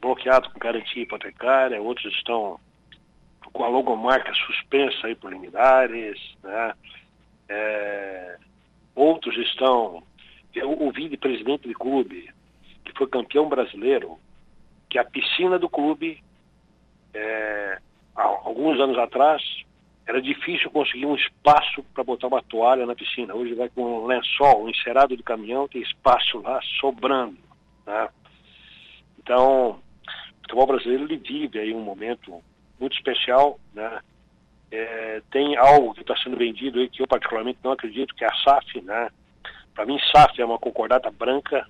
bloqueado 0.00 0.50
com 0.50 0.58
garantia 0.58 1.02
hipotecária, 1.02 1.80
outros 1.80 2.12
estão 2.14 2.58
com 3.52 3.64
a 3.64 3.68
logomarca 3.68 4.32
suspensa 4.34 5.06
aí 5.06 5.14
por 5.14 5.32
liminares, 5.32 6.18
né? 6.42 6.74
É, 7.48 8.38
outros 8.94 9.36
estão 9.36 10.02
eu 10.54 10.70
ouvi 10.70 11.08
de 11.08 11.16
presidente 11.16 11.66
de 11.66 11.74
clube, 11.74 12.30
que 12.84 12.92
foi 12.96 13.08
campeão 13.08 13.48
brasileiro, 13.48 14.18
que 14.94 14.98
a 15.00 15.04
piscina 15.04 15.58
do 15.58 15.68
clube, 15.68 16.22
é, 17.12 17.78
alguns 18.14 18.78
anos 18.78 18.96
atrás, 18.96 19.42
era 20.06 20.22
difícil 20.22 20.70
conseguir 20.70 21.04
um 21.04 21.16
espaço 21.16 21.82
para 21.92 22.04
botar 22.04 22.28
uma 22.28 22.40
toalha 22.40 22.86
na 22.86 22.94
piscina. 22.94 23.34
Hoje 23.34 23.54
vai 23.54 23.68
com 23.68 23.82
um 23.82 24.06
lençol, 24.06 24.62
um 24.62 24.68
encerado 24.68 25.16
de 25.16 25.22
caminhão, 25.24 25.66
tem 25.66 25.82
espaço 25.82 26.38
lá 26.42 26.60
sobrando. 26.78 27.36
Né? 27.84 28.08
Então, 29.18 29.70
o 29.70 30.42
futebol 30.42 30.66
brasileiro 30.68 31.08
vive 31.08 31.58
aí 31.58 31.74
um 31.74 31.82
momento 31.82 32.40
muito 32.78 32.94
especial, 32.96 33.58
né? 33.74 33.98
É, 34.70 35.22
tem 35.32 35.56
algo 35.56 35.92
que 35.94 36.02
está 36.02 36.16
sendo 36.18 36.36
vendido 36.36 36.78
aí 36.78 36.88
que 36.88 37.02
eu 37.02 37.08
particularmente 37.08 37.58
não 37.64 37.72
acredito, 37.72 38.14
que 38.14 38.24
é 38.24 38.28
a 38.28 38.36
SAF, 38.44 38.80
né? 38.82 39.10
Para 39.74 39.86
mim, 39.86 39.98
SAF 40.12 40.40
é 40.40 40.44
uma 40.44 40.58
concordata 40.58 41.10
branca, 41.10 41.66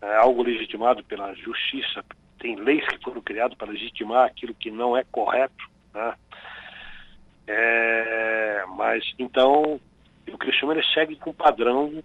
é 0.00 0.16
algo 0.18 0.44
legitimado 0.44 1.02
pela 1.02 1.34
justiça. 1.34 2.04
Tem 2.44 2.56
leis 2.56 2.86
que 2.86 3.02
foram 3.02 3.22
criadas 3.22 3.56
para 3.56 3.72
legitimar 3.72 4.26
aquilo 4.26 4.52
que 4.52 4.70
não 4.70 4.94
é 4.94 5.02
correto. 5.10 5.66
Né? 5.94 6.14
É, 7.46 8.64
mas 8.76 9.02
então 9.18 9.80
o 10.28 10.36
Criciúma 10.36 10.74
ele 10.74 10.84
segue 10.92 11.16
com 11.16 11.30
um 11.30 11.34
padrão 11.34 11.86
um 11.86 12.02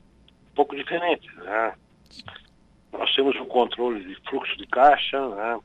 pouco 0.55 0.77
diferente. 0.77 1.29
Né? 1.35 1.73
Nós 2.93 3.13
temos 3.13 3.35
um 3.35 3.47
controle 3.47 4.01
de 4.01 4.15
fluxo 4.29 4.55
de 4.55 4.65
caixa, 4.67 5.19
né? 5.27 5.59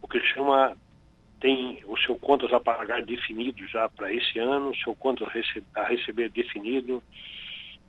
o 0.00 0.06
Criciúma 0.06 0.76
tem 1.40 1.82
o 1.84 1.96
seu 1.96 2.14
contas 2.20 2.52
a 2.52 2.60
pagar 2.60 3.02
definido 3.02 3.66
já 3.66 3.88
para 3.88 4.14
esse 4.14 4.38
ano, 4.38 4.70
o 4.70 4.76
seu 4.76 4.94
contas 4.94 5.26
a 5.74 5.82
receber 5.82 6.28
definido. 6.28 7.02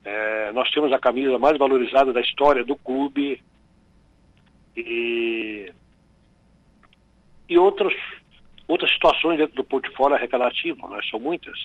É, 0.03 0.51
nós 0.53 0.71
temos 0.71 0.91
a 0.91 0.97
camisa 0.97 1.37
mais 1.37 1.55
valorizada 1.55 2.11
da 2.11 2.21
história 2.21 2.65
do 2.65 2.75
clube 2.75 3.43
e, 4.75 5.71
e 7.49 7.57
outros, 7.57 7.93
outras 8.67 8.91
situações 8.91 9.37
dentro 9.37 9.55
do 9.55 9.63
portfólio 9.63 10.15
arrecadativo, 10.15 10.87
né? 10.87 10.99
são 11.09 11.19
muitas. 11.19 11.57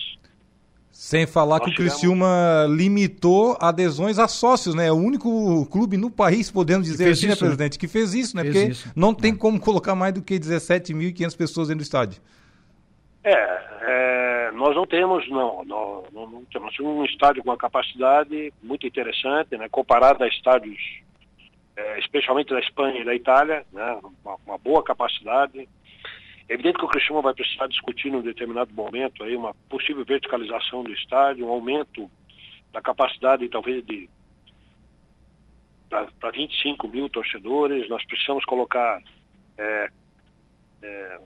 Sem 0.91 1.27
falar 1.27 1.59
Nós 1.59 1.65
que 1.65 1.71
o 1.71 1.75
Criciúma 1.75 2.65
limitou 2.69 3.57
adesões 3.59 4.17
a 4.17 4.29
sócios, 4.29 4.73
né? 4.73 4.87
É 4.87 4.91
o 4.93 4.95
único 4.95 5.65
clube 5.65 5.97
no 5.97 6.09
país, 6.09 6.49
podemos 6.49 6.87
dizer 6.87 7.11
assim, 7.11 7.27
né, 7.27 7.33
isso, 7.33 7.43
né, 7.43 7.47
presidente, 7.49 7.77
que 7.77 7.85
fez 7.85 8.13
isso, 8.13 8.37
né? 8.37 8.43
Fez 8.43 8.55
Porque 8.55 8.71
isso. 8.71 8.93
não 8.95 9.13
tem 9.13 9.33
é. 9.33 9.35
como 9.35 9.59
colocar 9.59 9.93
mais 9.93 10.13
do 10.13 10.21
que 10.21 10.35
17.500 10.39 11.37
pessoas 11.37 11.67
dentro 11.67 11.79
do 11.79 11.83
estádio. 11.83 12.21
É, 13.25 13.33
é, 13.81 14.51
nós 14.51 14.73
não 14.73 14.87
temos, 14.87 15.29
não, 15.29 15.65
não, 15.65 16.03
não, 16.13 16.27
não 16.27 16.45
temos 16.45 16.73
um 16.79 17.03
estádio 17.03 17.43
com 17.43 17.49
uma 17.49 17.57
capacidade 17.57 18.53
muito 18.63 18.87
interessante, 18.87 19.57
né? 19.57 19.67
Comparado 19.69 20.23
a 20.23 20.27
estádios, 20.29 20.79
é, 21.75 21.99
especialmente 21.99 22.49
da 22.49 22.59
Espanha 22.59 23.01
e 23.01 23.05
da 23.05 23.13
Itália, 23.13 23.65
né? 23.71 23.99
Uma, 24.23 24.35
uma 24.45 24.57
boa 24.57 24.83
capacidade. 24.83 25.67
É 26.47 26.53
evidente 26.53 26.77
que 26.77 26.85
o 26.85 26.89
Cristiano 26.89 27.21
vai 27.21 27.33
precisar 27.33 27.67
discutir 27.67 28.11
num 28.11 28.21
determinado 28.21 28.73
momento 28.73 29.23
aí 29.23 29.35
uma 29.35 29.53
possível 29.69 30.05
verticalização 30.05 30.83
do 30.83 30.93
estádio, 30.93 31.47
um 31.47 31.51
aumento 31.51 32.09
da 32.71 32.81
capacidade 32.81 33.47
talvez 33.49 33.85
de 33.85 34.09
para 35.89 36.31
25 36.31 36.87
mil 36.87 37.09
torcedores. 37.09 37.89
Nós 37.89 38.05
precisamos 38.05 38.43
colocar 38.45 39.01
é, 39.57 39.89
é, 40.81 41.19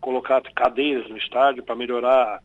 colocar 0.00 0.40
cadeiras 0.54 1.08
no 1.08 1.18
estádio 1.18 1.62
para 1.62 1.74
melhorar 1.74 2.42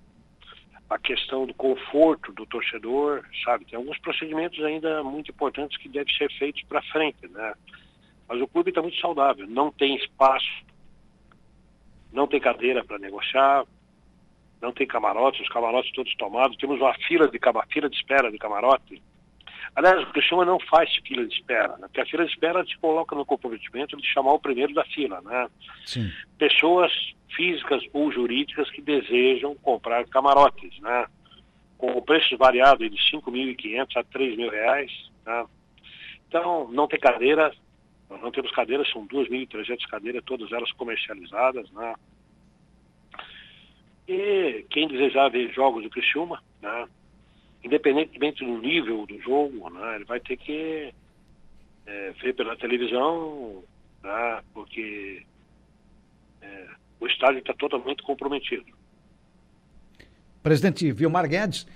a 0.91 0.99
questão 0.99 1.47
do 1.47 1.53
conforto 1.53 2.31
do 2.33 2.45
torcedor, 2.45 3.23
sabe? 3.43 3.65
Tem 3.65 3.77
alguns 3.77 3.97
procedimentos 3.99 4.63
ainda 4.63 5.03
muito 5.03 5.31
importantes 5.31 5.77
que 5.77 5.89
devem 5.89 6.13
ser 6.15 6.31
feitos 6.37 6.61
para 6.63 6.81
frente, 6.83 7.27
né? 7.29 7.53
Mas 8.27 8.41
o 8.41 8.47
clube 8.47 8.69
está 8.69 8.81
muito 8.81 8.99
saudável, 8.99 9.47
não 9.47 9.71
tem 9.71 9.95
espaço 9.95 10.63
não 12.11 12.27
tem 12.27 12.39
cadeira 12.39 12.83
para 12.83 12.99
negociar, 12.99 13.65
não 14.61 14.71
tem 14.71 14.85
camarotes, 14.85 15.41
os 15.41 15.49
camarotes 15.49 15.91
todos 15.93 16.13
tomados, 16.15 16.57
temos 16.57 16.79
uma 16.79 16.93
fila 17.07 17.27
de, 17.27 17.39
fila 17.69 17.89
de 17.89 17.95
espera 17.95 18.31
de 18.31 18.37
camarote. 18.37 19.01
Aliás, 19.75 20.01
o 20.03 20.11
Criciúma 20.11 20.45
não 20.45 20.59
faz 20.59 20.93
fila 21.05 21.25
de 21.25 21.33
espera, 21.33 21.77
né? 21.77 21.87
porque 21.87 22.01
a 22.01 22.05
fila 22.05 22.25
de 22.25 22.31
espera 22.31 22.63
te 22.63 22.77
coloca 22.77 23.15
no 23.15 23.25
comprometimento 23.25 23.95
de 23.97 24.07
chamar 24.07 24.33
o 24.33 24.39
primeiro 24.39 24.73
da 24.73 24.83
fila, 24.85 25.21
né? 25.21 25.47
Sim. 25.85 26.11
Pessoas 26.37 26.91
físicas 27.35 27.81
ou 27.93 28.11
jurídicas 28.11 28.69
que 28.69 28.81
desejam 28.81 29.55
comprar 29.55 30.05
camarotes, 30.07 30.77
né? 30.79 31.05
Com 31.77 31.97
o 31.97 32.01
preço 32.01 32.37
variado 32.37 32.87
de 32.89 32.97
5.500 33.11 33.87
a 33.95 34.03
3.000 34.03 34.49
reais, 34.51 34.91
né? 35.25 35.45
Então, 36.27 36.69
não 36.71 36.87
tem 36.87 36.99
cadeira, 36.99 37.53
não 38.09 38.31
temos 38.31 38.51
cadeiras, 38.51 38.89
são 38.89 39.07
2.300 39.07 39.85
cadeiras, 39.89 40.23
todas 40.25 40.51
elas 40.51 40.71
comercializadas, 40.73 41.69
né? 41.71 41.95
E 44.07 44.65
quem 44.69 44.87
desejar 44.87 45.29
ver 45.29 45.53
jogos 45.53 45.83
do 45.83 45.89
Criciúma, 45.89 46.41
né? 46.61 46.87
Independentemente 47.63 48.43
do 48.43 48.57
nível 48.57 49.05
do 49.05 49.19
jogo, 49.21 49.69
né? 49.69 49.95
Ele 49.95 50.05
vai 50.05 50.19
ter 50.19 50.37
que 50.37 50.93
é, 51.85 52.11
ver 52.21 52.33
pela 52.35 52.55
televisão, 52.55 53.63
né? 54.03 54.41
Porque 54.53 55.23
é, 56.41 56.67
o 56.99 57.07
estádio 57.07 57.39
está 57.39 57.53
totalmente 57.53 58.01
comprometido. 58.03 58.65
Presidente 60.41 60.91
Vilmar 60.91 61.27
Guedes, 61.27 61.67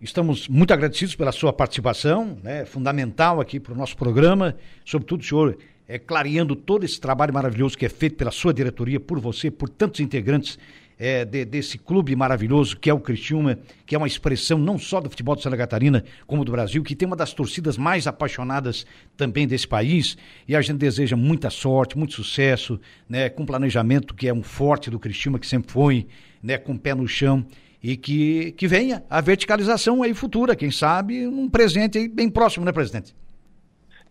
Estamos 0.00 0.48
muito 0.48 0.72
agradecidos 0.72 1.14
pela 1.14 1.30
sua 1.30 1.52
participação, 1.52 2.38
né? 2.42 2.64
fundamental 2.64 3.38
aqui 3.38 3.60
para 3.60 3.74
o 3.74 3.76
nosso 3.76 3.94
programa. 3.98 4.56
Sobretudo, 4.82 5.22
senhor 5.22 5.58
é, 5.90 5.98
clareando 5.98 6.54
todo 6.54 6.84
esse 6.84 7.00
trabalho 7.00 7.34
maravilhoso 7.34 7.76
que 7.76 7.84
é 7.84 7.88
feito 7.88 8.14
pela 8.14 8.30
sua 8.30 8.54
diretoria, 8.54 9.00
por 9.00 9.18
você, 9.18 9.50
por 9.50 9.68
tantos 9.68 9.98
integrantes 9.98 10.56
é, 11.00 11.24
de, 11.24 11.46
desse 11.46 11.78
clube 11.78 12.14
maravilhoso 12.14 12.76
que 12.76 12.90
é 12.90 12.94
o 12.94 13.00
Criciúma, 13.00 13.58
que 13.86 13.94
é 13.94 13.98
uma 13.98 14.06
expressão 14.06 14.58
não 14.58 14.78
só 14.78 15.00
do 15.00 15.08
futebol 15.08 15.34
de 15.34 15.42
Santa 15.42 15.56
Catarina, 15.56 16.04
como 16.26 16.44
do 16.44 16.52
Brasil, 16.52 16.82
que 16.82 16.94
tem 16.94 17.06
uma 17.06 17.16
das 17.16 17.32
torcidas 17.32 17.78
mais 17.78 18.06
apaixonadas 18.06 18.86
também 19.16 19.48
desse 19.48 19.66
país. 19.66 20.18
E 20.46 20.54
a 20.54 20.60
gente 20.60 20.76
deseja 20.76 21.16
muita 21.16 21.48
sorte, 21.48 21.96
muito 21.96 22.12
sucesso, 22.12 22.78
né, 23.08 23.30
com 23.30 23.46
planejamento 23.46 24.14
que 24.14 24.28
é 24.28 24.34
um 24.34 24.42
forte 24.42 24.90
do 24.90 24.98
Criciúma, 25.00 25.38
que 25.38 25.46
sempre 25.46 25.72
foi, 25.72 26.06
né, 26.42 26.58
com 26.58 26.74
o 26.74 26.78
pé 26.78 26.94
no 26.94 27.08
chão 27.08 27.46
e 27.82 27.96
que, 27.96 28.52
que 28.52 28.68
venha 28.68 29.02
a 29.08 29.22
verticalização 29.22 30.02
aí 30.02 30.12
futura, 30.12 30.54
quem 30.54 30.70
sabe 30.70 31.26
um 31.26 31.48
presente 31.48 31.96
aí 31.96 32.08
bem 32.08 32.28
próximo, 32.28 32.66
né, 32.66 32.72
presidente? 32.72 33.16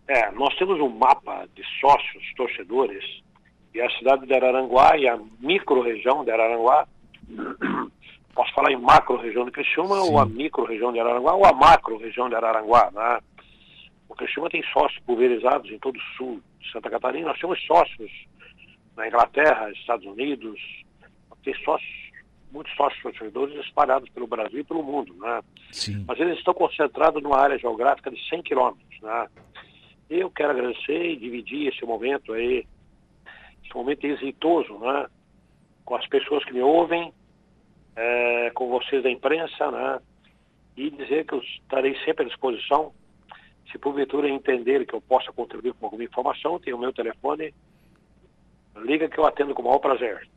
É, 0.08 0.28
nós 0.32 0.52
temos 0.56 0.80
um 0.80 0.88
mapa 0.88 1.48
de 1.54 1.62
sócios, 1.80 2.34
torcedores, 2.36 3.04
e 3.74 3.80
a 3.80 3.90
cidade 3.90 4.26
de 4.26 4.34
Araranguá 4.34 4.96
e 4.96 5.08
a 5.08 5.18
micro-região 5.40 6.24
de 6.24 6.30
Araranguá, 6.30 6.86
posso 8.34 8.52
falar 8.54 8.72
em 8.72 8.80
macro-região 8.80 9.44
de 9.44 9.50
Criciúma, 9.50 10.00
Sim. 10.00 10.12
ou 10.12 10.18
a 10.18 10.26
micro-região 10.26 10.92
de 10.92 11.00
Araranguá, 11.00 11.34
ou 11.34 11.44
a 11.44 11.52
macro-região 11.52 12.28
de 12.28 12.34
Araranguá, 12.34 12.90
né? 12.92 13.20
O 14.08 14.14
Criciúma 14.14 14.50
tem 14.50 14.62
sócios 14.72 15.00
pulverizados 15.04 15.70
em 15.70 15.78
todo 15.78 15.96
o 15.96 16.16
sul 16.16 16.42
de 16.58 16.72
Santa 16.72 16.90
Catarina, 16.90 17.28
nós 17.28 17.38
temos 17.38 17.60
sócios 17.64 18.10
na 18.96 19.06
Inglaterra, 19.06 19.70
Estados 19.70 20.04
Unidos, 20.04 20.60
tem 21.44 21.54
sócios, 21.64 22.10
muitos 22.52 22.74
sócios 22.74 23.00
torcedores 23.02 23.54
espalhados 23.64 24.08
pelo 24.10 24.26
Brasil 24.26 24.60
e 24.60 24.64
pelo 24.64 24.82
mundo, 24.82 25.14
né? 25.14 25.40
Sim. 25.70 26.04
Mas 26.06 26.18
eles 26.18 26.38
estão 26.38 26.52
concentrados 26.52 27.22
numa 27.22 27.38
área 27.38 27.58
geográfica 27.58 28.10
de 28.10 28.28
100 28.28 28.42
quilômetros, 28.42 29.00
né? 29.00 29.28
Eu 30.08 30.28
quero 30.30 30.50
agradecer 30.50 31.12
e 31.12 31.16
dividir 31.16 31.68
esse 31.68 31.84
momento 31.84 32.32
aí, 32.32 32.66
esse 33.70 33.76
momento 33.76 34.04
exitoso, 34.04 34.76
né? 34.78 35.06
Com 35.84 35.94
as 35.94 36.06
pessoas 36.08 36.44
que 36.44 36.52
me 36.52 36.60
ouvem, 36.60 37.12
é, 37.96 38.50
com 38.50 38.68
vocês 38.68 39.02
da 39.02 39.10
imprensa, 39.10 39.70
né? 39.70 40.00
E 40.76 40.90
dizer 40.90 41.24
que 41.24 41.34
eu 41.34 41.38
estarei 41.38 41.96
sempre 42.04 42.24
à 42.24 42.28
disposição. 42.28 42.92
Se 43.70 43.78
porventura 43.78 44.28
entender 44.28 44.84
que 44.84 44.94
eu 44.94 45.00
possa 45.00 45.32
contribuir 45.32 45.72
com 45.74 45.86
alguma 45.86 46.04
informação, 46.04 46.58
tem 46.58 46.74
o 46.74 46.78
meu 46.78 46.92
telefone. 46.92 47.54
Liga 48.84 49.08
que 49.08 49.18
eu 49.18 49.26
atendo 49.26 49.54
com 49.54 49.62
o 49.62 49.64
maior 49.66 49.78
prazer. 49.78 50.28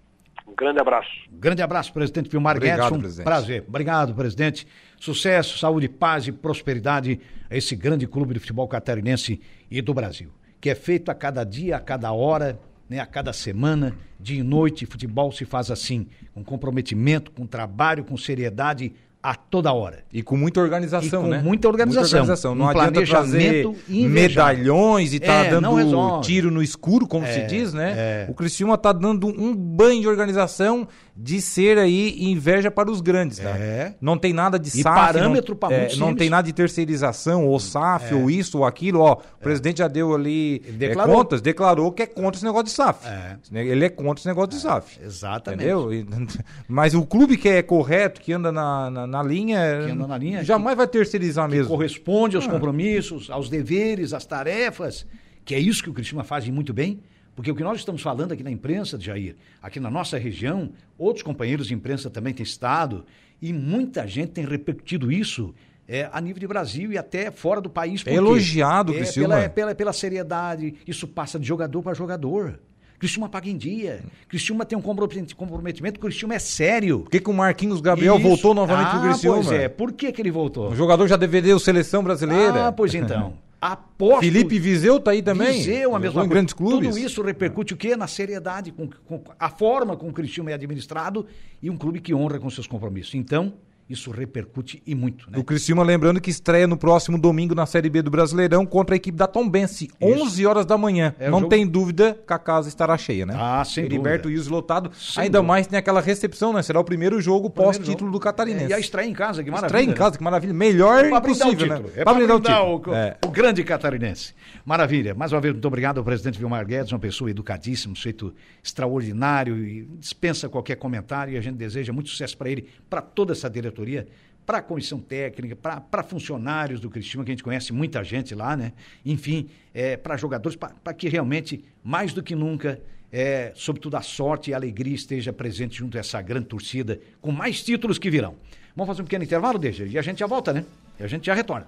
Um 0.48 0.54
grande 0.54 0.80
abraço. 0.80 1.10
Grande 1.32 1.62
abraço, 1.62 1.94
presidente 1.94 2.30
Vilmar 2.30 2.58
Obrigado, 2.58 2.80
Guedes. 2.80 2.98
Um 2.98 3.00
presidente. 3.00 3.26
prazer. 3.26 3.66
Obrigado, 3.68 4.14
presidente. 4.14 4.68
Sucesso, 5.00 5.58
saúde, 5.58 5.88
paz 5.88 6.28
e 6.28 6.32
prosperidade 6.32 7.20
a 7.50 7.56
esse 7.56 7.76
grande 7.76 8.06
clube 8.06 8.34
de 8.34 8.40
futebol 8.40 8.68
catarinense 8.68 9.42
e 9.72 9.82
do 9.82 9.94
Brasil. 9.94 10.32
Que 10.60 10.70
é 10.70 10.76
feito 10.76 11.10
a 11.10 11.16
cada 11.16 11.44
dia, 11.44 11.78
a 11.78 11.80
cada 11.80 12.12
hora, 12.12 12.60
né, 12.94 13.00
a 13.00 13.06
cada 13.08 13.34
semana, 13.34 13.96
dia 14.20 14.40
e 14.40 14.44
noite. 14.44 14.86
Futebol 14.86 15.32
se 15.32 15.46
faz 15.46 15.72
assim, 15.72 16.08
com 16.34 16.44
comprometimento, 16.44 17.32
com 17.32 17.48
trabalho, 17.48 18.04
com 18.04 18.16
seriedade 18.16 18.94
a 19.22 19.34
toda 19.34 19.74
hora. 19.74 20.04
E 20.12 20.22
com 20.22 20.38
muita 20.38 20.60
organização, 20.60 21.22
e 21.22 21.24
com 21.24 21.30
né? 21.30 21.42
Muita 21.42 21.68
organização. 21.68 22.02
Muita 22.04 22.18
organização. 22.18 22.56
Não 22.56 22.66
um 22.66 22.70
adianta 22.70 23.04
trazer 23.04 23.66
medalhões 23.88 25.14
e 25.14 25.20
tá 25.20 25.46
é, 25.46 25.50
dando 25.50 26.22
tiro 26.22 26.52
no 26.52 26.62
escuro, 26.62 27.08
como 27.08 27.26
é, 27.26 27.32
se 27.32 27.48
diz, 27.48 27.74
né? 27.74 27.94
É. 27.96 28.28
O 28.30 28.34
Criciúma 28.34 28.78
tá 28.78 28.92
dando 28.92 29.28
um 29.28 29.56
banho 29.56 30.02
de 30.02 30.08
organização 30.08 30.88
de 31.16 31.40
ser 31.40 31.78
aí 31.78 32.26
inveja 32.26 32.72
para 32.72 32.90
os 32.90 33.00
grandes, 33.00 33.38
tá? 33.38 33.52
É. 33.52 33.94
Não 34.02 34.18
tem 34.18 34.34
nada 34.34 34.58
de 34.58 34.68
e 34.70 34.82
SAF. 34.82 34.96
parâmetro 34.96 35.56
para 35.56 35.76
é, 35.76 35.96
Não 35.96 36.16
tem 36.16 36.28
nada 36.28 36.46
de 36.46 36.54
terceirização, 36.54 37.46
ou 37.46 37.60
SAF, 37.60 38.14
é. 38.14 38.16
ou 38.16 38.32
isso, 38.32 38.58
ou 38.58 38.66
aquilo. 38.66 39.00
Ó, 39.00 39.14
o 39.14 39.20
é. 39.20 39.44
presidente 39.44 39.78
já 39.78 39.88
deu 39.88 40.16
ali 40.16 40.64
é, 40.68 40.72
declarou. 40.72 41.16
contas, 41.16 41.42
declarou 41.42 41.92
que 41.92 42.02
é 42.02 42.08
contra 42.08 42.38
esse 42.38 42.46
negócio 42.46 42.66
de 42.66 42.72
SAF. 42.72 43.08
É. 43.08 43.38
Ele 43.54 43.86
é 43.86 43.90
contra 43.90 44.20
esse 44.20 44.28
negócio 44.28 44.50
de 44.50 44.60
SAF. 44.60 45.00
Exatamente. 45.04 45.64
Entendeu? 45.64 45.90
Mas 46.68 46.96
o 46.96 47.06
clube 47.06 47.38
que 47.38 47.48
é 47.48 47.62
correto, 47.62 48.20
que 48.20 48.34
anda 48.34 48.52
na, 48.52 48.90
na, 48.90 49.06
na 49.06 49.24
linha, 49.24 49.84
que 49.86 49.92
anda 49.92 50.08
na 50.08 50.18
linha 50.18 50.44
jamais 50.44 50.76
vai 50.76 50.88
terceirizar 50.88 51.48
mesmo. 51.48 51.68
corresponde 51.68 52.36
aos 52.36 52.46
ah. 52.46 52.50
compromissos, 52.50 53.30
aos 53.30 53.50
deveres, 53.50 54.14
às 54.14 54.26
tarefas, 54.26 55.06
que 55.46 55.54
é 55.54 55.60
isso 55.60 55.84
que 55.84 55.90
o 55.92 55.94
Cristina 55.94 56.24
faz 56.24 56.48
muito 56.50 56.74
bem. 56.74 57.00
Porque 57.36 57.52
o 57.52 57.56
que 57.56 57.64
nós 57.64 57.80
estamos 57.80 58.02
falando 58.02 58.32
aqui 58.32 58.44
na 58.44 58.52
imprensa, 58.52 59.00
Jair, 59.00 59.36
aqui 59.62 59.80
na 59.80 59.90
nossa 59.90 60.18
região, 60.18 60.72
outros 60.98 61.24
companheiros 61.24 61.68
de 61.68 61.74
imprensa 61.74 62.10
também 62.10 62.34
têm 62.34 62.44
estado, 62.44 63.06
e 63.42 63.52
muita 63.52 64.08
gente 64.08 64.32
tem 64.32 64.46
repercutido 64.46 65.12
isso 65.12 65.54
é, 65.88 66.10
a 66.12 66.22
nível 66.22 66.40
de 66.40 66.48
Brasil 66.48 66.92
e 66.92 66.98
até 66.98 67.32
fora 67.32 67.60
do 67.60 67.70
país. 67.70 68.04
É 68.06 68.14
elogiado, 68.14 68.94
é, 68.94 68.98
Criciúma. 68.98 69.36
Pela, 69.36 69.50
pela, 69.50 69.76
pela 69.76 69.94
seriedade, 69.94 70.76
isso 70.88 71.08
passa 71.08 71.40
de 71.40 71.48
jogador 71.48 71.82
para 71.82 71.94
jogador. 71.94 72.60
Criciúma 73.00 73.28
paga 73.28 73.50
em 73.50 73.58
dia. 73.58 74.02
Criciúma 74.30 74.66
tem 74.66 74.78
um 74.78 74.82
comprometimento, 74.82 76.00
Criciúma 76.00 76.36
é 76.36 76.40
sério. 76.40 77.00
Por 77.02 77.10
que, 77.10 77.20
que 77.20 77.30
o 77.30 77.34
Marquinhos 77.34 77.82
Gabriel 77.82 78.16
Isso. 78.16 78.26
voltou 78.26 78.54
novamente 78.54 78.88
ah, 78.88 78.92
pro 78.92 79.10
Criciúma? 79.10 79.44
Pois 79.44 79.52
é, 79.52 79.68
por 79.68 79.92
que, 79.92 80.10
que 80.10 80.22
ele 80.22 80.32
voltou? 80.32 80.70
O 80.70 80.76
jogador 80.76 81.06
já 81.06 81.18
DVD 81.18 81.52
o 81.54 81.60
Seleção 81.60 82.02
Brasileira. 82.02 82.68
Ah, 82.68 82.72
pois 82.72 82.94
então. 82.96 83.34
Aposto. 83.66 84.20
Felipe 84.20 84.60
Viseu 84.60 85.00
tá 85.00 85.12
aí 85.12 85.22
também. 85.22 85.54
Viseu, 85.54 85.96
a 85.96 86.00
mesma 86.00 86.16
coisa. 86.16 86.30
grandes 86.30 86.54
clubes. 86.54 86.90
Tudo 86.90 87.00
isso 87.00 87.22
repercute 87.22 87.74
o 87.74 87.78
quê? 87.78 87.96
Na 87.96 88.08
seriedade, 88.08 88.74
com, 88.74 88.90
com 89.06 89.24
a 89.40 89.50
forma 89.50 89.96
como 89.96 90.12
o 90.12 90.14
Criciúma 90.14 90.52
é 90.52 90.54
administrado 90.54 91.26
e 91.62 91.70
um 91.70 91.78
clube 91.78 92.02
que 92.02 92.14
honra 92.14 92.40
com 92.40 92.50
seus 92.50 92.68
compromissos. 92.68 93.16
Então, 93.16 93.54
isso 93.90 94.12
repercute 94.12 94.82
e 94.88 94.96
muito, 94.96 95.30
né? 95.30 95.38
O 95.38 95.44
Criciúma, 95.44 95.84
lembrando 95.84 96.20
que 96.22 96.30
estreia 96.30 96.66
no 96.66 96.78
próximo 96.78 97.18
domingo 97.20 97.54
na 97.54 97.66
Série 97.66 97.90
B 97.90 98.02
do 98.02 98.10
Brasileirão 98.10 98.66
contra 98.66 98.96
a 98.96 98.98
equipe 98.98 99.18
da 99.18 99.28
Tombense, 99.28 99.90
11 100.02 100.46
horas 100.46 100.66
da 100.66 100.78
manhã. 100.78 101.14
É, 101.20 101.28
o 101.28 101.32
Não 101.32 101.40
jogo- 101.40 101.50
tem 101.50 101.68
dúvida 101.68 102.18
que 102.26 102.34
a 102.34 102.40
casa 102.40 102.70
estará 102.70 102.98
cheia, 102.98 103.26
né? 103.26 103.36
Ah, 103.38 103.64
sem 103.66 103.84
Heriberto 103.86 104.24
dúvida. 104.24 104.40
Wilson 104.42 104.54
lotado. 104.54 104.92
Sem 104.96 105.24
Ainda 105.24 105.40
dúvida. 105.40 105.48
mais 105.48 105.68
tem 105.68 105.78
aquela 105.78 106.02
recepção, 106.02 106.54
né? 106.54 106.62
Será 106.64 106.80
o 106.80 106.84
primeiro 106.84 107.20
jogo 107.22 107.50
pós-título 107.50 108.12
do 108.12 108.20
Catarinense. 108.20 108.66
É, 108.66 108.70
e 108.70 108.74
a 108.74 108.80
estreia 108.80 109.08
em 109.08 109.14
casa, 109.14 109.44
que 109.44 109.52
maravilha. 109.52 109.68
Estreia 109.68 109.86
em 109.86 109.90
né? 109.90 109.94
casa, 109.96 110.18
que 110.18 110.24
maravilha. 110.24 110.54
Melhor 110.54 111.06
É 111.06 111.10
pra 111.10 111.20
brindar 111.20 111.48
o 111.48 111.52
impossível, 111.52 111.76
título. 111.78 111.90
né? 111.90 112.02
É 112.02 112.04
pra 112.04 112.14
brindar, 112.14 112.38
título. 112.42 112.82
o, 112.92 112.94
É. 112.96 113.18
o 113.26 113.30
grande 113.30 113.64
catarinense. 113.64 114.34
Maravilha. 114.66 115.14
Mais 115.14 115.32
uma 115.34 115.42
vez, 115.42 115.54
muito 115.54 115.68
obrigado 115.68 115.98
ao 115.98 116.04
presidente 116.04 116.40
Vilmar 116.40 116.66
Guedes, 116.66 116.92
uma 116.92 117.00
pessoa 117.00 117.30
educadíssima, 117.30 117.92
um 117.92 117.96
sujeito 117.96 118.34
extraordinário 118.64 119.58
e 119.58 119.84
dispensa 120.00 120.50
qualquer 120.50 120.76
comentário 120.78 121.34
e 121.34 121.38
a 121.38 121.42
gente 121.42 121.56
deseja 121.56 121.94
muito 121.94 122.10
sucesso 122.10 122.38
para 122.38 122.50
ele, 122.50 122.68
para 122.90 123.02
toda 123.02 123.34
essa 123.34 123.50
diretoria, 123.74 124.08
para 124.46 124.60
a 124.60 124.62
comissão 124.62 125.00
técnica, 125.00 125.56
para 125.56 126.04
funcionários 126.04 126.80
do 126.80 126.90
Cristiano, 126.90 127.24
que 127.26 127.32
a 127.32 127.34
gente 127.34 127.44
conhece 127.44 127.72
muita 127.74 128.04
gente 128.04 128.36
lá, 128.36 128.56
né? 128.56 128.74
Enfim, 129.06 129.50
é, 129.74 129.98
para 129.98 130.18
jogadores, 130.18 130.58
para 130.58 130.94
que 130.94 131.08
realmente, 131.08 131.64
mais 131.84 132.14
do 132.14 132.22
que 132.22 132.36
nunca, 132.36 132.80
é, 133.12 133.54
sobretudo 133.56 133.96
a 133.96 134.02
sorte 134.02 134.52
e 134.52 134.54
a 134.54 134.58
alegria 134.58 134.94
esteja 134.94 135.32
presente 135.32 135.78
junto 135.78 135.98
a 135.98 136.02
essa 136.02 136.22
grande 136.22 136.48
torcida, 136.48 137.00
com 137.22 137.32
mais 137.32 137.64
títulos 137.64 137.98
que 137.98 138.10
virão. 138.10 138.36
Vamos 138.76 138.88
fazer 138.88 139.02
um 139.02 139.06
pequeno 139.06 139.24
intervalo, 139.24 139.58
deixa, 139.58 139.86
e 139.86 139.98
a 139.98 140.02
gente 140.02 140.20
já 140.20 140.28
volta, 140.28 140.52
né? 140.52 140.66
E 141.00 141.04
a 141.04 141.08
gente 141.08 141.26
já 141.26 141.34
retorna. 141.34 141.68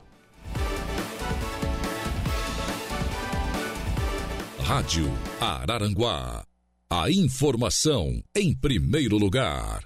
Rádio 4.59 5.05
Araranguá. 5.39 6.43
A 6.89 7.09
informação 7.09 8.21
em 8.35 8.53
primeiro 8.55 9.17
lugar. 9.17 9.83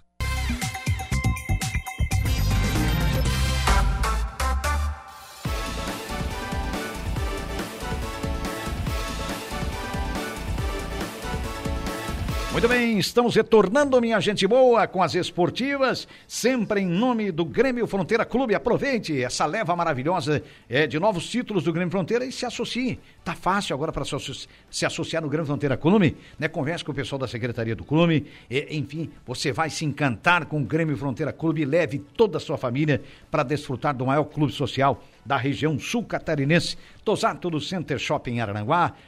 Muito 12.59 12.73
bem, 12.73 12.99
estamos 12.99 13.35
retornando, 13.35 14.01
minha 14.01 14.19
gente 14.19 14.45
boa, 14.45 14.85
com 14.85 15.01
as 15.01 15.15
esportivas, 15.15 16.05
sempre 16.27 16.81
em 16.81 16.85
nome 16.85 17.31
do 17.31 17.45
Grêmio 17.45 17.87
Fronteira 17.87 18.25
Clube. 18.25 18.53
Aproveite 18.53 19.23
essa 19.23 19.45
leva 19.45 19.73
maravilhosa 19.77 20.43
é, 20.67 20.85
de 20.85 20.99
novos 20.99 21.29
títulos 21.29 21.63
do 21.63 21.71
Grêmio 21.71 21.89
Fronteira 21.89 22.25
e 22.25 22.33
se 22.33 22.45
associe. 22.45 22.99
Tá 23.23 23.33
fácil 23.33 23.73
agora 23.73 23.93
para 23.93 24.03
se, 24.03 24.13
associ- 24.13 24.47
se 24.69 24.85
associar 24.85 25.23
no 25.23 25.29
Grêmio 25.29 25.45
Fronteira 25.45 25.77
Clube, 25.77 26.17
né? 26.37 26.49
Converse 26.49 26.83
com 26.83 26.91
o 26.91 26.95
pessoal 26.95 27.17
da 27.17 27.29
Secretaria 27.29 27.77
do 27.77 27.85
Clube. 27.85 28.25
é, 28.51 28.75
enfim, 28.75 29.09
você 29.25 29.53
vai 29.53 29.69
se 29.69 29.85
encantar 29.85 30.45
com 30.45 30.61
o 30.61 30.65
Grêmio 30.65 30.97
Fronteira 30.97 31.31
Clube 31.31 31.61
e 31.61 31.65
leve 31.65 31.99
toda 32.17 32.39
a 32.39 32.41
sua 32.41 32.57
família 32.57 33.01
para 33.31 33.41
desfrutar 33.41 33.95
do 33.95 34.05
maior 34.05 34.25
clube 34.25 34.51
social 34.51 35.01
da 35.25 35.37
região 35.37 35.77
sul 35.79 36.03
catarinense. 36.03 36.77
Tosato 37.03 37.49
do 37.49 37.59
Center 37.59 37.97
Shopping 37.97 38.35
em 38.35 38.39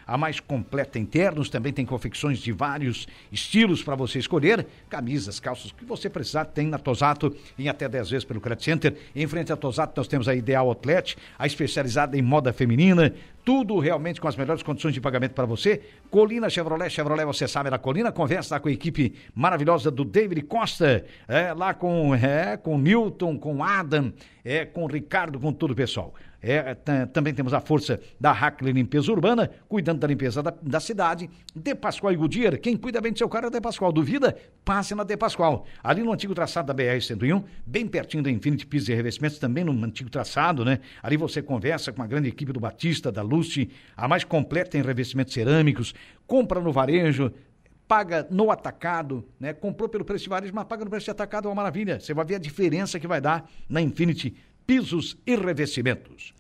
a 0.08 0.18
mais 0.18 0.40
completa 0.40 0.98
em 0.98 1.06
ternos, 1.06 1.50
também 1.50 1.72
tem 1.72 1.86
confecções 1.86 2.40
de 2.40 2.52
vários 2.52 3.08
estilos 3.32 3.84
para 3.84 3.96
você 3.96 4.20
escolher. 4.20 4.66
Camisas, 4.90 5.40
calças, 5.40 5.72
o 5.72 5.76
que 5.76 5.86
você 5.86 6.10
precisar 6.10 6.46
tem 6.46 6.68
na 6.68 6.80
Tosato 6.80 7.36
em 7.60 7.70
até 7.70 7.88
10 7.88 8.10
vezes 8.10 8.26
pelo 8.26 8.42
Credit 8.42 8.64
Center. 8.64 8.98
Em 9.16 9.28
frente 9.28 9.54
à 9.54 9.56
Tosato 9.56 9.94
nós 9.96 10.08
temos 10.08 10.28
a 10.28 10.34
Ideal 10.36 10.68
Outlet, 10.68 11.16
a 11.38 11.46
especializada 11.46 12.18
em 12.18 12.22
moda 12.22 12.52
feminina, 12.52 13.14
tudo 13.44 13.80
realmente 13.80 14.22
com 14.22 14.28
as 14.28 14.36
melhores 14.36 14.64
condições 14.64 14.94
de 14.94 15.02
pagamento 15.02 15.34
para 15.34 15.46
você. 15.46 15.82
Colina 16.10 16.50
Chevrolet, 16.50 16.90
Chevrolet, 16.90 17.26
você 17.26 17.48
sabe, 17.48 17.70
na 17.70 17.78
Colina, 17.78 18.12
conversa 18.12 18.56
lá 18.56 18.60
com 18.60 18.70
a 18.70 18.72
equipe 18.72 19.14
maravilhosa 19.34 19.90
do 19.90 20.04
David 20.04 20.44
Costa, 20.44 21.06
é, 21.28 21.54
lá 21.54 21.74
com, 21.74 22.14
é, 22.16 22.58
com 22.58 22.78
Newton, 22.78 23.38
com 23.38 23.64
Adam, 23.64 24.14
é, 24.44 24.66
com 24.66 24.86
Ricardo, 24.86 25.40
com 25.40 25.52
todo 25.52 25.72
o 25.72 25.76
pessoal. 25.76 26.14
É, 26.42 26.74
tam- 26.74 27.06
também 27.08 27.34
temos 27.34 27.54
a 27.54 27.60
força 27.60 28.00
da 28.20 28.32
Hackley 28.32 28.74
Limpeza 28.74 29.12
Urbana, 29.12 29.50
cuidando 29.70 30.00
da 30.00 30.08
limpeza 30.08 30.42
da, 30.42 30.52
da 30.62 30.80
cidade. 30.80 31.30
De 31.56 31.76
Pascoal 31.76 32.12
e 32.14 32.16
Goodyear, 32.16 32.60
quem 32.60 32.76
cuida 32.76 33.00
bem 33.00 33.12
do 33.12 33.18
seu 33.18 33.30
carro 33.30 33.48
é 33.48 33.50
De 33.52 33.62
Pascoal. 33.62 33.92
Duvida? 33.92 34.36
Passe 34.66 34.96
na 34.96 35.04
De 35.04 35.16
Pascoal. 35.16 35.66
Ali 35.84 36.02
no 36.02 36.12
antigo 36.12 36.34
traçado 36.34 36.74
da 36.74 36.74
BR-101, 36.84 37.44
bem 37.66 37.86
pertinho 37.88 38.24
da 38.24 38.32
Infinity 38.32 38.66
Pisos 38.66 38.90
e 38.90 38.94
Revestimentos, 38.96 39.38
também 39.38 39.64
no 39.64 39.72
antigo 39.86 40.10
traçado, 40.10 40.66
né? 40.66 40.80
Ali 41.04 41.16
você 41.16 41.42
conversa 41.44 41.92
com 41.92 42.02
a 42.02 42.08
grande 42.08 42.30
equipe 42.30 42.52
do 42.52 42.60
Batista, 42.60 43.12
da 43.12 43.22
Luce, 43.22 43.70
a 43.96 44.08
mais 44.08 44.24
completa 44.24 44.78
em 44.78 44.82
revestimentos 44.82 45.34
cerâmicos, 45.34 45.94
compra 46.26 46.60
no 46.60 46.72
varejo, 46.72 47.32
paga 47.88 48.26
no 48.32 48.50
atacado, 48.50 49.24
né? 49.40 49.54
Comprou 49.54 49.90
pelo 49.90 50.06
preço 50.06 50.24
de 50.24 50.30
varejo, 50.30 50.54
mas 50.56 50.64
paga 50.66 50.86
no 50.86 50.90
preço 50.90 51.06
de 51.06 51.12
atacado, 51.12 51.46
é 51.46 51.50
uma 51.50 51.56
maravilha. 51.56 52.00
Você 52.00 52.14
vai 52.14 52.26
ver 52.26 52.36
a 52.36 52.40
diferença 52.40 53.00
que 53.00 53.06
vai 53.06 53.20
dar 53.20 53.50
na 53.70 53.82
Infinity 53.82 54.34
Pisos 54.66 55.18
e 55.26 55.36
Revestimentos. 55.36 56.34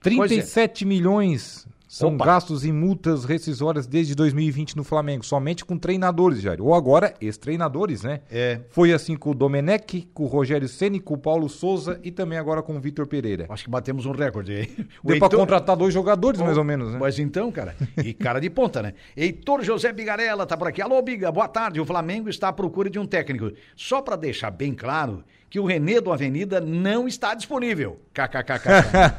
Pois 0.00 0.14
é. 0.14 0.18
37 0.36 0.84
milhões 0.84 1.66
são 1.88 2.14
Opa. 2.14 2.26
gastos 2.26 2.66
em 2.66 2.72
multas 2.72 3.24
rescisórias 3.24 3.86
desde 3.86 4.14
2020 4.14 4.76
no 4.76 4.84
Flamengo, 4.84 5.24
somente 5.24 5.64
com 5.64 5.78
treinadores, 5.78 6.42
Jair. 6.42 6.60
Ou 6.62 6.74
agora, 6.74 7.14
ex-treinadores, 7.18 8.02
né? 8.02 8.20
É. 8.30 8.60
Foi 8.68 8.92
assim 8.92 9.16
com 9.16 9.30
o 9.30 9.34
Domenech, 9.34 10.06
com 10.12 10.24
o 10.24 10.26
Rogério 10.26 10.68
Ceni, 10.68 11.00
com 11.00 11.14
o 11.14 11.18
Paulo 11.18 11.48
Souza 11.48 11.98
e 12.04 12.10
também 12.10 12.38
agora 12.38 12.62
com 12.62 12.76
o 12.76 12.80
Vitor 12.80 13.06
Pereira. 13.06 13.46
Acho 13.48 13.64
que 13.64 13.70
batemos 13.70 14.04
um 14.04 14.12
recorde 14.12 14.52
aí. 14.52 14.66
Deu 14.76 14.86
pra 15.02 15.14
Heitor- 15.14 15.30
contratar 15.40 15.76
dois 15.76 15.94
jogadores, 15.94 16.38
mais 16.42 16.58
ou 16.58 16.64
menos, 16.64 16.92
né? 16.92 16.98
Pois 16.98 17.18
então, 17.18 17.50
cara. 17.50 17.74
E 18.04 18.12
cara 18.12 18.38
de 18.38 18.50
ponta, 18.50 18.82
né? 18.82 18.92
Heitor 19.16 19.64
José 19.64 19.90
Bigarella 19.90 20.44
tá 20.44 20.58
por 20.58 20.68
aqui. 20.68 20.82
Alô, 20.82 21.00
Biga, 21.00 21.32
boa 21.32 21.48
tarde. 21.48 21.80
O 21.80 21.86
Flamengo 21.86 22.28
está 22.28 22.48
à 22.48 22.52
procura 22.52 22.90
de 22.90 22.98
um 22.98 23.06
técnico. 23.06 23.50
Só 23.74 24.02
para 24.02 24.14
deixar 24.16 24.50
bem 24.50 24.74
claro 24.74 25.24
que 25.50 25.58
o 25.58 25.64
Renê 25.64 26.00
do 26.00 26.12
Avenida 26.12 26.60
não 26.60 27.08
está 27.08 27.34
disponível. 27.34 27.98
KKKK. 28.12 28.68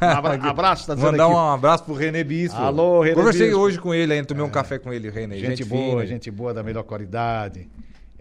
Abra 0.00 0.34
abraço, 0.34 0.86
tá 0.86 0.94
dizendo 0.94 1.12
Mandar 1.12 1.26
aqui. 1.26 1.34
um 1.34 1.38
abraço 1.38 1.84
pro 1.84 1.94
René 1.94 2.22
Bispo. 2.22 2.58
Alô, 2.58 3.00
René 3.02 3.14
Conversei 3.16 3.46
Bispo. 3.48 3.60
hoje 3.60 3.78
com 3.78 3.92
ele 3.92 4.12
ainda, 4.12 4.26
tomei 4.26 4.44
um 4.44 4.50
café 4.50 4.78
com 4.78 4.92
ele, 4.92 5.10
René. 5.10 5.38
Gente, 5.38 5.64
boa, 5.64 5.90
fina. 6.02 6.06
gente 6.06 6.30
boa 6.30 6.54
da 6.54 6.62
melhor 6.62 6.84
qualidade. 6.84 7.68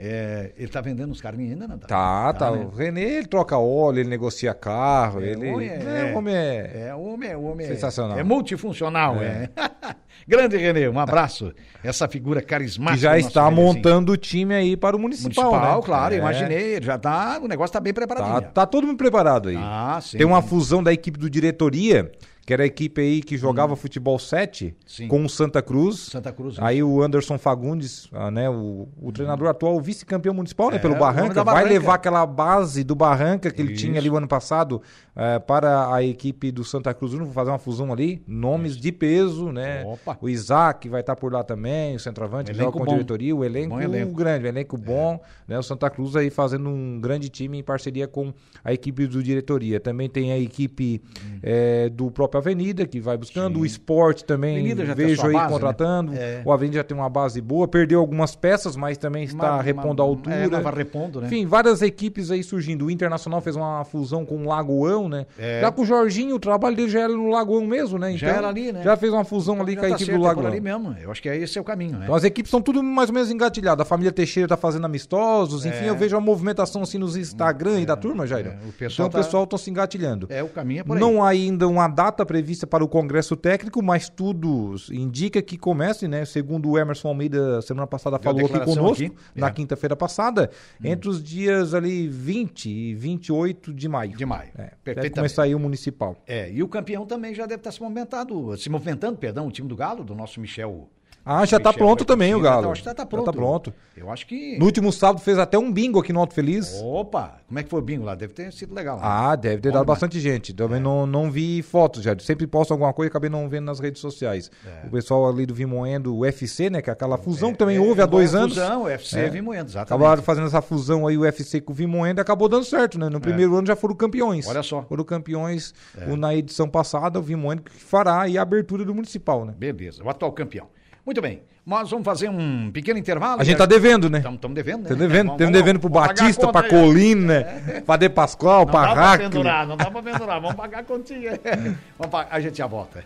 É, 0.02 0.54
ele 0.58 0.70
tá 0.70 0.80
vendendo 0.80 1.12
uns 1.12 1.20
carninhos 1.20 1.52
ainda, 1.52 1.68
não 1.68 1.78
Tá, 1.78 2.32
tá. 2.32 2.52
né? 2.52 2.60
O 2.66 2.70
René, 2.74 3.02
ele 3.02 3.28
troca 3.28 3.58
óleo, 3.58 4.00
ele 4.00 4.08
negocia 4.08 4.54
carro, 4.54 5.22
É, 5.22 5.32
ele... 5.32 5.52
homem 5.52 5.68
é- 5.70 5.74
é, 6.10 6.14
o 6.14 6.18
homem 6.18 6.34
é... 6.36 6.72
É, 6.88 6.95
homem, 6.95 7.30
é- 7.32 7.36
homem 7.38 7.68
é- 7.68 7.70
Sensacional. 7.72 8.18
É, 8.18 8.24
multifuncional, 8.24 9.18
é. 9.22 9.50
Grande 10.26 10.56
Renê, 10.56 10.88
um 10.88 11.00
abraço. 11.00 11.54
Essa 11.84 12.08
figura 12.08 12.41
carismática. 12.41 12.95
Que 12.95 13.02
já 13.02 13.18
está 13.18 13.52
montando 13.52 14.14
o 14.14 14.18
time 14.18 14.54
aí 14.54 14.78
para 14.78 14.95
o 14.95 15.00
municipal, 15.00 15.45
Municipal, 15.52 15.80
né? 15.80 15.86
claro, 15.86 16.14
É. 16.14 16.18
imaginei. 16.18 16.82
Já 16.82 16.97
tá, 16.97 17.38
o 17.41 17.47
negócio 17.47 17.74
tá 17.74 17.80
bem 17.82 17.91
Tá, 17.93 18.00
preparadinho. 18.06 18.52
tá 18.54 18.66
todo 18.66 18.88
mundo 18.88 18.97
preparado 18.97 19.50
aí. 19.50 19.58
Ah, 19.58 20.00
sim. 20.02 20.18
Tem 20.18 20.26
uma 20.26 20.41
fusão 20.41 20.82
da 20.82 20.93
equipe 20.93 21.20
do 21.20 21.30
diretoria, 21.30 22.10
que 22.50 22.54
era 22.54 22.64
a 22.64 22.66
equipe 22.66 23.00
aí 23.00 23.22
que 23.22 23.38
jogava 23.38 23.76
futebol 23.76 24.18
7 24.18 24.66
Hum. 24.76 24.82
Sim. 24.88 25.08
com 25.08 25.24
o 25.24 25.30
Santa 25.30 25.62
Cruz. 25.62 26.00
Santa 26.00 26.32
Cruz. 26.32 26.56
Aí 26.58 26.82
o 26.82 27.00
Anderson 27.00 27.38
Fagundes, 27.38 28.10
ah, 28.12 28.32
né, 28.32 28.50
o, 28.50 28.88
o 29.00 29.12
treinador 29.12 29.47
atual, 29.50 29.76
o 29.76 29.80
vice-campeão 29.80 30.34
municipal, 30.34 30.72
né, 30.72 30.78
É, 30.78 30.80
pelo 30.80 30.95
o 30.95 30.97
Barranca, 30.97 31.43
vai 31.43 31.64
levar 31.64 31.93
aquela 31.93 32.26
base 32.26 32.84
do 32.84 32.95
Barranca 32.95 33.52
que 33.52 33.62
ele 33.62 33.74
Isso. 33.74 33.86
tinha 33.86 34.00
ali 34.00 34.10
o 34.10 34.18
ano 34.18 34.28
passado 34.28 34.82
eh, 35.16 35.38
para 35.38 35.93
a 35.93 36.02
equipe 36.04 36.52
do 36.52 36.64
Santa 36.64 36.91
Cruz. 36.91 37.14
Vamos 37.14 37.32
fazer 37.36 37.52
uma 37.52 37.60
fusão 37.60 37.93
ali, 37.93 38.24
nomes 38.28 38.76
de 38.78 38.91
peso, 38.91 39.52
né? 39.52 39.84
Opa. 39.86 40.18
O 40.20 40.28
Isaac 40.28 40.89
vai 40.89 41.02
estar 41.02 41.16
por 41.16 41.32
lá 41.32 41.43
também, 41.43 41.95
o 41.97 42.00
centroavante, 42.00 42.52
joga 42.52 42.72
com 42.72 42.82
a 42.84 42.88
diretoria, 42.88 43.36
o 43.36 43.45
elenco, 43.45 43.80
elenco. 43.80 44.14
grande, 44.16 44.45
o 44.45 44.47
elenco 44.47 44.76
bom, 44.76 45.20
né? 45.47 45.60
O 45.60 45.62
Santa 45.64 45.88
Cruz 45.91 46.16
aí 46.16 46.32
fazendo 46.32 46.68
um 46.68 47.00
grande 47.00 47.30
time 47.30 47.60
em 47.60 47.64
parceria 47.64 48.08
com 48.08 48.34
a 48.64 48.74
equipe 48.74 49.06
do 49.06 49.22
diretoria. 49.22 49.80
Também 49.80 50.10
tem 50.10 50.32
a 50.32 50.39
equipe 50.39 51.00
Hum. 51.24 51.39
eh, 51.43 51.89
do 51.89 52.10
próprio 52.10 52.39
Avenida, 52.40 52.86
que 52.88 53.00
vai 53.00 53.16
buscando, 53.18 53.60
o 53.60 53.66
esporte 53.66 54.24
também, 54.26 54.58
Avenida 54.58 54.86
já 54.86 54.94
vejo 54.94 55.26
aí 55.28 55.34
base, 55.34 55.46
né? 55.46 55.52
contratando. 55.52 56.14
É. 56.16 56.42
O 56.44 56.52
Avenida 56.52 56.78
já 56.78 56.84
tem 56.84 56.98
uma 56.98 57.10
base 57.10 57.40
boa, 57.42 57.68
perdeu 57.68 58.00
algumas 58.00 58.36
peças, 58.36 58.76
mas 58.76 58.98
também 58.98 59.24
está 59.24 59.58
Mas- 59.58 59.66
repondo 59.66 60.02
a 60.02 60.06
mas- 60.06 60.16
altura. 60.18 60.36
é, 60.36 60.48
vai 60.48 60.74
repondo, 60.74 61.22
né? 61.22 61.28
Enfim, 61.28 61.46
várias 61.46 61.82
equipes 61.82 62.32
aí 62.32 62.44
surgindo. 62.44 62.86
O 62.86 62.92
Internacional 62.92 63.42
fez 63.42 63.56
uma 63.56 63.84
fusão 63.86 64.26
com 64.26 64.38
o 64.38 64.46
Lagoão, 64.48 65.08
né? 65.10 65.26
É. 65.38 65.62
Já 65.62 65.72
com 65.72 65.82
o 65.82 65.86
Jorginho, 65.86 66.36
o 66.36 66.40
trabalho 66.40 66.76
dele 66.76 66.90
já 66.90 67.02
era 67.02 67.14
no 67.14 67.30
Lagoão 67.30 67.66
mesmo, 67.66 67.98
né? 68.00 68.12
Já 68.18 68.28
Então, 68.28 68.38
era 68.40 68.48
ali, 68.50 68.72
né? 68.72 68.82
Já 68.84 68.96
fez 68.98 69.14
uma 69.14 69.24
fusão 69.24 69.62
ali 69.62 69.74
Já 69.74 69.80
com 69.82 69.86
a 69.86 69.90
tá 69.90 69.96
equipe 69.96 70.06
certo, 70.12 70.20
do 70.20 70.26
é 70.26 70.28
Lagoão. 70.28 70.48
ali 70.48 70.60
mesmo. 70.62 70.96
Eu 71.02 71.12
acho 71.12 71.22
que 71.22 71.30
esse 71.30 71.58
é 71.58 71.62
o 71.62 71.64
caminho, 71.64 71.94
né? 71.98 72.02
Então 72.04 72.16
as 72.16 72.24
equipes 72.24 72.48
estão 72.50 72.62
tudo 72.62 72.82
mais 72.82 73.10
ou 73.10 73.16
menos 73.16 73.30
engatilhadas. 73.32 73.82
A 73.86 73.86
família 73.86 74.12
Teixeira 74.12 74.48
tá 74.48 74.58
fazendo 74.58 74.86
amistosos, 74.86 75.66
enfim, 75.66 75.86
eu 75.86 75.96
vejo 75.96 76.16
a 76.16 76.22
movimentação 76.22 76.82
assim 76.82 76.98
nos 76.98 77.16
Instagram 77.16 77.78
aí 77.78 77.86
da 77.86 77.96
turma, 77.96 78.26
Jair. 78.26 78.48
é, 78.48 78.50
o 78.68 78.72
pessoal 78.74 79.08
então 79.08 79.10
tá- 79.10 79.20
o 79.20 79.24
pessoal 79.24 79.48
tá 79.48 79.58
se 79.58 79.70
engatilhando. 79.70 80.28
É, 80.30 80.44
o 80.44 80.50
caminho 80.50 80.82
é 80.82 80.84
por 80.84 80.96
aí. 80.96 81.00
Não 81.00 81.24
há 81.24 81.30
ainda 81.30 81.68
uma 81.68 81.88
data 81.88 82.18
data 82.20 82.26
prevista 82.26 82.67
para 82.67 82.84
o 82.84 82.88
Congresso 82.88 83.36
Técnico, 83.36 83.82
mas 83.82 84.09
tudo 84.09 84.76
indica 84.91 85.41
que 85.41 85.57
comece, 85.57 86.07
né? 86.07 86.26
Segundo 86.26 86.70
o 86.70 86.78
Emerson 86.78 87.07
Almeida, 87.07 87.61
semana 87.61 87.88
passada, 87.88 88.17
Deu 88.17 88.24
falou 88.24 88.45
aqui 88.45 88.59
conosco, 88.65 89.03
aqui. 89.05 89.11
na 89.36 89.47
É. 89.47 89.51
quinta-feira 89.51 89.95
passada, 89.95 90.49
entre 90.84 91.09
os 91.09 91.24
dias 91.24 91.74
ali 91.74 92.07
20 92.07 92.70
e 92.70 92.93
28 92.95 93.74
de 93.74 93.88
maio. 93.88 94.17
De 94.17 94.26
maio. 94.26 94.51
É, 94.57 94.72
deve 94.93 95.09
começar 95.11 95.43
aí 95.43 95.55
o 95.55 95.59
municipal. 95.59 96.17
É, 96.28 96.51
e 96.51 96.61
o 96.61 96.67
campeão 96.67 97.05
também 97.05 97.34
já 97.34 97.45
deve 97.45 97.61
estar 97.61 97.72
se 97.72 97.82
movimentado, 97.82 98.57
se 98.57 98.70
movimentando, 98.70 99.17
perdão, 99.17 99.47
o 99.47 99.51
time 99.51 99.67
do 99.67 99.76
Galo, 99.76 100.03
do 100.03 100.13
nosso 100.13 100.39
Michel. 100.41 100.89
Ah, 101.26 101.45
já 101.45 101.59
tá 101.59 101.70
Michel 101.70 101.86
pronto 101.86 102.05
também 102.05 102.34
o 102.34 102.39
Bertocchini. 102.39 102.61
Galo. 102.61 102.72
Acho 102.72 102.82
que 102.82 102.86
já 102.89 102.93
tá 102.95 103.05
pronto. 103.05 103.26
Já 103.26 103.32
tá 103.32 103.38
pronto. 103.38 103.74
Eu 103.95 104.09
acho 104.09 104.26
que. 104.26 104.57
No 104.57 104.65
último 104.65 104.91
sábado 104.91 105.22
fez 105.22 105.38
até 105.38 105.57
um 105.57 105.72
bingo 105.72 105.99
aqui 105.99 106.11
no 106.13 106.20
Alto 106.20 106.34
Feliz. 106.34 106.82
Opa, 106.82 107.39
como 107.47 107.59
é 107.59 107.63
que 107.63 107.70
foi 107.70 107.80
o 107.80 107.84
bingo 107.84 108.05
lá? 108.05 108.15
Deve 108.15 108.34
ter 108.34 108.51
sido 108.53 108.74
legal. 108.74 108.97
Ah, 109.01 109.36
deve 109.36 109.57
ter 109.61 109.70
Bom 109.70 109.74
dado 109.74 109.84
demais. 109.84 109.99
bastante 109.99 110.20
gente. 110.20 110.53
Também 110.53 110.80
não, 110.80 111.05
não 111.05 111.30
vi 111.30 111.61
fotos, 111.61 112.01
já. 112.01 112.17
Sempre 112.20 112.47
posto 112.47 112.72
alguma 112.72 112.93
coisa 112.93 113.09
e 113.09 113.11
acabei 113.11 113.30
não 113.30 113.47
vendo 113.49 113.65
nas 113.65 113.80
redes 113.80 114.01
sociais. 114.01 114.49
O 114.86 114.89
pessoal 114.89 115.28
ali 115.30 115.45
do 115.45 115.53
Vimoendo, 115.53 116.15
o 116.15 116.20
UFC, 116.20 116.70
né? 116.70 116.82
Que 116.82 116.89
é 116.89 116.93
aquela 116.93 117.17
fusão 117.17 117.51
que 117.51 117.57
também 117.57 117.78
É, 117.78 117.80
houve 117.80 118.01
há 118.01 118.05
uma 118.05 118.11
dois 118.11 118.34
anos. 118.34 118.55
Fusão, 118.55 118.84
UFC 118.84 119.20
É. 119.20 119.30
Vimoendo, 119.30 119.70
exatamente. 119.70 119.93
Acabaram 120.01 120.24
fazendo 120.24 120.47
essa 120.47 120.61
fusão 120.61 121.05
aí, 121.05 121.17
o 121.17 121.22
UFC 121.22 121.59
com 121.61 121.74
o 121.74 121.76
Vimoendo, 121.76 122.20
e 122.20 122.22
acabou 122.22 122.47
dando 122.47 122.63
certo, 122.63 122.97
né? 122.97 123.09
No 123.09 123.20
primeiro 123.20 123.55
ano 123.55 123.67
já 123.67 123.76
foram 123.76 123.93
campeões. 123.95 124.47
É. 124.47 124.49
Olha 124.49 124.63
só. 124.63 124.80
É. 124.80 124.84
Foram 124.84 125.03
campeões 125.03 125.74
na 126.17 126.34
edição 126.34 126.67
passada, 126.70 127.20
o 127.20 127.22
Vimoendo 127.22 127.61
que 127.63 127.72
fará 127.72 128.22
aí 128.22 128.38
a 128.38 128.41
abertura 128.41 128.86
do 128.86 128.95
municipal, 128.95 129.45
né? 129.45 129.53
Beleza, 129.57 130.03
o 130.03 130.09
atual 130.09 130.32
campeão. 130.32 130.67
Muito 131.10 131.24
bem, 131.24 131.41
nós 131.66 131.89
vamos 131.89 132.05
fazer 132.05 132.30
um 132.30 132.70
pequeno 132.72 132.99
intervalo. 132.99 133.41
A 133.41 133.43
gente 133.43 133.57
tá 133.57 133.66
devendo, 133.66 134.12
né? 134.12 134.20
Estamos 134.20 134.53
devendo, 134.53 134.84
né? 134.84 134.89
Tá 134.89 134.93
devendo, 134.93 135.28
vamos- 135.38 135.51
devendo 135.51 135.80
pro 135.80 135.89
vamos 135.89 136.07
pagar 136.07 136.22
a 136.22 136.24
Batista, 136.24 136.45
conta 136.45 136.60
pra 136.60 136.68
aí, 136.68 136.84
ó. 136.84 136.86
Colina, 136.86 137.47
pra 137.84 137.97
De 137.97 138.10
Pascoal, 138.10 138.60
Não 138.60 138.66
pra 138.72 138.82
dá 138.86 138.93
pra 138.93 139.01
Rack. 139.07 139.24
pendurar, 139.24 139.66
não 139.66 139.76
dá 139.76 139.89
pra 139.89 140.03
pendurar. 140.03 140.39
Vamos 140.39 140.55
pagar 140.55 140.80
a 140.82 140.84
continha. 140.84 141.32
Vamos 141.97 142.12
pagar, 142.12 142.28
a 142.30 142.39
gente 142.39 142.60
já 142.60 142.68
volta. 142.68 143.03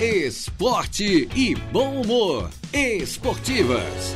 Esporte 0.00 1.28
e 1.34 1.54
bom 1.72 2.00
humor. 2.02 2.50
Esportivas. 2.72 4.14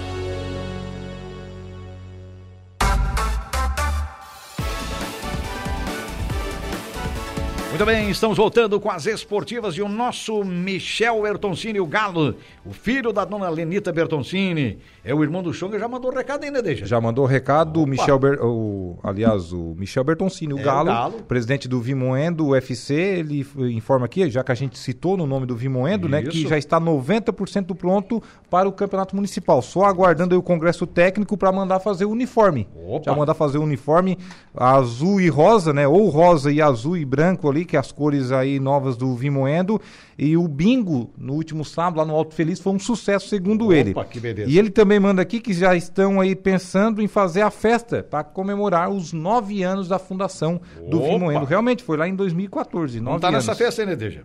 Muito 7.72 7.86
bem, 7.86 8.10
estamos 8.10 8.36
voltando 8.36 8.78
com 8.78 8.90
as 8.90 9.06
esportivas 9.06 9.74
e 9.76 9.80
o 9.80 9.88
nosso 9.88 10.44
Michel 10.44 11.22
Bertoncini, 11.22 11.80
o 11.80 11.86
Galo, 11.86 12.34
o 12.66 12.70
filho 12.72 13.14
da 13.14 13.24
dona 13.24 13.48
Lenita 13.48 13.90
Bertoncini, 13.90 14.78
é 15.02 15.14
o 15.14 15.22
irmão 15.22 15.42
do 15.42 15.54
Xonga, 15.54 15.78
já 15.78 15.88
mandou 15.88 16.12
recado 16.12 16.44
ainda, 16.44 16.60
deixa. 16.62 16.84
Já 16.84 17.00
mandou 17.00 17.24
recado 17.24 17.82
o 17.82 17.86
Michel, 17.86 18.18
Ber- 18.18 18.38
o, 18.42 18.98
aliás, 19.02 19.54
o 19.54 19.74
Michel 19.74 20.04
Bertoncini, 20.04 20.52
o, 20.52 20.58
É, 20.58 20.60
o 20.60 20.64
Galo, 20.64 20.86
Galo. 20.88 21.22
presidente 21.22 21.66
do 21.66 21.80
Vimoendo 21.80 22.48
UFC, 22.48 22.92
ele 22.94 23.44
informa 23.74 24.04
aqui, 24.04 24.28
já 24.30 24.44
que 24.44 24.52
a 24.52 24.54
gente 24.54 24.78
citou 24.78 25.16
no 25.16 25.26
nome 25.26 25.46
do 25.46 25.56
Vimoendo, 25.56 26.10
né, 26.10 26.22
que 26.22 26.40
Isso. 26.40 26.48
já 26.48 26.58
está 26.58 26.78
90% 26.78 27.74
pronto 27.74 28.22
para 28.50 28.68
o 28.68 28.72
Campeonato 28.72 29.16
Municipal, 29.16 29.62
só 29.62 29.86
aguardando 29.86 30.34
aí 30.34 30.38
o 30.38 30.42
Congresso 30.42 30.86
Técnico 30.86 31.38
para 31.38 31.50
mandar 31.50 31.80
fazer 31.80 32.04
o 32.04 32.10
uniforme. 32.10 32.68
Opa. 32.86 33.10
Já 33.10 33.16
mandar 33.16 33.32
fazer 33.32 33.56
o 33.56 33.62
uniforme 33.62 34.18
azul 34.54 35.22
e 35.22 35.28
rosa, 35.30 35.72
né, 35.72 35.88
ou 35.88 36.10
rosa 36.10 36.52
e 36.52 36.60
azul 36.60 36.98
e 36.98 37.04
branco 37.06 37.48
ali, 37.48 37.61
que 37.64 37.76
é 37.76 37.80
as 37.80 37.90
cores 37.92 38.32
aí 38.32 38.58
novas 38.60 38.96
do 38.96 39.14
Vimoendo, 39.14 39.80
e 40.18 40.36
o 40.36 40.46
bingo 40.46 41.12
no 41.16 41.34
último 41.34 41.64
sábado 41.64 41.98
lá 41.98 42.04
no 42.04 42.14
Alto 42.14 42.34
Feliz 42.34 42.60
foi 42.60 42.72
um 42.72 42.78
sucesso 42.78 43.28
segundo 43.28 43.66
Opa, 43.66 43.74
ele. 43.74 43.94
que 44.10 44.20
beleza. 44.20 44.50
E 44.50 44.58
ele 44.58 44.70
também 44.70 44.98
manda 45.00 45.22
aqui 45.22 45.40
que 45.40 45.52
já 45.52 45.74
estão 45.74 46.20
aí 46.20 46.34
pensando 46.34 47.00
em 47.02 47.08
fazer 47.08 47.42
a 47.42 47.50
festa 47.50 48.02
para 48.02 48.24
comemorar 48.24 48.90
os 48.90 49.12
nove 49.12 49.62
anos 49.62 49.88
da 49.88 49.98
fundação 49.98 50.60
do 50.88 50.98
Opa. 50.98 51.08
Vimoendo. 51.08 51.44
Realmente, 51.44 51.82
foi 51.82 51.96
lá 51.96 52.08
em 52.08 52.14
2014, 52.14 53.00
Não 53.00 53.18
tá 53.18 53.28
anos. 53.28 53.46
nessa 53.46 53.56
festa 53.56 53.82
ainda, 53.82 53.96
deixa. 53.96 54.24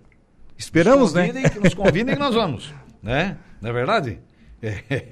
Esperamos, 0.57 1.13
né? 1.13 1.27
Convidem, 1.27 1.49
que 1.51 1.59
nos 1.59 1.73
convidem 1.73 2.13
que 2.15 2.19
nós 2.19 2.33
vamos, 2.33 2.73
né? 3.01 3.37
Não 3.61 3.69
é 3.69 3.73
verdade? 3.73 4.19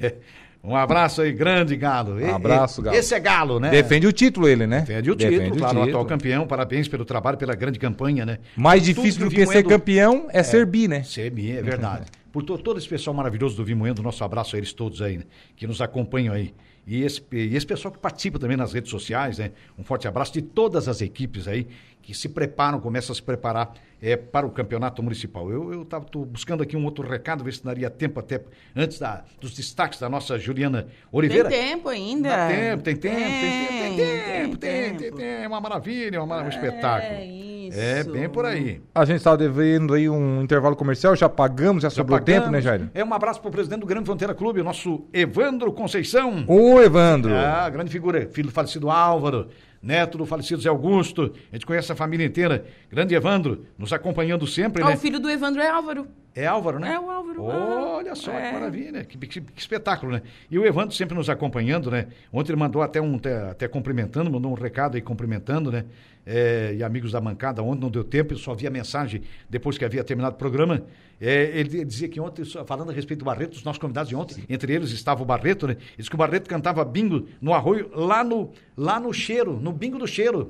Um 0.67 0.75
abraço 0.75 1.21
aí, 1.21 1.31
grande 1.31 1.75
Galo. 1.75 2.19
E- 2.19 2.25
abraço, 2.29 2.81
Galo. 2.81 2.97
Esse 2.97 3.13
é 3.13 3.19
Galo, 3.19 3.59
né? 3.59 3.69
Defende 3.69 4.07
o 4.07 4.11
título 4.11 4.47
ele, 4.47 4.65
né? 4.65 4.79
Defende 4.81 5.11
o 5.11 5.15
título, 5.15 5.37
Defende 5.37 5.57
claro, 5.59 5.77
o 5.77 5.81
título. 5.81 5.89
atual 5.89 6.05
campeão. 6.05 6.47
Parabéns 6.47 6.87
pelo 6.87 7.05
trabalho, 7.05 7.37
pela 7.37 7.53
grande 7.55 7.77
campanha, 7.77 8.25
né? 8.25 8.39
Mais 8.55 8.81
Por 8.81 8.85
difícil 8.87 9.25
do 9.25 9.29
que 9.29 9.45
ser 9.45 9.63
campeão 9.63 10.27
é, 10.31 10.41
ser 10.43 10.65
bi, 10.65 10.87
né? 10.87 11.01
CMI, 11.01 11.57
é 11.57 11.61
verdade. 11.61 12.05
Por 12.31 12.43
to- 12.43 12.57
todo 12.57 12.77
esse 12.77 12.87
pessoal 12.89 13.13
maravilhoso 13.15 13.55
do 13.55 13.63
Vimoendo, 13.63 14.01
nosso 14.03 14.23
abraço 14.23 14.55
a 14.55 14.59
eles 14.59 14.73
todos 14.73 15.01
aí, 15.01 15.17
né? 15.17 15.23
Que 15.55 15.65
nos 15.67 15.79
acompanham 15.81 16.33
aí. 16.33 16.53
E 16.87 17.03
esse, 17.03 17.23
e 17.31 17.55
esse 17.55 17.65
pessoal 17.65 17.91
que 17.91 17.99
participa 17.99 18.37
também 18.37 18.55
nas 18.55 18.73
redes 18.73 18.91
sociais, 18.91 19.39
né? 19.39 19.51
Um 19.77 19.83
forte 19.83 20.07
abraço 20.07 20.33
de 20.33 20.41
todas 20.41 20.87
as 20.87 21.01
equipes 21.01 21.47
aí 21.47 21.67
que 22.01 22.13
se 22.13 22.29
preparam, 22.29 22.79
começam 22.79 23.11
a 23.11 23.15
se 23.15 23.23
preparar 23.23 23.73
é, 23.99 24.15
para 24.15 24.45
o 24.45 24.51
campeonato 24.51 25.01
municipal. 25.01 25.49
Eu 25.49 25.81
estava 25.81 26.05
buscando 26.27 26.61
aqui 26.61 26.77
um 26.77 26.85
outro 26.85 27.07
recado, 27.07 27.43
ver 27.43 27.53
se 27.53 27.63
daria 27.63 27.89
tempo 27.89 28.19
até 28.19 28.43
antes 28.75 28.99
da, 28.99 29.25
dos 29.41 29.55
destaques 29.55 29.99
da 29.99 30.07
nossa 30.07 30.37
Juliana 30.37 30.87
Oliveira. 31.11 31.49
Tem 31.49 31.69
tempo 31.69 31.89
ainda. 31.89 32.29
Dá 32.29 32.47
tempo, 32.47 32.83
tem 32.83 32.95
tempo, 32.95 33.15
tem, 33.15 33.25
tempo, 33.25 33.71
tem 33.71 33.95
tempo, 33.95 34.57
tem, 34.57 34.69
tem 34.69 34.89
tem, 34.89 34.97
tempo. 34.97 35.17
tem, 35.17 35.47
uma 35.47 35.59
maravilha, 35.59 36.19
uma 36.19 36.27
maravilha, 36.27 36.61
um 36.61 36.65
espetáculo. 36.65 37.13
É 37.13 37.25
isso. 37.67 37.79
É, 37.79 38.03
bem 38.03 38.29
por 38.29 38.45
aí. 38.45 38.81
A 38.93 39.05
gente 39.05 39.17
estava 39.17 39.37
devendo 39.37 39.93
aí 39.93 40.09
um 40.09 40.41
intervalo 40.41 40.75
comercial, 40.75 41.15
já 41.15 41.27
pagamos, 41.29 41.83
já, 41.83 41.89
Já 41.89 41.95
sobrou 41.95 42.19
pagamos. 42.19 42.41
tempo, 42.41 42.51
né, 42.51 42.61
Jair? 42.61 42.89
É 42.93 43.03
um 43.03 43.13
abraço 43.13 43.39
para 43.41 43.49
o 43.49 43.51
presidente 43.51 43.79
do 43.81 43.85
Grande 43.85 44.05
Fronteira 44.05 44.33
Clube, 44.33 44.61
o 44.61 44.63
nosso 44.63 45.05
Evandro 45.13 45.71
Conceição. 45.73 46.43
Ô, 46.47 46.81
Evandro. 46.81 47.33
Ah, 47.33 47.69
grande 47.69 47.91
figura, 47.91 48.27
filho 48.31 48.47
do 48.49 48.53
falecido 48.53 48.89
Álvaro, 48.89 49.47
neto 49.81 50.17
do 50.17 50.25
falecido 50.25 50.61
Zé 50.61 50.69
Augusto. 50.69 51.31
A 51.51 51.55
gente 51.55 51.65
conhece 51.65 51.91
a 51.91 51.95
família 51.95 52.25
inteira. 52.25 52.65
Grande 52.91 53.13
Evandro, 53.15 53.65
nos 53.77 53.91
acompanhando 53.93 54.45
sempre, 54.47 54.83
Ah, 54.83 54.87
né? 54.89 54.95
o 54.95 54.97
filho 54.97 55.19
do 55.19 55.29
Evandro 55.29 55.61
é 55.61 55.69
Álvaro. 55.69 56.07
É 56.35 56.45
Álvaro, 56.45 56.79
né? 56.79 56.93
É 56.93 56.99
o 56.99 57.09
Álvaro. 57.09 57.43
Olha 57.45 58.13
só, 58.13 58.31
É. 58.33 58.47
que 58.47 58.53
maravilha, 58.53 59.05
que, 59.05 59.17
que- 59.17 59.39
que 59.41 59.59
espetáculo, 59.61 60.11
né? 60.11 60.21
E 60.51 60.59
o 60.59 60.65
Evandro 60.65 60.93
sempre 60.93 61.15
nos 61.15 61.29
acompanhando, 61.29 61.89
né? 61.89 62.07
Ontem 62.31 62.51
ele 62.51 62.59
mandou 62.59 62.81
até 62.81 62.99
um, 63.01 63.15
até, 63.15 63.49
até 63.51 63.67
cumprimentando, 63.69 64.29
mandou 64.29 64.51
um 64.51 64.53
recado 64.55 64.95
aí 64.95 65.01
cumprimentando, 65.01 65.71
né? 65.71 65.85
É, 66.25 66.73
e 66.77 66.83
amigos 66.83 67.11
da 67.11 67.21
mancada, 67.21 67.61
ontem 67.63 67.81
não 67.81 67.89
deu 67.89 68.03
tempo, 68.03 68.33
eu 68.33 68.37
só 68.37 68.53
vi 68.53 68.65
a 68.67 68.69
mensagem 68.71 69.21
depois 69.49 69.77
que 69.77 69.85
havia 69.85 70.03
terminado 70.03 70.35
o 70.35 70.37
programa. 70.39 70.83
É, 71.21 71.51
ele 71.57 71.85
dizia 71.85 72.09
que 72.09 72.19
ontem, 72.19 72.43
falando 72.65 72.89
a 72.89 72.93
respeito 72.93 73.19
do 73.19 73.25
Barreto, 73.25 73.53
os 73.53 73.63
nossos 73.63 73.79
convidados 73.79 74.09
de 74.09 74.15
ontem, 74.15 74.43
entre 74.49 74.73
eles 74.73 74.91
estava 74.91 75.21
o 75.21 75.25
Barreto, 75.25 75.67
né? 75.67 75.73
Ele 75.73 75.81
disse 75.99 76.09
que 76.09 76.15
o 76.15 76.17
Barreto 76.17 76.49
cantava 76.49 76.83
bingo 76.83 77.27
no 77.39 77.53
arroio, 77.53 77.89
lá 77.93 78.23
no, 78.23 78.51
lá 78.75 78.99
no 78.99 79.13
cheiro, 79.13 79.57
no 79.59 79.71
bingo 79.71 79.97
do 79.97 80.07
cheiro. 80.07 80.49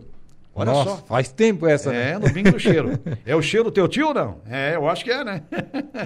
Olha 0.58 0.72
Nossa, 0.72 0.90
só. 0.92 0.96
faz 1.06 1.30
tempo 1.30 1.68
essa, 1.68 1.94
É, 1.94 2.14
né? 2.14 2.20
no 2.20 2.32
bingo 2.34 2.54
do 2.54 2.60
cheiro. 2.60 2.98
É 3.26 3.36
o 3.36 3.42
cheiro 3.42 3.66
do 3.66 3.72
teu 3.72 3.90
tio, 3.90 4.14
não? 4.14 4.38
É, 4.50 4.76
eu 4.76 4.88
acho 4.88 5.04
que 5.04 5.12
é, 5.12 5.22
né? 5.22 5.44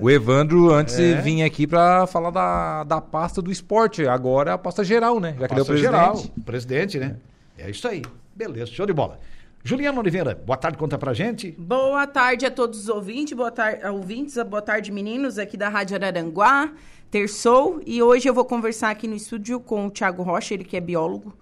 O 0.01 0.09
Evandro 0.09 0.71
antes 0.73 0.97
É. 0.97 1.21
vinha 1.21 1.45
aqui 1.45 1.67
para 1.67 2.07
falar 2.07 2.31
da, 2.31 2.83
da 2.83 2.99
pasta 2.99 3.43
do 3.43 3.51
esporte, 3.51 4.07
agora 4.07 4.49
é 4.49 4.53
a 4.55 4.57
pasta 4.57 4.83
geral, 4.83 5.19
né? 5.19 5.35
Já 5.39 5.47
que 5.47 5.53
ele 5.53 5.61
é 5.61 5.63
Pasta 5.63 5.65
presidente. 5.73 5.81
geral, 5.91 6.23
presidente, 6.43 6.97
né? 6.97 7.15
É 7.59 7.69
isso 7.69 7.87
aí. 7.87 8.01
Beleza, 8.35 8.71
show 8.71 8.87
de 8.87 8.93
bola. 8.93 9.19
Juliana 9.63 9.99
Oliveira, 9.99 10.41
boa 10.45 10.57
tarde, 10.57 10.77
conta 10.79 10.97
pra 10.97 11.13
gente. 11.13 11.51
Boa 11.51 12.07
tarde 12.07 12.45
a 12.45 12.49
todos 12.49 12.79
os 12.79 12.89
ouvintes, 12.89 13.33
boa 13.37 13.51
tarde, 13.51 13.85
ouvintes, 13.85 14.35
boa 14.43 14.61
tarde 14.63 14.91
meninos 14.91 15.37
aqui 15.37 15.57
da 15.57 15.69
Rádio 15.69 15.95
Araranguá, 15.95 16.71
Terçou, 17.11 17.81
e 17.85 18.01
hoje 18.01 18.27
eu 18.29 18.33
vou 18.33 18.45
conversar 18.45 18.89
aqui 18.89 19.07
no 19.07 19.15
estúdio 19.15 19.59
com 19.59 19.87
o 19.87 19.91
Thiago 19.91 20.23
Rocha, 20.23 20.53
ele 20.53 20.63
que 20.63 20.77
é 20.77 20.79
biólogo, 20.79 21.33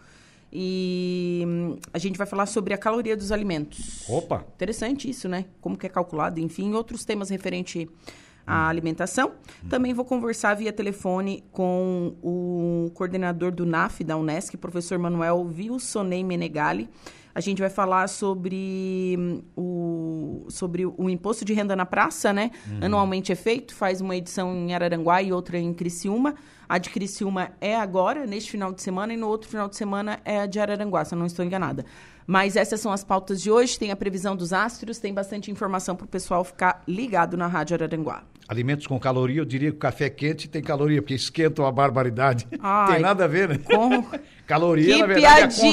e 0.52 1.44
hum, 1.46 1.78
a 1.94 1.98
gente 1.98 2.18
vai 2.18 2.26
falar 2.26 2.46
sobre 2.46 2.74
a 2.74 2.78
caloria 2.78 3.16
dos 3.16 3.32
alimentos. 3.32 4.08
Opa. 4.10 4.46
Interessante 4.56 5.10
isso, 5.10 5.28
né? 5.28 5.46
Como 5.60 5.78
que 5.78 5.86
é 5.86 5.90
calculado, 5.90 6.40
enfim, 6.40 6.74
outros 6.74 7.04
temas 7.04 7.30
referente 7.30 7.90
à 8.46 8.70
alimentação. 8.70 9.34
Também 9.70 9.94
vou 9.94 10.06
conversar 10.06 10.56
via 10.56 10.72
telefone 10.72 11.44
com 11.52 12.16
o 12.24 12.90
coordenador 12.94 13.52
do 13.52 13.66
NAF 13.66 14.04
da 14.04 14.16
Unesc, 14.16 14.56
professor 14.56 14.98
Manuel 14.98 15.42
Wilsonei 15.42 16.24
Menegali. 16.24 16.90
A 17.36 17.40
gente 17.40 17.60
vai 17.60 17.70
falar 17.70 18.08
sobre 18.08 19.16
hum, 19.20 19.42
o, 19.56 20.46
sobre 20.50 20.86
o 20.86 21.10
imposto 21.10 21.46
de 21.46 21.54
renda 21.54 21.76
na 21.76 21.86
praça, 21.86 22.34
né? 22.34 22.50
Anualmente 22.82 23.32
é 23.32 23.36
feito, 23.36 23.76
faz 23.76 24.02
uma 24.02 24.16
edição 24.16 24.56
em 24.56 24.74
Araranguá 24.74 25.22
e 25.22 25.32
outra 25.32 25.60
em 25.60 25.72
Criciúma. 25.74 26.34
A 26.70 26.78
de 26.78 26.90
Criciúma 26.90 27.52
é 27.62 27.76
agora, 27.76 28.26
neste 28.26 28.52
final 28.52 28.74
de 28.74 28.82
semana, 28.82 29.14
e 29.14 29.18
no 29.18 29.28
outro 29.28 29.50
final 29.50 29.70
de 29.70 29.76
semana 29.76 30.20
é 30.26 30.42
a 30.42 30.46
de 30.46 30.60
Araranguá, 30.60 31.06
se 31.06 31.16
eu 31.16 31.20
não 31.20 31.26
estou 31.26 31.46
enganada. 31.46 31.86
Mas 32.26 32.58
essas 32.58 32.82
são 32.82 32.92
as 32.92 33.06
pautas 33.06 33.42
de 33.42 33.50
hoje, 33.50 33.80
tem 33.80 33.90
a 33.90 33.96
previsão 33.96 34.36
dos 34.36 34.52
astros, 34.52 35.00
tem 35.00 35.14
bastante 35.14 35.50
informação 35.50 35.96
para 35.96 36.06
o 36.06 36.10
pessoal 36.10 36.44
ficar 36.44 36.84
ligado 36.86 37.38
na 37.38 37.48
Rádio 37.48 37.76
Araranguá. 37.76 38.24
Alimentos 38.48 38.88
com 38.88 39.00
caloria, 39.00 39.42
eu 39.42 39.46
diria 39.46 39.72
que 39.72 39.78
o 39.78 39.80
café 39.80 40.10
quente 40.10 40.48
tem 40.48 40.62
caloria, 40.62 41.02
porque 41.02 41.14
esquenta 41.16 41.62
uma 41.62 41.72
barbaridade. 41.72 42.48
Ai, 42.62 42.94
tem 42.94 43.02
nada 43.02 43.26
a 43.26 43.28
ver, 43.28 43.50
né? 43.50 43.60
com- 43.64 44.06
Caloria, 44.48 44.86
Que 44.96 45.02
na 45.02 45.08
verdade, 45.08 45.28
é 45.28 45.48
piadinha, 45.48 45.68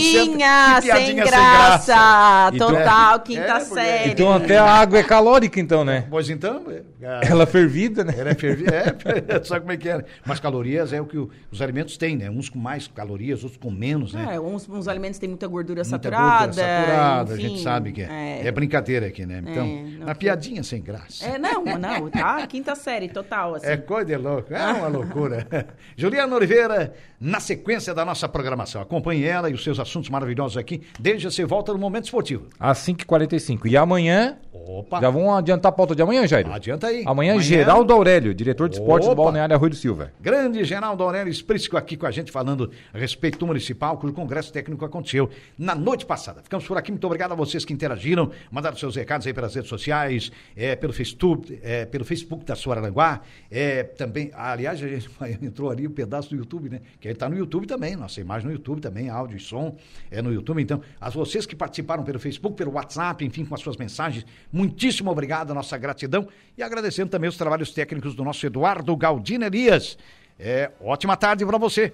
concentra- 0.51 0.75
que 0.75 0.83
sem 0.83 0.91
piadinha 1.15 1.25
graça. 1.27 2.51
Então- 2.53 2.69
Total, 2.71 3.15
É, 3.15 3.19
quinta 3.21 3.41
é, 3.41 3.47
mulher. 3.53 3.61
série. 3.67 4.11
Então 4.11 4.33
até 4.33 4.59
a 4.59 4.65
água 4.65 4.99
é 4.99 5.03
calórica, 5.05 5.61
então, 5.61 5.85
né? 5.85 6.07
Pois 6.11 6.29
então, 6.29 6.65
é, 6.69 6.83
Ela 7.31 7.47
fervida, 7.47 8.03
né? 8.03 8.13
Era 8.19 8.35
ferver, 8.35 8.73
é, 8.73 9.45
sabe 9.45 9.61
como 9.61 9.71
é 9.73 9.77
que 9.77 9.89
era. 9.89 10.05
Mas 10.27 10.41
calorias 10.41 10.93
é 10.93 11.01
o 11.01 11.07
que 11.07 11.17
o- 11.17 11.31
os 11.53 11.63
alimentos 11.63 11.97
têm, 11.97 12.17
né? 12.17 12.29
Uns 12.29 12.49
com 12.49 12.59
mais 12.59 12.89
calorias, 12.89 13.45
outros 13.45 13.61
com 13.63 13.71
menos, 13.71 14.13
né? 14.13 14.31
É, 14.35 14.41
uns, 14.41 14.69
uns 14.69 14.89
alimentos 14.89 15.21
têm 15.21 15.29
muita 15.29 15.47
gordura 15.47 15.83
Muita 15.83 15.91
saturada. 15.91 16.47
gordura 16.47 16.67
saturada, 16.67 17.33
a 17.33 17.37
enfim, 17.37 17.49
gente 17.51 17.63
sabe 17.63 17.93
que 17.93 18.03
é. 18.03 18.41
É, 18.43 18.47
É 18.49 18.51
brincadeira 18.51 19.07
aqui, 19.07 19.25
né? 19.25 19.41
Então, 19.47 19.65
É, 19.65 20.05
não 20.05 20.15
piadinha 20.17 20.65
sem 20.65 20.83
graça. 20.83 21.25
É, 21.25 21.39
não, 21.39 21.63
não, 21.65 22.11
tá? 22.11 22.45
Quinta 22.49 22.64
série, 22.75 23.09
total, 23.09 23.57
assim. 23.57 23.67
É 23.67 23.77
coisa 23.77 24.07
de 24.07 24.17
louco, 24.17 24.55
é 24.55 24.73
uma 24.73 24.87
loucura. 24.87 25.47
Juliana 25.97 26.37
Oliveira, 26.37 26.95
na 27.21 27.41
sequência 27.41 27.93
da 27.93 28.05
nossa 28.05 28.29
programação. 28.29 28.81
Acompanhe 28.81 29.25
ela 29.25 29.51
e 29.51 29.55
os 29.55 29.65
seus 29.65 29.81
assuntos 29.81 30.09
maravilhosos 30.09 30.57
aqui. 30.57 30.83
Desde 30.99 31.31
você 31.31 31.45
volta 31.45 31.73
no 31.73 31.79
Momento 31.79 32.05
Esportivo. 32.05 32.49
Às 32.61 32.79
5h45. 32.79 33.67
E 33.67 33.77
amanhã, 33.77 34.39
Opa, 34.67 34.99
já 34.99 35.11
vamos 35.11 35.29
adiantar 35.37 35.71
a 35.71 35.73
pauta 35.73 35.95
de 35.95 36.01
amanhã, 36.01 36.27
Jair? 36.27 36.51
adianta 36.51 36.87
aí. 36.87 37.03
Amanhã, 37.07 37.39
Geraldo 37.39 37.93
Aurélio, 37.93 38.33
diretor 38.33 38.69
de 38.69 38.77
esportes 38.77 39.09
do. 39.09 39.15
Balneário 39.15 39.55
Arroio 39.55 39.71
do 39.71 39.77
Silva. 39.77 40.13
Grande 40.21 40.65
Geraldo 40.65 41.03
Aurélio 41.03 41.31
Esprícico 41.31 41.77
aqui 41.77 41.97
com 41.97 42.07
a 42.07 42.11
gente 42.11 42.33
falando 42.33 42.71
a 42.93 42.99
respeito 42.99 43.39
do 43.39 43.47
municipal, 43.47 43.99
cujo 43.99 44.15
congresso 44.15 44.53
técnico 44.53 44.85
aconteceu 44.85 45.29
na 45.59 45.75
noite 45.75 46.07
passada. 46.07 46.43
Ficamos 46.43 46.67
por 46.67 46.79
aqui, 46.79 46.91
muito 46.91 47.05
obrigado 47.05 47.33
a 47.33 47.35
vocês 47.35 47.65
que 47.65 47.73
interagiram, 47.73 48.31
mandaram 48.51 48.77
seus 48.77 48.97
recados 48.97 49.27
aí 49.27 49.35
pelas 49.35 49.55
redes 49.55 49.69
sociais, 49.69 50.33
é, 50.57 50.75
pelo, 50.75 50.93
Facebook, 50.93 51.59
é, 51.63 51.85
pelo 51.85 52.05
Facebook 52.05 52.45
da 52.45 52.55
Suaranguá, 52.55 53.21
é, 53.51 53.83
também, 53.83 54.31
aliás, 54.35 54.83
a 54.83 54.89
gente 54.89 55.09
entrou 55.45 55.71
ali 55.71 55.87
um 55.87 55.93
pedaço 55.93 56.31
do 56.31 56.37
YouTube, 56.37 56.71
né? 56.71 56.81
Que 57.01 57.09
está 57.09 57.29
no 57.29 57.37
YouTube 57.37 57.67
também, 57.67 57.97
nossa 57.97 58.21
imagem 58.21 58.49
no 58.49 58.53
YouTube 58.53 58.81
também, 58.81 59.11
áudio 59.11 59.37
e 59.37 59.41
som 59.41 59.77
é 60.11 60.23
no 60.23 60.33
YouTube. 60.33 60.63
Então, 60.63 60.81
a 61.01 61.11
vocês 61.11 61.45
que 61.45 61.55
participaram 61.55 62.03
pelo 62.03 62.19
Facebook, 62.19 62.57
pelo 62.57 62.73
WhatsApp, 62.73 63.25
enfim, 63.25 63.45
com 63.45 63.55
as 63.55 63.61
suas 63.61 63.77
mensagens, 63.77 64.25
muitíssimo 64.55 65.11
obrigado, 65.11 65.53
nossa 65.53 65.77
gratidão 65.77 66.29
e 66.57 66.63
agradecendo 66.63 67.11
também 67.11 67.29
os 67.29 67.37
trabalhos 67.37 67.73
técnicos 67.73 68.15
do 68.15 68.23
nosso 68.23 68.47
Eduardo 68.47 68.97
Galdino 68.97 69.45
Elias. 69.45 69.99
É, 70.39 70.71
ótima 70.81 71.17
tarde 71.17 71.45
para 71.45 71.59
você. 71.59 71.93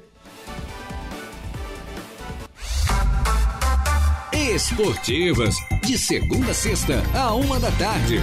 Esportivas, 4.32 5.54
de 5.82 5.96
segunda 5.96 6.50
a 6.50 6.54
sexta, 6.54 7.02
a 7.14 7.34
uma 7.34 7.58
da 7.58 7.70
tarde. 7.72 8.18